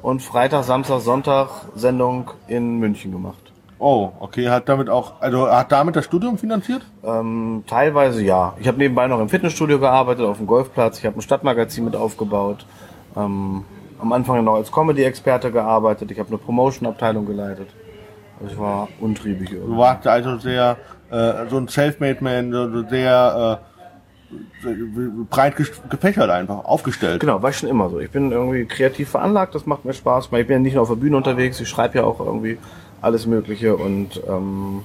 und 0.03 0.21
Freitag, 0.21 0.65
Samstag, 0.65 1.01
Sonntag 1.01 1.49
Sendung 1.75 2.31
in 2.49 2.79
München 2.79 3.13
gemacht. 3.13 3.53
Oh, 3.79 4.13
okay, 4.21 4.49
hat 4.49 4.69
damit 4.69 4.89
auch, 4.89 5.21
also 5.21 5.51
hat 5.51 5.73
damit 5.73 5.97
das 5.97 6.05
Studium 6.05 6.39
finanziert? 6.39 6.83
Ähm, 7.05 7.65
teilweise 7.67 8.23
ja. 8.23 8.55
Ich 8.61 8.69
habe 8.69 8.79
nebenbei 8.79 9.09
noch 9.09 9.21
im 9.21 9.29
Fitnessstudio 9.29 9.81
gearbeitet, 9.81 10.25
auf 10.25 10.37
dem 10.37 10.47
Golfplatz. 10.47 10.99
Ich 10.99 11.05
habe 11.05 11.19
ein 11.19 11.23
Stadtmagazin 11.23 11.85
mit 11.85 11.97
aufgebaut. 11.97 12.65
Ähm, 13.17 13.65
am 14.03 14.13
Anfang 14.13 14.45
noch 14.45 14.57
als 14.57 14.71
Comedy-Experte 14.71 15.53
gearbeitet. 15.53 16.11
Ich 16.11 16.19
habe 16.19 16.29
eine 16.29 16.39
Promotion-Abteilung 16.39 17.25
geleitet. 17.25 17.69
Also 18.41 18.53
ich 18.53 18.61
war 18.61 18.89
untriebig 19.01 19.51
Du 19.51 19.57
irgendwie. 19.57 19.77
warst 19.79 20.07
also 20.07 20.37
sehr, 20.39 20.77
äh, 21.11 21.47
so 21.49 21.57
ein 21.57 21.69
Selfmade-Man, 21.69 22.53
so 22.53 22.89
sehr, 22.89 23.61
äh, 23.61 23.73
breit 25.31 25.55
gefächert 25.57 26.31
einfach, 26.31 26.65
aufgestellt. 26.65 27.21
Genau, 27.21 27.43
war 27.43 27.51
ich 27.51 27.59
schon 27.59 27.69
immer 27.69 27.89
so. 27.91 28.01
Ich 28.01 28.11
bin 28.11 28.33
irgendwie 28.33 28.65
kreativ 28.65 29.11
veranlagt, 29.11 29.55
das 29.55 29.67
macht 29.67 29.85
mir 29.85 29.93
Spaß. 29.93 30.25
Ich 30.27 30.31
bin 30.31 30.49
ja 30.49 30.59
nicht 30.59 30.75
nur 30.75 30.83
auf 30.83 30.89
der 30.89 30.97
Bühne 30.97 31.17
unterwegs, 31.17 31.61
ich 31.61 31.69
schreibe 31.69 31.99
ja 31.99 32.05
auch 32.05 32.19
irgendwie 32.19 32.59
alles 33.01 33.27
Mögliche 33.27 33.77
und 33.77 34.21
ähm, 34.29 34.83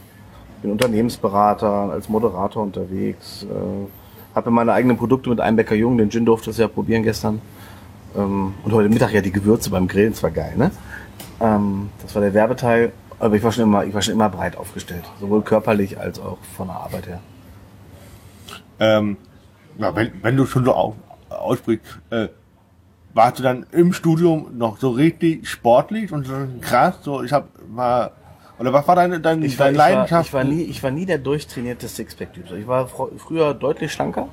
bin 0.61 0.71
Unternehmensberater, 0.71 1.91
als 1.91 2.09
Moderator 2.09 2.61
unterwegs. 2.61 3.43
Äh, 3.49 4.35
habe 4.35 4.51
meine 4.51 4.73
eigenen 4.73 4.97
Produkte 4.97 5.29
mit 5.29 5.39
Einbecker 5.39 5.75
Jung, 5.75 5.97
den 5.97 6.11
Gin 6.11 6.25
durfte 6.25 6.51
ich 6.51 6.57
ja 6.57 6.67
probieren 6.67 7.01
gestern. 7.01 7.41
Ähm, 8.17 8.53
und 8.63 8.71
heute 8.73 8.89
Mittag 8.89 9.13
ja 9.13 9.21
die 9.21 9.31
Gewürze 9.31 9.69
beim 9.69 9.87
Grillen, 9.87 10.11
das 10.11 10.23
war 10.23 10.31
geil, 10.31 10.53
ne? 10.57 10.71
Ähm, 11.39 11.89
das 12.01 12.13
war 12.15 12.21
der 12.21 12.33
Werbeteil. 12.33 12.91
Aber 13.19 13.35
ich 13.35 13.43
war 13.43 13.51
schon 13.51 13.63
immer, 13.63 13.83
ich 13.83 13.93
war 13.95 14.01
schon 14.03 14.13
immer 14.13 14.29
breit 14.29 14.55
aufgestellt, 14.57 15.03
sowohl 15.19 15.41
körperlich 15.41 15.99
als 15.99 16.19
auch 16.19 16.37
von 16.55 16.67
der 16.67 16.75
Arbeit 16.75 17.07
her. 17.07 17.19
Ähm, 18.79 19.17
ja, 19.79 19.95
wenn, 19.95 20.11
wenn 20.21 20.37
du 20.37 20.45
schon 20.45 20.63
so 20.65 20.73
auf, 20.73 20.93
aussprichst, 21.29 21.83
äh, 22.11 22.27
warst 23.15 23.39
du 23.39 23.43
dann 23.43 23.65
im 23.71 23.91
Studium 23.93 24.55
noch 24.55 24.77
so 24.77 24.91
richtig 24.91 25.49
sportlich 25.49 26.11
und 26.11 26.27
so 26.27 26.33
krass, 26.61 26.99
so 27.01 27.23
ich 27.23 27.33
hab 27.33 27.47
war 27.69 28.11
oder 28.59 28.71
was 28.71 28.87
war 28.87 28.95
deine 28.95 29.19
dein, 29.19 29.41
Ich 29.41 29.57
war, 29.57 29.65
deine 29.71 29.77
ich, 29.77 29.79
war, 29.79 29.89
Leidenschaft? 29.89 30.27
ich, 30.27 30.33
war 30.33 30.43
nie, 30.43 30.61
ich 30.61 30.83
war 30.83 30.91
nie 30.91 31.07
der 31.07 31.17
durchtrainierte 31.17 31.87
Sixpack-Typ. 31.87 32.51
Ich 32.51 32.67
war 32.67 32.85
fro- 32.85 33.09
früher 33.17 33.55
deutlich 33.55 33.91
schlanker, 33.91 34.27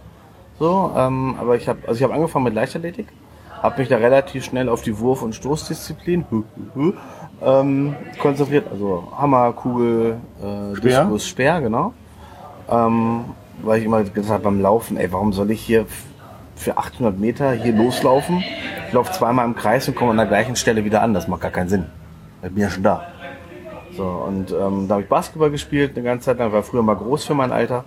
so, 0.59 0.92
ähm, 0.94 1.37
aber 1.40 1.57
ich 1.57 1.66
habe 1.68 1.79
also 1.88 1.97
ich 1.97 2.03
habe 2.03 2.12
angefangen 2.12 2.44
mit 2.44 2.55
Leichtathletik, 2.55 3.07
habe 3.64 3.81
mich 3.81 3.88
da 3.88 3.96
relativ 3.96 4.44
schnell 4.44 4.68
auf 4.68 4.83
die 4.83 4.98
Wurf- 4.98 5.22
und 5.22 5.35
Stoßdisziplin 5.35 6.27
ähm, 7.42 7.96
konzentriert. 8.20 8.66
Also 8.70 9.09
Hammer, 9.16 9.55
Kugel, 9.55 10.18
äh, 10.38 10.77
Speer? 10.77 11.00
Diskus, 11.00 11.27
Speer, 11.27 11.62
genau. 11.62 11.94
Ähm, 12.70 13.24
weil 13.62 13.79
ich 13.79 13.87
immer 13.87 14.03
gesagt 14.03 14.29
habe 14.29 14.44
beim 14.44 14.61
Laufen, 14.61 14.98
ey, 14.98 15.11
warum 15.11 15.33
soll 15.33 15.50
ich 15.50 15.62
hier 15.62 15.87
für 16.57 16.77
800 16.77 17.18
Meter 17.18 17.53
hier 17.53 17.72
loslaufen? 17.72 18.44
Ich 18.87 18.92
laufe 18.92 19.12
zweimal 19.12 19.46
im 19.46 19.57
Kreis 19.57 19.88
und 19.88 19.94
komme 19.94 20.11
an 20.11 20.18
der 20.18 20.27
gleichen 20.27 20.57
Stelle 20.57 20.85
wieder 20.85 21.00
an. 21.00 21.14
Das 21.14 21.27
macht 21.27 21.40
gar 21.40 21.50
keinen 21.50 21.70
Sinn. 21.70 21.87
Ich 22.42 22.50
bin 22.50 22.62
ja 22.62 22.68
schon 22.68 22.83
da. 22.83 23.07
So, 23.96 24.05
und 24.05 24.53
ähm, 24.53 24.88
da 24.88 24.96
habe 24.96 25.03
ich 25.05 25.09
Basketball 25.09 25.50
gespielt 25.50 25.92
eine 25.96 26.05
ganze 26.05 26.27
Zeit 26.27 26.38
lang. 26.38 26.53
War 26.53 26.62
früher 26.62 26.83
mal 26.83 26.96
groß 26.96 27.24
für 27.24 27.35
mein 27.35 27.50
Alter. 27.50 27.85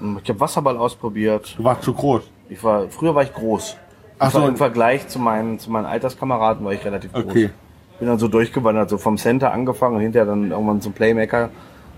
Ähm, 0.00 0.18
Ich 0.22 0.28
habe 0.30 0.40
Wasserball 0.40 0.78
ausprobiert. 0.78 1.54
Du 1.58 1.64
warst 1.64 1.82
zu 1.82 1.92
groß. 1.92 2.22
Ich 2.48 2.64
war, 2.64 2.88
früher 2.88 3.14
war 3.14 3.24
ich 3.24 3.34
groß. 3.34 3.76
Ach 4.22 4.30
so. 4.30 4.46
Im 4.46 4.56
Vergleich 4.56 5.08
zu 5.08 5.18
meinen, 5.18 5.58
zu 5.58 5.70
meinen 5.70 5.86
Alterskameraden 5.86 6.64
war 6.64 6.72
ich 6.72 6.84
relativ 6.84 7.12
groß. 7.12 7.24
Okay. 7.24 7.50
Bin 7.98 8.08
dann 8.08 8.18
so 8.18 8.28
durchgewandert, 8.28 8.90
so 8.90 8.98
vom 8.98 9.16
Center 9.16 9.52
angefangen 9.52 9.96
und 9.96 10.02
hinterher 10.02 10.26
dann 10.26 10.50
irgendwann 10.50 10.80
zum 10.80 10.92
Playmaker 10.92 11.50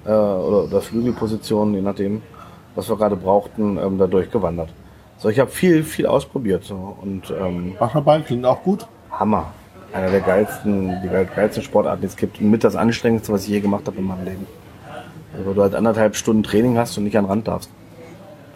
äh, 0.05 0.09
oder, 0.11 0.65
oder 0.65 0.81
Flügelposition, 0.81 1.75
je 1.75 1.81
nachdem, 1.81 2.23
was 2.75 2.89
wir 2.89 2.97
gerade 2.97 3.17
brauchten, 3.17 3.79
ähm, 3.79 3.99
da 3.99 4.07
durchgewandert. 4.07 4.71
So, 5.19 5.29
ich 5.29 5.39
habe 5.39 5.51
viel, 5.51 5.83
viel 5.85 6.07
ausprobiert 6.07 6.65
so, 6.65 6.97
und 7.01 7.33
ähm, 7.41 7.75
Wasserball 7.79 8.23
klingt 8.23 8.45
auch 8.45 8.63
gut. 8.63 8.87
Hammer. 9.11 9.53
Einer 9.93 10.11
der 10.11 10.21
geilsten, 10.21 11.01
die 11.05 11.09
geil- 11.09 11.29
geilsten 11.35 11.63
Sportarten, 11.63 12.01
die 12.01 12.09
es 12.09 12.17
gibt. 12.17 12.41
Und 12.41 12.51
mit 12.51 12.65
das 12.65 12.75
anstrengendste, 12.75 13.33
was 13.33 13.45
ich 13.45 13.51
je 13.51 13.61
gemacht 13.61 13.85
habe 13.87 13.99
in 13.99 14.07
meinem 14.07 14.25
Leben. 14.25 14.47
Also, 15.33 15.47
weil 15.47 15.55
du 15.55 15.63
halt 15.63 15.75
anderthalb 15.75 16.17
Stunden 16.17 16.43
Training 16.43 16.77
hast 16.77 16.99
und 16.99 17.05
nicht 17.05 17.17
an 17.17 17.25
den 17.25 17.31
Rand 17.31 17.49
darfst. 17.49 17.71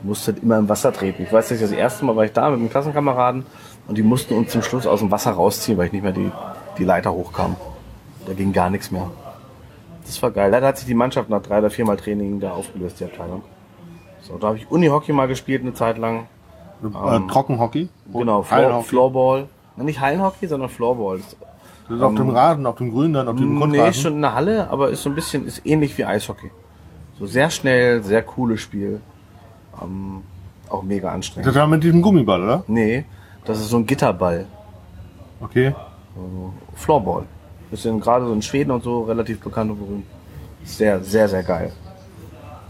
Du 0.01 0.09
musst 0.09 0.27
halt 0.27 0.43
immer 0.43 0.59
im 0.59 0.69
Wasser 0.69 0.93
treten. 0.93 1.23
Ich 1.25 1.33
weiß 1.33 1.51
nicht, 1.51 1.63
das 1.63 1.73
erste 1.73 2.05
Mal 2.05 2.15
war 2.17 2.25
ich 2.25 2.33
da 2.33 2.51
mit 2.51 2.61
einem 2.61 2.71
Klassenkameraden 2.71 3.45
und 3.89 3.99
die 3.99 4.03
mussten 4.03 4.35
uns 4.35 4.51
zum 4.53 4.63
Schluss 4.63 4.87
aus 4.87 5.01
dem 5.01 5.11
Wasser 5.11 5.33
rausziehen, 5.33 5.77
weil 5.79 5.87
ich 5.87 5.93
nicht 5.93 6.03
mehr 6.03 6.13
die, 6.13 6.31
die 6.79 6.85
Leiter 6.85 7.13
hochkam. 7.13 7.57
Da 8.27 8.33
ging 8.35 8.53
gar 8.53 8.71
nichts 8.71 8.91
mehr. 8.91 9.11
Das 10.05 10.23
war 10.23 10.31
geil. 10.31 10.51
Leider 10.51 10.69
hat 10.69 10.79
sich 10.79 10.87
die 10.87 10.95
Mannschaft 10.95 11.29
nach 11.31 11.43
drei 11.43 11.59
oder 11.59 11.71
viermal 11.71 11.97
Training 11.97 12.41
da 12.41 12.53
aufgelöst, 12.53 13.01
die 13.01 13.05
Abteilung. 13.05 13.43
So, 14.23 14.37
da 14.39 14.49
habe 14.49 14.57
ich 14.59 14.71
Unihockey 14.71 15.13
mal 15.13 15.27
gespielt 15.29 15.63
eine 15.63 15.75
Zeit 15.75 15.99
lang. 15.99 16.27
äh, 16.83 17.21
Trockenhockey. 17.31 17.89
Genau, 18.13 18.43
Floor. 18.43 18.83
Floorball. 18.85 19.49
Nicht 19.77 20.01
Hallenhockey, 20.01 20.47
sondern 20.47 20.69
Floorball. 20.69 21.19
Das 21.89 21.97
ist 21.97 22.03
auf 22.03 22.15
dem 22.15 22.31
Rasen, 22.31 22.67
auf 22.67 22.77
dem 22.77 22.91
Grün, 22.93 23.13
dann 23.15 23.29
auf 23.29 23.37
dem 23.37 23.55
Nee, 23.55 23.61
Kunstrasen. 23.61 24.03
schon 24.03 24.13
in 24.15 24.23
der 24.23 24.35
Halle, 24.35 24.69
aber 24.71 24.91
ist 24.91 25.03
so 25.03 25.09
ein 25.09 25.15
bisschen, 25.15 25.47
ist 25.47 25.65
ähnlich 25.65 25.97
wie 25.97 26.05
Eishockey. 26.05 26.51
So 27.19 27.27
sehr 27.27 27.49
schnell, 27.51 28.03
sehr 28.03 28.23
cooles 28.23 28.61
Spiel. 28.61 29.01
Ähm, 29.83 30.23
auch 30.69 30.83
mega 30.83 31.11
anstrengend. 31.11 31.47
Das 31.47 31.55
war 31.55 31.67
mit 31.67 31.83
diesem 31.83 32.03
Gummiball, 32.03 32.43
oder? 32.43 32.65
Nee, 32.67 33.05
das 33.45 33.59
ist 33.59 33.69
so 33.71 33.79
ein 33.79 33.87
Gitterball. 33.87 34.47
Okay. 35.41 35.75
Floorball. 36.75 37.25
Bisschen 37.71 38.01
gerade 38.01 38.27
so 38.27 38.33
in 38.33 38.43
Schweden 38.43 38.71
und 38.71 38.83
so 38.83 39.03
relativ 39.03 39.41
bekannt 39.41 39.71
und 39.71 39.79
berühmt. 39.79 40.05
Sehr, 40.65 41.03
sehr, 41.03 41.29
sehr 41.29 41.43
geil. 41.43 41.73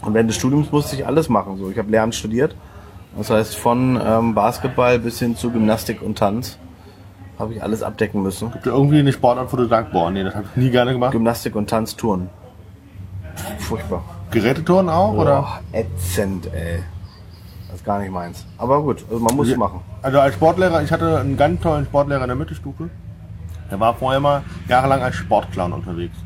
Und 0.02 0.14
während 0.14 0.30
des 0.30 0.36
Studiums 0.36 0.70
musste 0.70 0.96
ich 0.96 1.06
alles 1.06 1.28
machen. 1.28 1.56
So, 1.56 1.70
ich 1.70 1.78
habe 1.78 1.90
Lehramt 1.90 2.14
studiert. 2.14 2.54
Das 3.16 3.30
heißt, 3.30 3.56
von 3.56 4.00
ähm, 4.04 4.34
Basketball 4.34 4.98
bis 4.98 5.18
hin 5.18 5.34
zu 5.34 5.50
Gymnastik 5.50 6.02
und 6.02 6.18
Tanz 6.18 6.58
habe 7.38 7.54
ich 7.54 7.62
alles 7.62 7.82
abdecken 7.82 8.22
müssen. 8.22 8.52
Gibt 8.52 8.66
ja 8.66 8.72
irgendwie 8.72 8.98
eine 8.98 9.12
Sportart, 9.12 9.52
wo 9.52 9.56
du 9.56 9.66
sagst, 9.66 9.92
boah, 9.92 10.10
nee, 10.10 10.22
das 10.22 10.34
habe 10.34 10.46
ich 10.50 10.56
nie 10.56 10.70
gerne 10.70 10.92
gemacht. 10.92 11.12
Gymnastik 11.12 11.56
und 11.56 11.70
Tanz, 11.70 11.96
Touren. 11.96 12.28
Furchtbar. 13.58 14.04
Geräteturnen 14.30 14.90
auch, 14.90 15.14
oder? 15.14 15.40
Boah, 15.40 15.60
ätzend, 15.72 16.52
ey. 16.52 16.82
Das 17.78 17.82
ist 17.82 17.86
gar 17.86 18.00
nicht 18.00 18.10
meins. 18.10 18.44
Aber 18.56 18.82
gut, 18.82 19.04
also 19.08 19.20
man 19.20 19.36
muss 19.36 19.48
es 19.48 19.56
machen. 19.56 19.82
Also 20.02 20.18
als 20.18 20.34
Sportlehrer, 20.34 20.82
ich 20.82 20.90
hatte 20.90 21.20
einen 21.20 21.36
ganz 21.36 21.60
tollen 21.60 21.84
Sportlehrer 21.84 22.22
in 22.22 22.26
der 22.26 22.34
Mittelstufe. 22.34 22.90
Der 23.70 23.78
war 23.78 23.94
vorher 23.94 24.18
mal 24.18 24.42
jahrelang 24.66 25.00
als 25.00 25.14
Sportclown 25.14 25.72
unterwegs. 25.72 26.16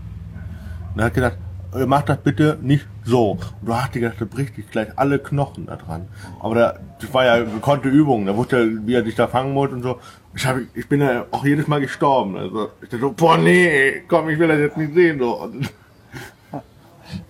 Und 0.95 1.01
er 1.01 1.07
hat 1.07 1.15
gedacht, 1.15 1.37
äh, 1.75 1.85
mach 1.85 2.03
das 2.03 2.17
bitte 2.17 2.59
nicht 2.63 2.87
so. 3.05 3.33
Und 3.33 3.53
du 3.61 3.75
hast 3.75 3.93
gedacht, 3.93 4.15
da 4.19 4.25
bricht 4.25 4.57
dich 4.57 4.71
gleich 4.71 4.89
alle 4.97 5.19
Knochen 5.19 5.67
da 5.67 5.77
dran. 5.77 6.09
Aber 6.41 6.55
der, 6.55 6.81
das 6.99 7.13
war 7.13 7.27
ja 7.27 7.45
gekonnte 7.45 7.91
Übung. 7.91 8.25
Da 8.25 8.35
wusste 8.35 8.57
er, 8.57 8.87
wie 8.87 8.95
er 8.95 9.05
sich 9.05 9.15
da 9.15 9.27
fangen 9.27 9.53
muss 9.53 9.73
und 9.73 9.83
so. 9.83 9.99
Ich, 10.35 10.47
hab, 10.47 10.57
ich 10.73 10.89
bin 10.89 11.03
ja 11.03 11.27
auch 11.33 11.45
jedes 11.45 11.69
Mal 11.69 11.83
gestorben. 11.83 12.35
Also 12.35 12.71
ich 12.81 12.89
dachte 12.89 13.01
so, 13.01 13.13
boah 13.13 13.37
nee, 13.37 14.05
komm, 14.09 14.31
ich 14.31 14.39
will 14.39 14.49
das 14.49 14.59
jetzt 14.59 14.79
nicht 14.79 14.95
sehen. 14.95 15.19
So. 15.19 15.51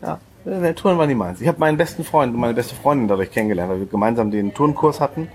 Ja, 0.00 0.20
der 0.44 0.74
Touren 0.74 0.98
war 0.98 1.06
nie 1.06 1.14
meins. 1.14 1.40
Ich 1.40 1.48
habe 1.48 1.58
meinen 1.58 1.76
besten 1.76 2.04
Freund 2.04 2.34
und 2.34 2.40
meine 2.40 2.54
beste 2.54 2.74
Freundin 2.74 3.08
dadurch 3.08 3.30
kennengelernt, 3.30 3.70
weil 3.70 3.80
wir 3.80 3.86
gemeinsam 3.86 4.30
den 4.30 4.52
Turnkurs 4.54 5.00
hatten. 5.00 5.28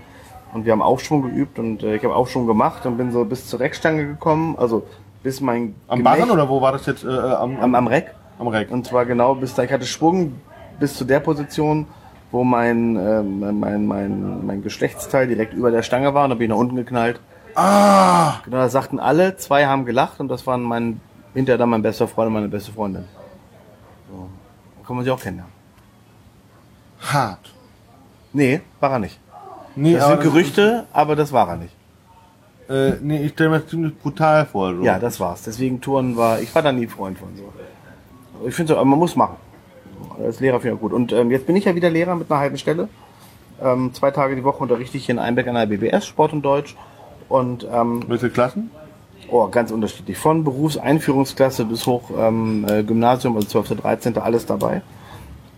Und 0.52 0.64
wir 0.64 0.72
haben 0.72 0.80
Aufschwung 0.82 1.22
geübt 1.22 1.58
und 1.58 1.82
äh, 1.82 1.96
ich 1.96 2.04
habe 2.04 2.14
Aufschwung 2.14 2.46
gemacht 2.46 2.86
und 2.86 2.96
bin 2.96 3.12
so 3.12 3.24
bis 3.24 3.46
zur 3.46 3.60
Reckstange 3.60 4.06
gekommen. 4.06 4.56
Also 4.58 4.82
bis 5.22 5.40
mein 5.40 5.74
am 5.88 5.98
Gemächt- 5.98 6.18
Barren 6.18 6.30
oder 6.30 6.48
wo 6.48 6.60
war 6.62 6.72
das 6.72 6.86
jetzt? 6.86 7.04
Äh, 7.04 7.08
am, 7.08 7.58
am, 7.60 7.74
am 7.74 7.86
Reck. 7.86 8.14
am 8.38 8.48
Reck. 8.48 8.70
Und 8.70 8.86
zwar 8.86 9.04
genau 9.04 9.34
bis 9.34 9.54
da. 9.54 9.62
Ich 9.64 9.72
hatte 9.72 9.84
Schwung 9.84 10.32
bis 10.80 10.94
zu 10.96 11.04
der 11.04 11.20
Position, 11.20 11.86
wo 12.30 12.44
mein, 12.44 12.96
ähm, 12.96 13.58
mein, 13.60 13.86
mein, 13.86 14.46
mein 14.46 14.62
Geschlechtsteil 14.62 15.26
direkt 15.28 15.52
über 15.54 15.70
der 15.70 15.82
Stange 15.82 16.14
war 16.14 16.24
und 16.24 16.30
da 16.30 16.34
bin 16.36 16.44
ich 16.44 16.50
nach 16.50 16.56
unten 16.56 16.76
geknallt. 16.76 17.20
Ah! 17.54 18.40
Genau, 18.44 18.58
das 18.58 18.72
sagten 18.72 19.00
alle, 19.00 19.36
zwei 19.36 19.66
haben 19.66 19.84
gelacht 19.84 20.20
und 20.20 20.28
das 20.28 20.46
waren 20.46 20.62
mein, 20.62 21.00
hinterher 21.34 21.58
dann 21.58 21.68
mein 21.70 21.82
bester 21.82 22.06
Freund 22.08 22.28
und 22.28 22.34
meine 22.34 22.48
beste 22.48 22.72
Freundin. 22.72 23.04
Kann 24.88 24.96
man 24.96 25.04
sie 25.04 25.10
auch 25.10 25.20
kennenlernen. 25.20 25.52
Hart. 26.98 27.52
Nee, 28.32 28.62
war 28.80 28.92
er 28.92 28.98
nicht. 29.00 29.20
Nee, 29.76 29.92
Das 29.92 30.08
sind 30.08 30.22
Gerüchte, 30.22 30.86
aber 30.94 31.14
das 31.14 31.30
war 31.30 31.46
er 31.50 31.56
nicht. 31.56 31.74
Äh, 32.70 32.92
nee, 33.02 33.26
ich 33.26 33.32
stelle 33.32 33.50
mir 33.50 33.60
das 33.60 33.68
ziemlich 33.68 33.98
brutal 33.98 34.46
vor. 34.46 34.74
So. 34.74 34.82
Ja, 34.82 34.98
das 34.98 35.20
war's. 35.20 35.42
Deswegen 35.42 35.82
Touren 35.82 36.16
war, 36.16 36.40
ich 36.40 36.54
war 36.54 36.62
da 36.62 36.72
nie 36.72 36.86
Freund 36.86 37.18
von 37.18 37.28
so. 37.36 37.52
Ich 38.46 38.54
finde 38.54 38.72
so, 38.72 38.78
aber 38.78 38.86
man 38.86 38.98
muss 38.98 39.14
machen. 39.14 39.36
Als 40.24 40.40
Lehrer 40.40 40.58
finde 40.58 40.74
ich 40.74 40.78
auch 40.78 40.80
gut. 40.80 40.94
Und 40.94 41.12
ähm, 41.12 41.30
jetzt 41.30 41.46
bin 41.46 41.56
ich 41.56 41.66
ja 41.66 41.74
wieder 41.74 41.90
Lehrer 41.90 42.14
mit 42.14 42.30
einer 42.30 42.40
halben 42.40 42.56
Stelle. 42.56 42.88
Ähm, 43.62 43.92
zwei 43.92 44.10
Tage 44.10 44.36
die 44.36 44.44
Woche 44.44 44.62
unterrichte 44.62 44.96
ich 44.96 45.04
hier 45.04 45.16
in 45.16 45.18
Einbeck 45.18 45.48
an 45.48 45.54
der 45.54 45.66
BBS, 45.66 46.06
Sport 46.06 46.32
und 46.32 46.40
Deutsch. 46.40 46.76
Und 47.28 47.66
ähm, 47.70 48.04
Welche 48.08 48.30
Klassen? 48.30 48.70
Oh, 49.30 49.48
ganz 49.48 49.70
unterschiedlich. 49.70 50.16
Von 50.16 50.44
Berufseinführungsklasse 50.44 51.64
bis 51.64 51.86
hoch 51.86 52.10
ähm, 52.16 52.66
äh, 52.68 52.82
Gymnasium, 52.82 53.36
also 53.36 53.48
12., 53.48 53.80
13., 53.80 54.18
alles 54.18 54.46
dabei. 54.46 54.82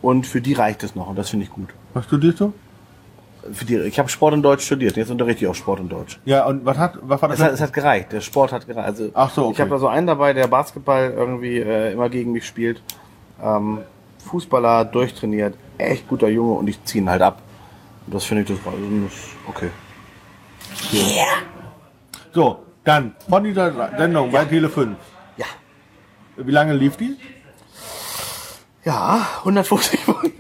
Und 0.03 0.27
für 0.27 0.41
die 0.41 0.55
reicht 0.55 0.83
es 0.83 0.95
noch 0.95 1.09
und 1.09 1.17
das 1.17 1.31
finde 1.31 1.45
ich 1.45 1.53
gut. 1.53 1.69
Was 1.93 2.07
studierst 2.07 2.41
du? 2.41 2.53
Für 3.53 3.65
die, 3.65 3.77
ich 3.77 3.99
habe 3.99 4.09
Sport 4.09 4.35
und 4.35 4.43
Deutsch 4.43 4.65
studiert, 4.65 4.97
jetzt 4.97 5.11
unterrichte 5.11 5.45
ich 5.45 5.51
auch 5.51 5.55
Sport 5.55 5.81
und 5.81 5.91
Deutsch. 5.91 6.21
Ja, 6.25 6.47
und 6.47 6.65
was 6.65 6.77
hat, 6.77 6.99
was 7.01 7.23
war 7.23 7.29
das? 7.31 7.39
Es 7.39 7.45
hat, 7.45 7.53
es 7.53 7.61
hat 7.61 7.73
gereicht, 7.73 8.13
der 8.13 8.21
Sport 8.21 8.53
hat 8.53 8.67
gereicht. 8.67 8.87
Also, 8.87 9.11
Ach 9.15 9.31
so, 9.31 9.45
okay. 9.45 9.53
Ich 9.53 9.61
habe 9.61 9.71
da 9.71 9.79
so 9.79 9.89
einen 9.89 10.07
dabei, 10.07 10.33
der 10.33 10.47
Basketball 10.47 11.13
irgendwie 11.17 11.59
äh, 11.59 11.93
immer 11.93 12.11
gegen 12.11 12.33
mich 12.33 12.47
spielt. 12.47 12.83
Ähm, 13.43 13.79
Fußballer, 14.27 14.85
durchtrainiert, 14.85 15.55
echt 15.79 16.07
guter 16.09 16.29
Junge 16.29 16.53
und 16.53 16.69
ich 16.69 16.83
ziehe 16.85 17.03
ihn 17.03 17.09
halt 17.09 17.23
ab. 17.23 17.41
Und 18.07 18.15
das 18.15 18.25
finde 18.25 18.43
ich 18.43 18.49
das, 18.49 18.59
also, 18.67 18.79
das 19.05 19.15
ist 19.15 19.29
okay. 19.49 19.71
so, 22.33 22.59
dann, 22.85 23.15
von 23.29 23.45
dieser 23.45 23.73
Sendung 23.97 24.31
bei 24.33 24.45
Tele 24.45 24.69
5. 24.69 24.97
Ja. 25.37 25.47
Wie 26.37 26.51
lange 26.51 26.75
lief 26.75 26.97
die? 26.97 27.17
Ja, 28.85 29.27
150 29.41 30.01
Folgen. 30.05 30.33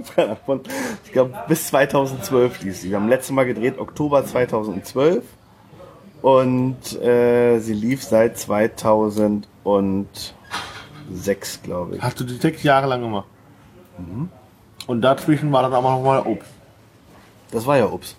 Ich 1.04 1.12
glaube, 1.12 1.34
bis 1.48 1.66
2012 1.68 2.62
lief 2.62 2.76
sie. 2.78 2.90
Wir 2.90 2.96
haben 2.96 3.08
letztes 3.08 3.32
Mal 3.32 3.44
gedreht, 3.44 3.78
Oktober 3.78 4.24
2012. 4.24 5.22
Und 6.22 7.00
äh, 7.00 7.58
sie 7.60 7.72
lief 7.74 8.02
seit 8.02 8.38
2006, 8.38 9.46
glaube 11.62 11.96
ich. 11.96 12.02
Hast 12.02 12.20
du 12.20 12.24
die 12.24 12.36
sechs 12.36 12.62
Jahre 12.62 12.86
lang 12.86 13.02
gemacht? 13.02 13.26
Und 14.86 15.02
dazwischen 15.02 15.52
war 15.52 15.62
dann 15.62 15.72
aber 15.72 15.90
noch 15.90 16.02
mal 16.02 16.20
Obst. 16.20 16.50
Das 17.50 17.66
war 17.66 17.76
ja 17.76 17.86
Ups. 17.86 18.16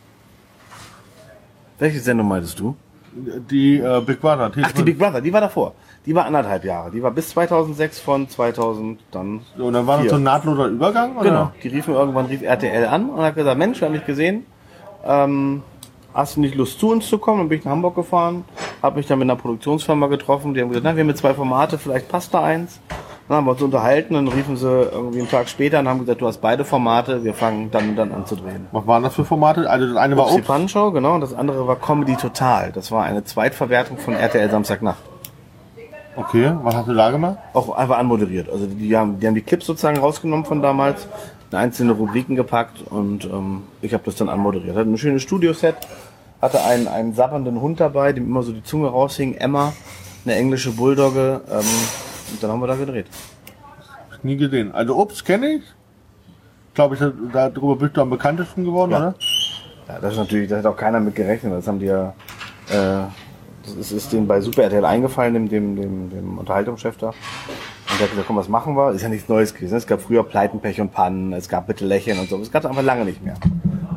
Welche 1.79 1.99
Sendung 1.99 2.27
meintest 2.27 2.59
du? 2.59 2.75
Die 3.13 3.77
äh, 3.77 4.01
Big 4.05 4.21
Brother. 4.21 4.51
Tele 4.51 4.65
Ach, 4.65 4.71
die 4.71 4.77
5. 4.77 4.85
Big 4.85 4.99
Brother, 4.99 5.21
die 5.21 5.33
war 5.33 5.41
davor. 5.41 5.73
Die 6.05 6.15
war 6.15 6.25
anderthalb 6.25 6.63
Jahre. 6.63 6.91
Die 6.91 7.03
war 7.03 7.11
bis 7.11 7.29
2006 7.29 7.99
von 7.99 8.27
2000 8.29 8.99
dann. 9.11 9.41
So, 9.57 9.65
und 9.65 9.73
dann 9.73 9.85
war 9.85 9.99
das 9.99 10.09
so 10.09 10.15
ein 10.15 10.23
nahtloser 10.23 10.67
Übergang? 10.67 11.17
Oder? 11.17 11.29
Genau. 11.29 11.51
Die 11.61 11.67
riefen 11.67 11.93
irgendwann, 11.93 12.25
rief 12.27 12.41
RTL 12.41 12.85
an 12.85 13.09
und 13.09 13.21
hat 13.21 13.35
gesagt, 13.35 13.57
Mensch, 13.57 13.81
wir 13.81 13.87
haben 13.87 13.93
dich 13.93 14.05
gesehen. 14.05 14.45
Ähm, 15.05 15.61
hast 16.13 16.37
du 16.37 16.41
nicht 16.41 16.55
Lust 16.55 16.79
zu 16.79 16.89
uns 16.89 17.07
zu 17.07 17.17
kommen? 17.17 17.39
Dann 17.39 17.49
bin 17.49 17.59
ich 17.59 17.65
nach 17.65 17.71
Hamburg 17.71 17.95
gefahren, 17.95 18.45
habe 18.81 18.97
mich 18.97 19.07
dann 19.07 19.19
mit 19.19 19.29
einer 19.29 19.39
Produktionsfirma 19.39 20.07
getroffen. 20.07 20.53
Die 20.53 20.61
haben 20.61 20.69
gesagt, 20.69 20.85
na, 20.85 20.95
wir 20.95 21.01
haben 21.01 21.07
mit 21.07 21.17
zwei 21.17 21.33
Formate, 21.33 21.77
vielleicht 21.77 22.09
passt 22.09 22.33
da 22.33 22.43
eins. 22.43 22.79
Dann 23.31 23.37
haben 23.37 23.45
wir 23.45 23.51
uns 23.51 23.61
unterhalten, 23.61 24.15
dann 24.15 24.27
riefen 24.27 24.57
sie 24.57 24.67
irgendwie 24.67 25.19
einen 25.19 25.29
Tag 25.29 25.47
später 25.47 25.79
und 25.79 25.87
haben 25.87 26.01
gesagt, 26.01 26.19
du 26.19 26.27
hast 26.27 26.41
beide 26.41 26.65
Formate, 26.65 27.23
wir 27.23 27.33
fangen 27.33 27.71
dann 27.71 27.91
und 27.91 27.95
dann 27.95 28.11
an 28.11 28.25
zu 28.25 28.35
drehen. 28.35 28.67
Was 28.73 28.85
waren 28.85 29.03
das 29.03 29.15
für 29.15 29.23
Formate? 29.23 29.69
Also 29.69 29.87
das 29.87 29.95
eine 29.95 30.17
war 30.17 30.25
Upsi 30.25 30.39
Obst. 30.39 30.47
Pan-Show, 30.47 30.91
genau, 30.91 31.15
und 31.15 31.21
das 31.21 31.33
andere 31.33 31.65
war 31.65 31.77
Comedy 31.77 32.17
Total. 32.17 32.73
Das 32.73 32.91
war 32.91 33.05
eine 33.05 33.23
Zweitverwertung 33.23 33.97
von 33.99 34.15
RTL 34.15 34.51
Samstagnacht. 34.51 35.01
Okay, 36.17 36.51
was 36.61 36.75
hast 36.75 36.89
du 36.89 36.93
da 36.93 37.09
gemacht? 37.09 37.37
Auch 37.53 37.73
einfach 37.73 37.99
anmoderiert. 37.99 38.49
Also 38.49 38.65
die 38.65 38.97
haben 38.97 39.17
die, 39.17 39.27
haben 39.27 39.35
die 39.35 39.43
Clips 39.43 39.65
sozusagen 39.65 39.99
rausgenommen 39.99 40.43
von 40.43 40.61
damals, 40.61 41.07
in 41.51 41.57
einzelne 41.57 41.93
Rubriken 41.93 42.35
gepackt 42.35 42.83
und 42.89 43.23
ähm, 43.23 43.63
ich 43.81 43.93
habe 43.93 44.03
das 44.03 44.15
dann 44.15 44.27
anmoderiert. 44.27 44.75
Hatte 44.75 44.89
ein 44.89 44.97
schönes 44.97 45.21
Studioset, 45.21 45.75
hatte 46.41 46.65
einen, 46.65 46.89
einen 46.89 47.13
sabbernden 47.13 47.61
Hund 47.61 47.79
dabei, 47.79 48.11
dem 48.11 48.25
immer 48.25 48.43
so 48.43 48.51
die 48.51 48.63
Zunge 48.63 48.89
raushing, 48.89 49.35
Emma, 49.35 49.71
eine 50.25 50.35
englische 50.35 50.71
Bulldogge. 50.71 51.39
Ähm, 51.49 51.65
Und 52.31 52.41
dann 52.41 52.51
haben 52.51 52.59
wir 52.61 52.67
da 52.67 52.75
gedreht. 52.75 53.07
Nie 54.23 54.37
gesehen. 54.37 54.71
Also 54.73 54.95
Obst 54.97 55.25
kenne 55.25 55.55
ich. 55.55 55.63
Glaube 56.73 56.95
ich, 56.95 57.01
darüber 57.33 57.75
bist 57.75 57.97
du 57.97 58.01
am 58.01 58.09
bekanntesten 58.09 58.63
geworden, 58.63 58.91
Ja. 58.91 58.97
oder? 58.97 59.15
Ja, 59.87 59.99
das 59.99 60.13
ist 60.13 60.19
natürlich, 60.19 60.49
da 60.49 60.57
hat 60.57 60.65
auch 60.65 60.77
keiner 60.77 60.99
mit 60.99 61.15
gerechnet. 61.15 61.51
Das 61.53 61.67
haben 61.67 61.79
die 61.79 61.87
ja, 61.87 62.13
äh, 62.69 63.03
das 63.63 63.73
ist, 63.77 63.91
ist 63.91 64.13
denen 64.13 64.27
bei 64.27 64.39
Super 64.39 64.63
RTL 64.63 64.85
eingefallen, 64.85 65.33
dem, 65.33 65.49
dem, 65.49 65.75
dem, 65.75 66.09
dem 66.09 66.37
Unterhaltungschef 66.37 66.97
da. 66.97 67.07
Und 67.09 67.15
der 67.99 68.01
hat 68.03 68.09
gesagt, 68.11 68.27
komm, 68.27 68.37
was 68.37 68.47
machen 68.47 68.75
wir? 68.75 68.91
Ist 68.91 69.01
ja 69.01 69.09
nichts 69.09 69.27
Neues 69.27 69.53
gewesen. 69.53 69.75
Es 69.75 69.85
gab 69.85 70.01
früher 70.01 70.23
Pleiten, 70.23 70.61
Pech 70.61 70.79
und 70.79 70.93
Pannen, 70.93 71.33
es 71.33 71.49
gab 71.49 71.67
Bitte 71.67 71.85
Lächeln 71.85 72.19
und 72.19 72.29
so. 72.29 72.37
Es 72.39 72.51
gab 72.51 72.63
es 72.63 72.69
einfach 72.69 72.83
lange 72.83 73.03
nicht 73.03 73.21
mehr. 73.23 73.35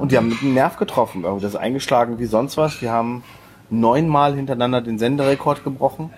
Und 0.00 0.10
die 0.10 0.16
haben 0.16 0.28
mit 0.30 0.40
dem 0.42 0.54
Nerv 0.54 0.76
getroffen. 0.76 1.22
Das 1.22 1.44
ist 1.44 1.56
eingeschlagen 1.56 2.18
wie 2.18 2.26
sonst 2.26 2.56
was. 2.56 2.80
Die 2.80 2.90
haben 2.90 3.22
neunmal 3.70 4.34
hintereinander 4.34 4.80
den 4.80 4.98
Senderekord 4.98 5.62
gebrochen 5.62 6.10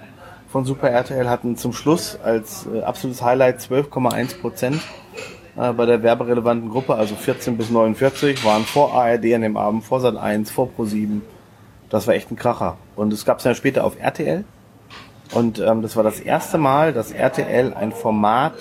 von 0.48 0.64
Super 0.64 0.90
RTL, 0.90 1.28
hatten 1.28 1.56
zum 1.56 1.72
Schluss 1.72 2.18
als 2.22 2.66
äh, 2.66 2.82
absolutes 2.82 3.22
Highlight 3.22 3.60
12,1 3.60 4.40
Prozent 4.40 4.82
äh, 5.56 5.72
bei 5.72 5.86
der 5.86 6.02
werberelevanten 6.02 6.70
Gruppe, 6.70 6.94
also 6.94 7.14
14 7.14 7.56
bis 7.56 7.70
49, 7.70 8.44
waren 8.44 8.64
vor 8.64 8.94
ARD 8.94 9.34
an 9.34 9.42
dem 9.42 9.56
Abend, 9.56 9.84
vor 9.84 10.00
Sat 10.00 10.16
1, 10.16 10.50
vor 10.50 10.70
Pro 10.70 10.84
7. 10.84 11.22
Das 11.88 12.06
war 12.06 12.14
echt 12.14 12.30
ein 12.30 12.36
Kracher. 12.36 12.76
Und 12.96 13.12
es 13.12 13.24
gab 13.24 13.38
es 13.38 13.44
dann 13.44 13.54
später 13.54 13.84
auf 13.84 13.98
RTL. 13.98 14.44
Und 15.32 15.58
ähm, 15.58 15.82
das 15.82 15.96
war 15.96 16.02
das 16.02 16.20
erste 16.20 16.58
Mal, 16.58 16.92
dass 16.92 17.10
RTL 17.10 17.74
ein 17.74 17.92
Format 17.92 18.54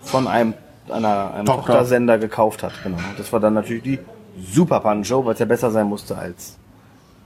von 0.00 0.26
einem, 0.26 0.54
einer, 0.88 1.34
einem 1.34 1.46
Tochter. 1.46 1.72
Tochtersender 1.72 2.18
gekauft 2.18 2.62
hat. 2.62 2.72
Genau. 2.82 2.98
Das 3.18 3.32
war 3.32 3.40
dann 3.40 3.54
natürlich 3.54 3.82
die 3.82 3.98
Super 4.38 4.80
Pan-Show, 4.80 5.24
weil 5.24 5.34
es 5.34 5.40
ja 5.40 5.46
besser 5.46 5.70
sein 5.70 5.86
musste 5.86 6.16
als 6.16 6.58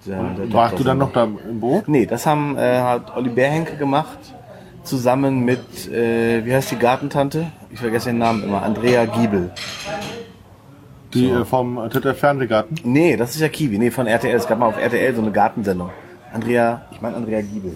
der, 0.06 0.22
der 0.34 0.52
Warst 0.52 0.78
du 0.78 0.84
dann 0.84 0.98
noch 0.98 1.12
da 1.12 1.24
im 1.24 1.60
Boot? 1.60 1.88
Nee, 1.88 2.06
das 2.06 2.26
haben 2.26 2.56
äh, 2.56 2.80
hat 2.80 3.16
Olli 3.16 3.30
Bärhenke 3.30 3.76
gemacht, 3.76 4.18
zusammen 4.82 5.44
mit, 5.44 5.88
äh, 5.88 6.44
wie 6.44 6.54
heißt 6.54 6.70
die 6.70 6.76
Gartentante? 6.76 7.46
Ich 7.70 7.80
vergesse 7.80 8.10
den 8.10 8.18
Namen 8.18 8.44
immer, 8.44 8.62
Andrea 8.62 9.04
Giebel. 9.06 9.50
Die 11.14 11.28
äh, 11.28 11.44
vom 11.44 11.78
Twitter 11.90 12.14
Fernsehgarten? 12.14 12.78
Nee, 12.84 13.16
das 13.16 13.34
ist 13.34 13.40
ja 13.40 13.48
Kiwi, 13.48 13.78
nee, 13.78 13.90
von 13.90 14.06
RTL. 14.06 14.34
Es 14.34 14.46
gab 14.46 14.58
mal 14.58 14.66
auf 14.66 14.78
RTL 14.78 15.14
so 15.14 15.22
eine 15.22 15.32
Gartensendung. 15.32 15.90
Andrea, 16.32 16.82
ich 16.92 17.00
meine 17.00 17.16
Andrea 17.16 17.40
Giebel. 17.40 17.74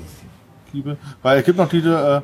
Liebe. 0.73 0.97
Weil 1.23 1.39
es 1.39 1.45
gibt 1.45 1.59
noch 1.59 1.69
diese, 1.69 2.23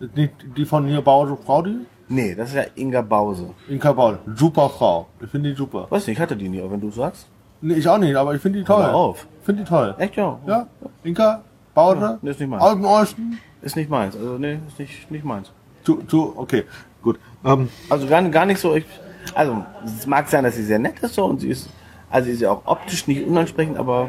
äh, 0.00 0.06
die, 0.16 0.30
die 0.56 0.64
von 0.64 0.86
hier 0.86 1.02
Bause 1.02 1.36
Frau, 1.44 1.62
die? 1.62 1.86
Nee, 2.08 2.34
das 2.34 2.50
ist 2.50 2.56
ja 2.56 2.64
Inga 2.74 3.02
Bause. 3.02 3.50
Inka 3.68 3.92
Bause. 3.92 4.18
Super 4.34 4.68
Frau. 4.68 5.06
Ich 5.20 5.30
finde 5.30 5.50
die 5.50 5.56
super. 5.56 5.86
Weiß 5.90 6.06
nicht, 6.06 6.16
ich 6.16 6.20
hatte 6.20 6.36
die 6.36 6.48
nie, 6.48 6.60
aber 6.60 6.72
wenn 6.72 6.80
du 6.80 6.90
sagst. 6.90 7.28
Nee, 7.60 7.74
ich 7.74 7.88
auch 7.88 7.98
nicht, 7.98 8.14
aber 8.16 8.34
ich 8.34 8.40
finde 8.42 8.60
die 8.60 8.64
toll. 8.64 8.82
Hör 8.82 8.94
auf. 8.94 9.26
Finde 9.42 9.62
die 9.62 9.68
toll. 9.68 9.94
Echt, 9.98 10.16
ja? 10.16 10.38
Ja, 10.46 10.66
Inka, 11.04 11.42
Bause, 11.74 12.18
Nee, 12.22 12.30
ist 12.30 12.40
nicht 12.40 12.48
meins. 12.48 12.62
Osten. 12.62 13.38
Ist 13.62 13.76
nicht 13.76 13.90
meins. 13.90 14.16
Also, 14.16 14.38
nee, 14.38 14.58
ist 14.68 14.78
nicht, 14.78 15.10
nicht 15.10 15.24
meins. 15.24 15.52
Zu, 15.84 16.02
zu, 16.04 16.34
okay, 16.36 16.64
gut. 17.02 17.18
Ähm, 17.44 17.68
Also 17.88 18.06
gar, 18.06 18.22
gar 18.30 18.46
nicht 18.46 18.60
so. 18.60 18.74
Ich, 18.74 18.86
also, 19.34 19.64
es 19.84 20.06
mag 20.06 20.28
sein, 20.28 20.44
dass 20.44 20.56
sie 20.56 20.64
sehr 20.64 20.78
nett 20.78 20.98
ist 21.00 21.14
so 21.14 21.24
und 21.26 21.40
sie 21.40 21.48
ist, 21.48 21.68
also 22.10 22.26
sie 22.26 22.32
ist 22.32 22.40
ja 22.40 22.50
auch 22.50 22.62
optisch 22.64 23.06
nicht 23.06 23.26
unansprechend, 23.26 23.78
aber 23.78 24.08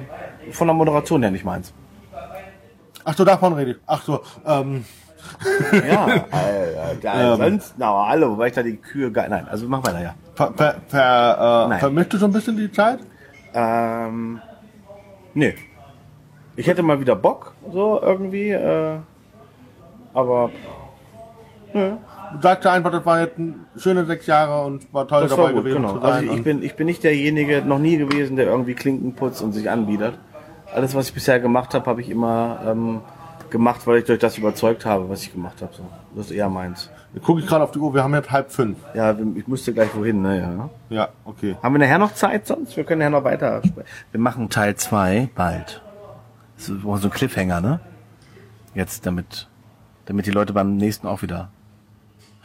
von 0.51 0.67
der 0.67 0.73
Moderation 0.73 1.21
her 1.21 1.31
nicht 1.31 1.45
meins. 1.45 1.73
ach 3.03 3.15
so, 3.15 3.25
davon 3.25 3.53
rede 3.53 3.71
ich. 3.71 3.77
Ach 3.85 4.01
so, 4.01 4.21
ähm, 4.45 4.85
Ja, 5.71 6.07
äh, 6.33 7.33
äh, 7.33 7.37
sonst, 7.37 7.75
na, 7.77 8.07
hallo, 8.07 8.37
weil 8.37 8.49
ich 8.49 8.55
da 8.55 8.63
die 8.63 8.77
Kühe, 8.77 9.11
nein, 9.11 9.47
also 9.49 9.67
mach 9.67 9.83
weiter, 9.83 10.01
ja. 10.01 10.15
ver, 10.35 10.53
ver, 10.55 10.75
ver, 10.87 11.69
äh, 11.71 11.79
vermisst 11.79 12.13
du 12.13 12.17
so 12.17 12.25
ein 12.25 12.31
bisschen 12.31 12.57
die 12.57 12.71
Zeit? 12.71 12.99
Ähm, 13.53 14.41
nee. 15.33 15.55
Ich 16.55 16.67
hätte 16.67 16.83
mal 16.83 16.99
wieder 16.99 17.15
Bock, 17.15 17.53
so 17.71 17.99
irgendwie, 18.01 18.49
äh, 18.49 18.97
aber 20.13 20.51
sagst 22.41 22.65
ja 22.65 22.73
einfach, 22.73 22.91
das 22.91 23.05
war 23.05 23.21
jetzt 23.21 23.37
ein 23.37 23.65
schöne 23.77 24.05
sechs 24.05 24.25
Jahre 24.27 24.65
und 24.65 24.93
war 24.93 25.07
toll 25.07 25.21
das 25.21 25.31
dabei 25.31 25.43
war 25.43 25.53
gut, 25.53 25.63
gewesen 25.63 25.81
genau. 25.81 25.99
Also 25.99 26.31
ich 26.31 26.43
bin, 26.43 26.63
ich 26.63 26.75
bin 26.75 26.87
nicht 26.87 27.03
derjenige, 27.03 27.61
noch 27.61 27.79
nie 27.79 27.97
gewesen, 27.97 28.35
der 28.35 28.47
irgendwie 28.47 28.73
Klinken 28.73 29.13
putzt 29.13 29.41
und 29.41 29.53
sich 29.53 29.69
anbietet. 29.69 30.17
Alles, 30.73 30.95
was 30.95 31.07
ich 31.07 31.13
bisher 31.13 31.39
gemacht 31.39 31.73
habe, 31.73 31.85
habe 31.85 32.01
ich 32.01 32.09
immer 32.09 32.59
ähm, 32.65 33.01
gemacht, 33.49 33.85
weil 33.85 33.99
ich 33.99 34.05
durch 34.05 34.19
das 34.19 34.37
überzeugt 34.37 34.85
habe, 34.85 35.09
was 35.09 35.23
ich 35.23 35.33
gemacht 35.33 35.61
habe. 35.61 35.73
So. 35.73 35.83
Das 36.15 36.27
ist 36.27 36.31
eher 36.31 36.49
meins. 36.49 36.89
Gucke 37.23 37.41
ich 37.41 37.47
gerade 37.47 37.63
auf 37.63 37.71
die 37.71 37.79
Uhr, 37.79 37.93
wir 37.93 38.03
haben 38.03 38.13
jetzt 38.13 38.31
halb 38.31 38.51
fünf. 38.51 38.77
Ja, 38.93 39.15
ich 39.35 39.47
müsste 39.47 39.73
gleich 39.73 39.93
wohin, 39.95 40.21
ne? 40.21 40.39
Ja. 40.89 40.95
Ja, 40.95 41.09
okay. 41.25 41.57
Haben 41.61 41.73
wir 41.75 41.79
nachher 41.79 41.97
noch 41.97 42.13
Zeit 42.13 42.47
sonst? 42.47 42.77
Wir 42.77 42.85
können 42.85 42.99
nachher 42.99 43.09
noch 43.09 43.23
weiter 43.25 43.61
sprechen. 43.65 43.87
Wir 44.11 44.19
machen 44.19 44.49
Teil 44.49 44.75
2 44.75 45.29
bald. 45.35 45.81
So, 46.55 46.77
so 46.97 47.07
ein 47.07 47.11
Cliffhanger, 47.11 47.59
ne? 47.59 47.79
Jetzt 48.73 49.05
damit, 49.05 49.49
damit 50.05 50.25
die 50.25 50.31
Leute 50.31 50.53
beim 50.53 50.77
nächsten 50.77 51.05
auch 51.07 51.21
wieder. 51.21 51.49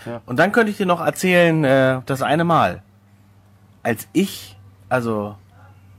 Ja. 0.04 0.20
Und 0.26 0.38
dann 0.38 0.50
könnte 0.50 0.70
ich 0.72 0.76
dir 0.78 0.86
noch 0.86 1.00
erzählen, 1.00 1.62
äh, 1.64 2.00
das 2.06 2.22
eine 2.22 2.44
Mal, 2.44 2.82
als 3.84 4.08
ich, 4.12 4.58
also 4.88 5.36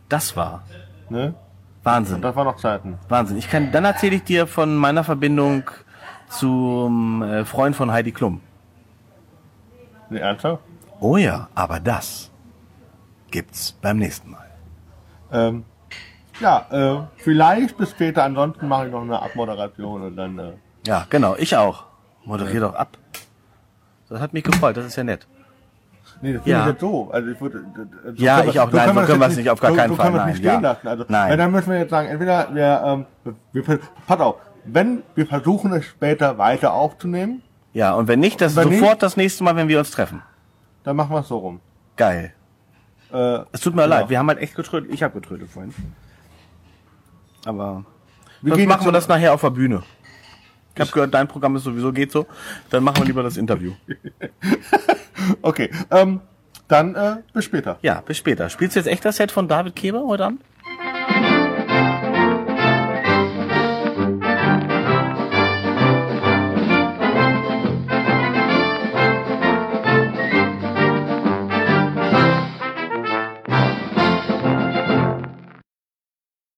das 0.10 0.36
war 0.36 0.64
Ne? 1.10 1.34
Wahnsinn, 1.84 2.22
Das 2.22 2.36
war 2.36 2.44
noch 2.44 2.58
Zeiten. 2.58 2.98
Wahnsinn. 3.08 3.38
Ich 3.38 3.50
kann, 3.50 3.72
dann 3.72 3.86
erzähle 3.86 4.16
ich 4.18 4.24
dir 4.24 4.46
von 4.46 4.76
meiner 4.76 5.04
Verbindung 5.06 5.64
zum 6.30 7.24
äh, 7.24 7.46
Freund 7.46 7.76
von 7.76 7.92
Heidi 7.92 8.12
Klum. 8.12 8.42
Ne, 10.10 10.20
ernsthaft? 10.20 10.64
Oh 11.00 11.18
ja, 11.18 11.48
aber 11.56 11.80
das 11.80 12.32
gibt's 13.32 13.74
beim 13.82 13.98
nächsten 13.98 14.32
Mal. 14.32 14.48
Ähm, 15.32 15.66
ja, 16.40 16.66
äh, 16.72 17.04
vielleicht 17.18 17.78
bis 17.78 17.92
später. 17.92 18.24
Ansonsten 18.24 18.68
mache 18.68 18.86
ich 18.88 18.92
noch 18.92 19.02
eine 19.02 19.22
Abmoderation 19.22 20.02
und 20.04 20.16
dann. 20.16 20.40
Äh, 20.40 20.52
Ja, 20.86 21.06
genau, 21.10 21.36
ich 21.38 21.56
auch. 21.58 21.84
Moderier 22.26 22.62
doch 22.62 22.76
ab. 22.76 22.98
Das 24.10 24.20
hat 24.22 24.34
mich 24.34 24.44
gefreut, 24.44 24.78
das 24.78 24.86
ist 24.86 24.96
ja 24.96 25.04
nett. 25.04 25.28
nee, 26.22 26.34
das 26.34 26.44
finde 26.44 26.58
Ja. 26.58 26.66
ich 26.66 26.72
jetzt 26.72 26.82
so. 26.82 27.10
Also 27.12 27.30
ich 27.30 27.42
würde. 27.42 27.64
So 28.16 28.24
Ja, 28.24 28.38
können 28.38 28.50
ich 28.50 28.60
auch. 28.60 28.72
Nein, 28.72 28.88
so 28.90 28.94
das 28.96 29.06
können 29.08 29.20
wir 29.20 29.28
es 29.28 29.36
nicht, 29.38 29.50
auf 29.50 29.60
gar 29.60 29.76
keinen 29.76 29.90
so 29.90 29.96
können 29.98 30.14
wir 30.14 30.20
Fall, 30.22 30.30
es 30.30 30.36
nicht 30.38 30.48
stehen 30.48 30.64
ja. 30.64 30.70
lassen. 30.72 30.88
Also, 30.88 31.06
Nein. 31.08 31.30
Weil 31.30 31.38
dann 31.38 31.52
müssen 31.52 31.72
wir 31.72 31.80
jetzt 31.80 31.90
sagen, 31.90 32.08
entweder 32.08 32.54
wir, 32.56 32.82
ähm, 32.86 33.06
wir, 33.54 33.68
wir 33.68 33.80
pass 34.08 34.20
auf, 34.20 34.36
wenn 34.66 35.04
wir 35.16 35.26
versuchen 35.28 35.74
es 35.74 35.86
später 35.86 36.38
weiter 36.38 36.74
aufzunehmen, 36.74 37.42
Ja, 37.78 37.94
und 37.94 38.08
wenn 38.08 38.20
nicht, 38.20 38.42
das 38.42 38.54
ist 38.54 38.58
Wenn 38.58 38.70
nicht- 38.70 38.80
sofort 38.80 39.04
das 39.04 39.18
nächste 39.18 39.44
Mal, 39.44 39.56
wenn 39.56 39.68
wir 39.68 39.78
uns 39.78 39.92
treffen. 39.92 40.24
dann 40.84 40.96
machen 40.96 41.12
wir 41.12 41.20
es 41.20 41.28
so 41.28 41.38
rum. 41.38 41.60
Geil. 41.96 42.34
Äh, 43.14 43.40
Es 43.52 43.62
tut 43.62 43.76
mir 43.76 43.84
Genau. 43.84 43.96
leid, 43.98 44.10
wir 44.10 44.18
haben 44.18 44.28
halt 44.30 44.40
echt 44.40 44.56
getrödelt. 44.56 44.92
Ich 44.92 45.04
habe 45.04 45.14
getrödelt 45.20 45.50
vorhin. 45.52 45.72
Aber 47.46 47.86
wir 48.42 48.56
sonst 48.56 48.68
machen 48.68 48.86
wir 48.86 48.92
das 48.92 49.08
nachher 49.08 49.32
auf 49.34 49.42
der 49.42 49.52
Bühne. 49.52 49.84
Ich 50.74 50.82
habe 50.82 50.92
gehört, 50.92 51.14
dein 51.14 51.28
Programm 51.28 51.56
ist 51.56 51.64
sowieso 51.66 51.92
geht 51.94 52.12
so. 52.12 52.26
Dann 52.72 52.84
machen 52.84 52.98
wir 52.98 53.06
lieber 53.06 53.22
das 53.24 53.38
Interview. 53.38 53.74
Okay, 55.42 55.70
ähm, 55.92 56.22
dann 56.68 56.96
äh, 56.96 57.18
bis 57.34 57.46
später. 57.46 57.78
Ja, 57.82 58.02
bis 58.02 58.18
später. 58.18 58.50
Spielst 58.50 58.76
du 58.76 58.80
jetzt 58.80 58.88
echt 58.88 59.04
das 59.04 59.18
Set 59.18 59.32
von 59.32 59.48
David 59.48 59.76
Keber 59.76 60.02
heute 60.08 60.26
Abend? 60.26 60.42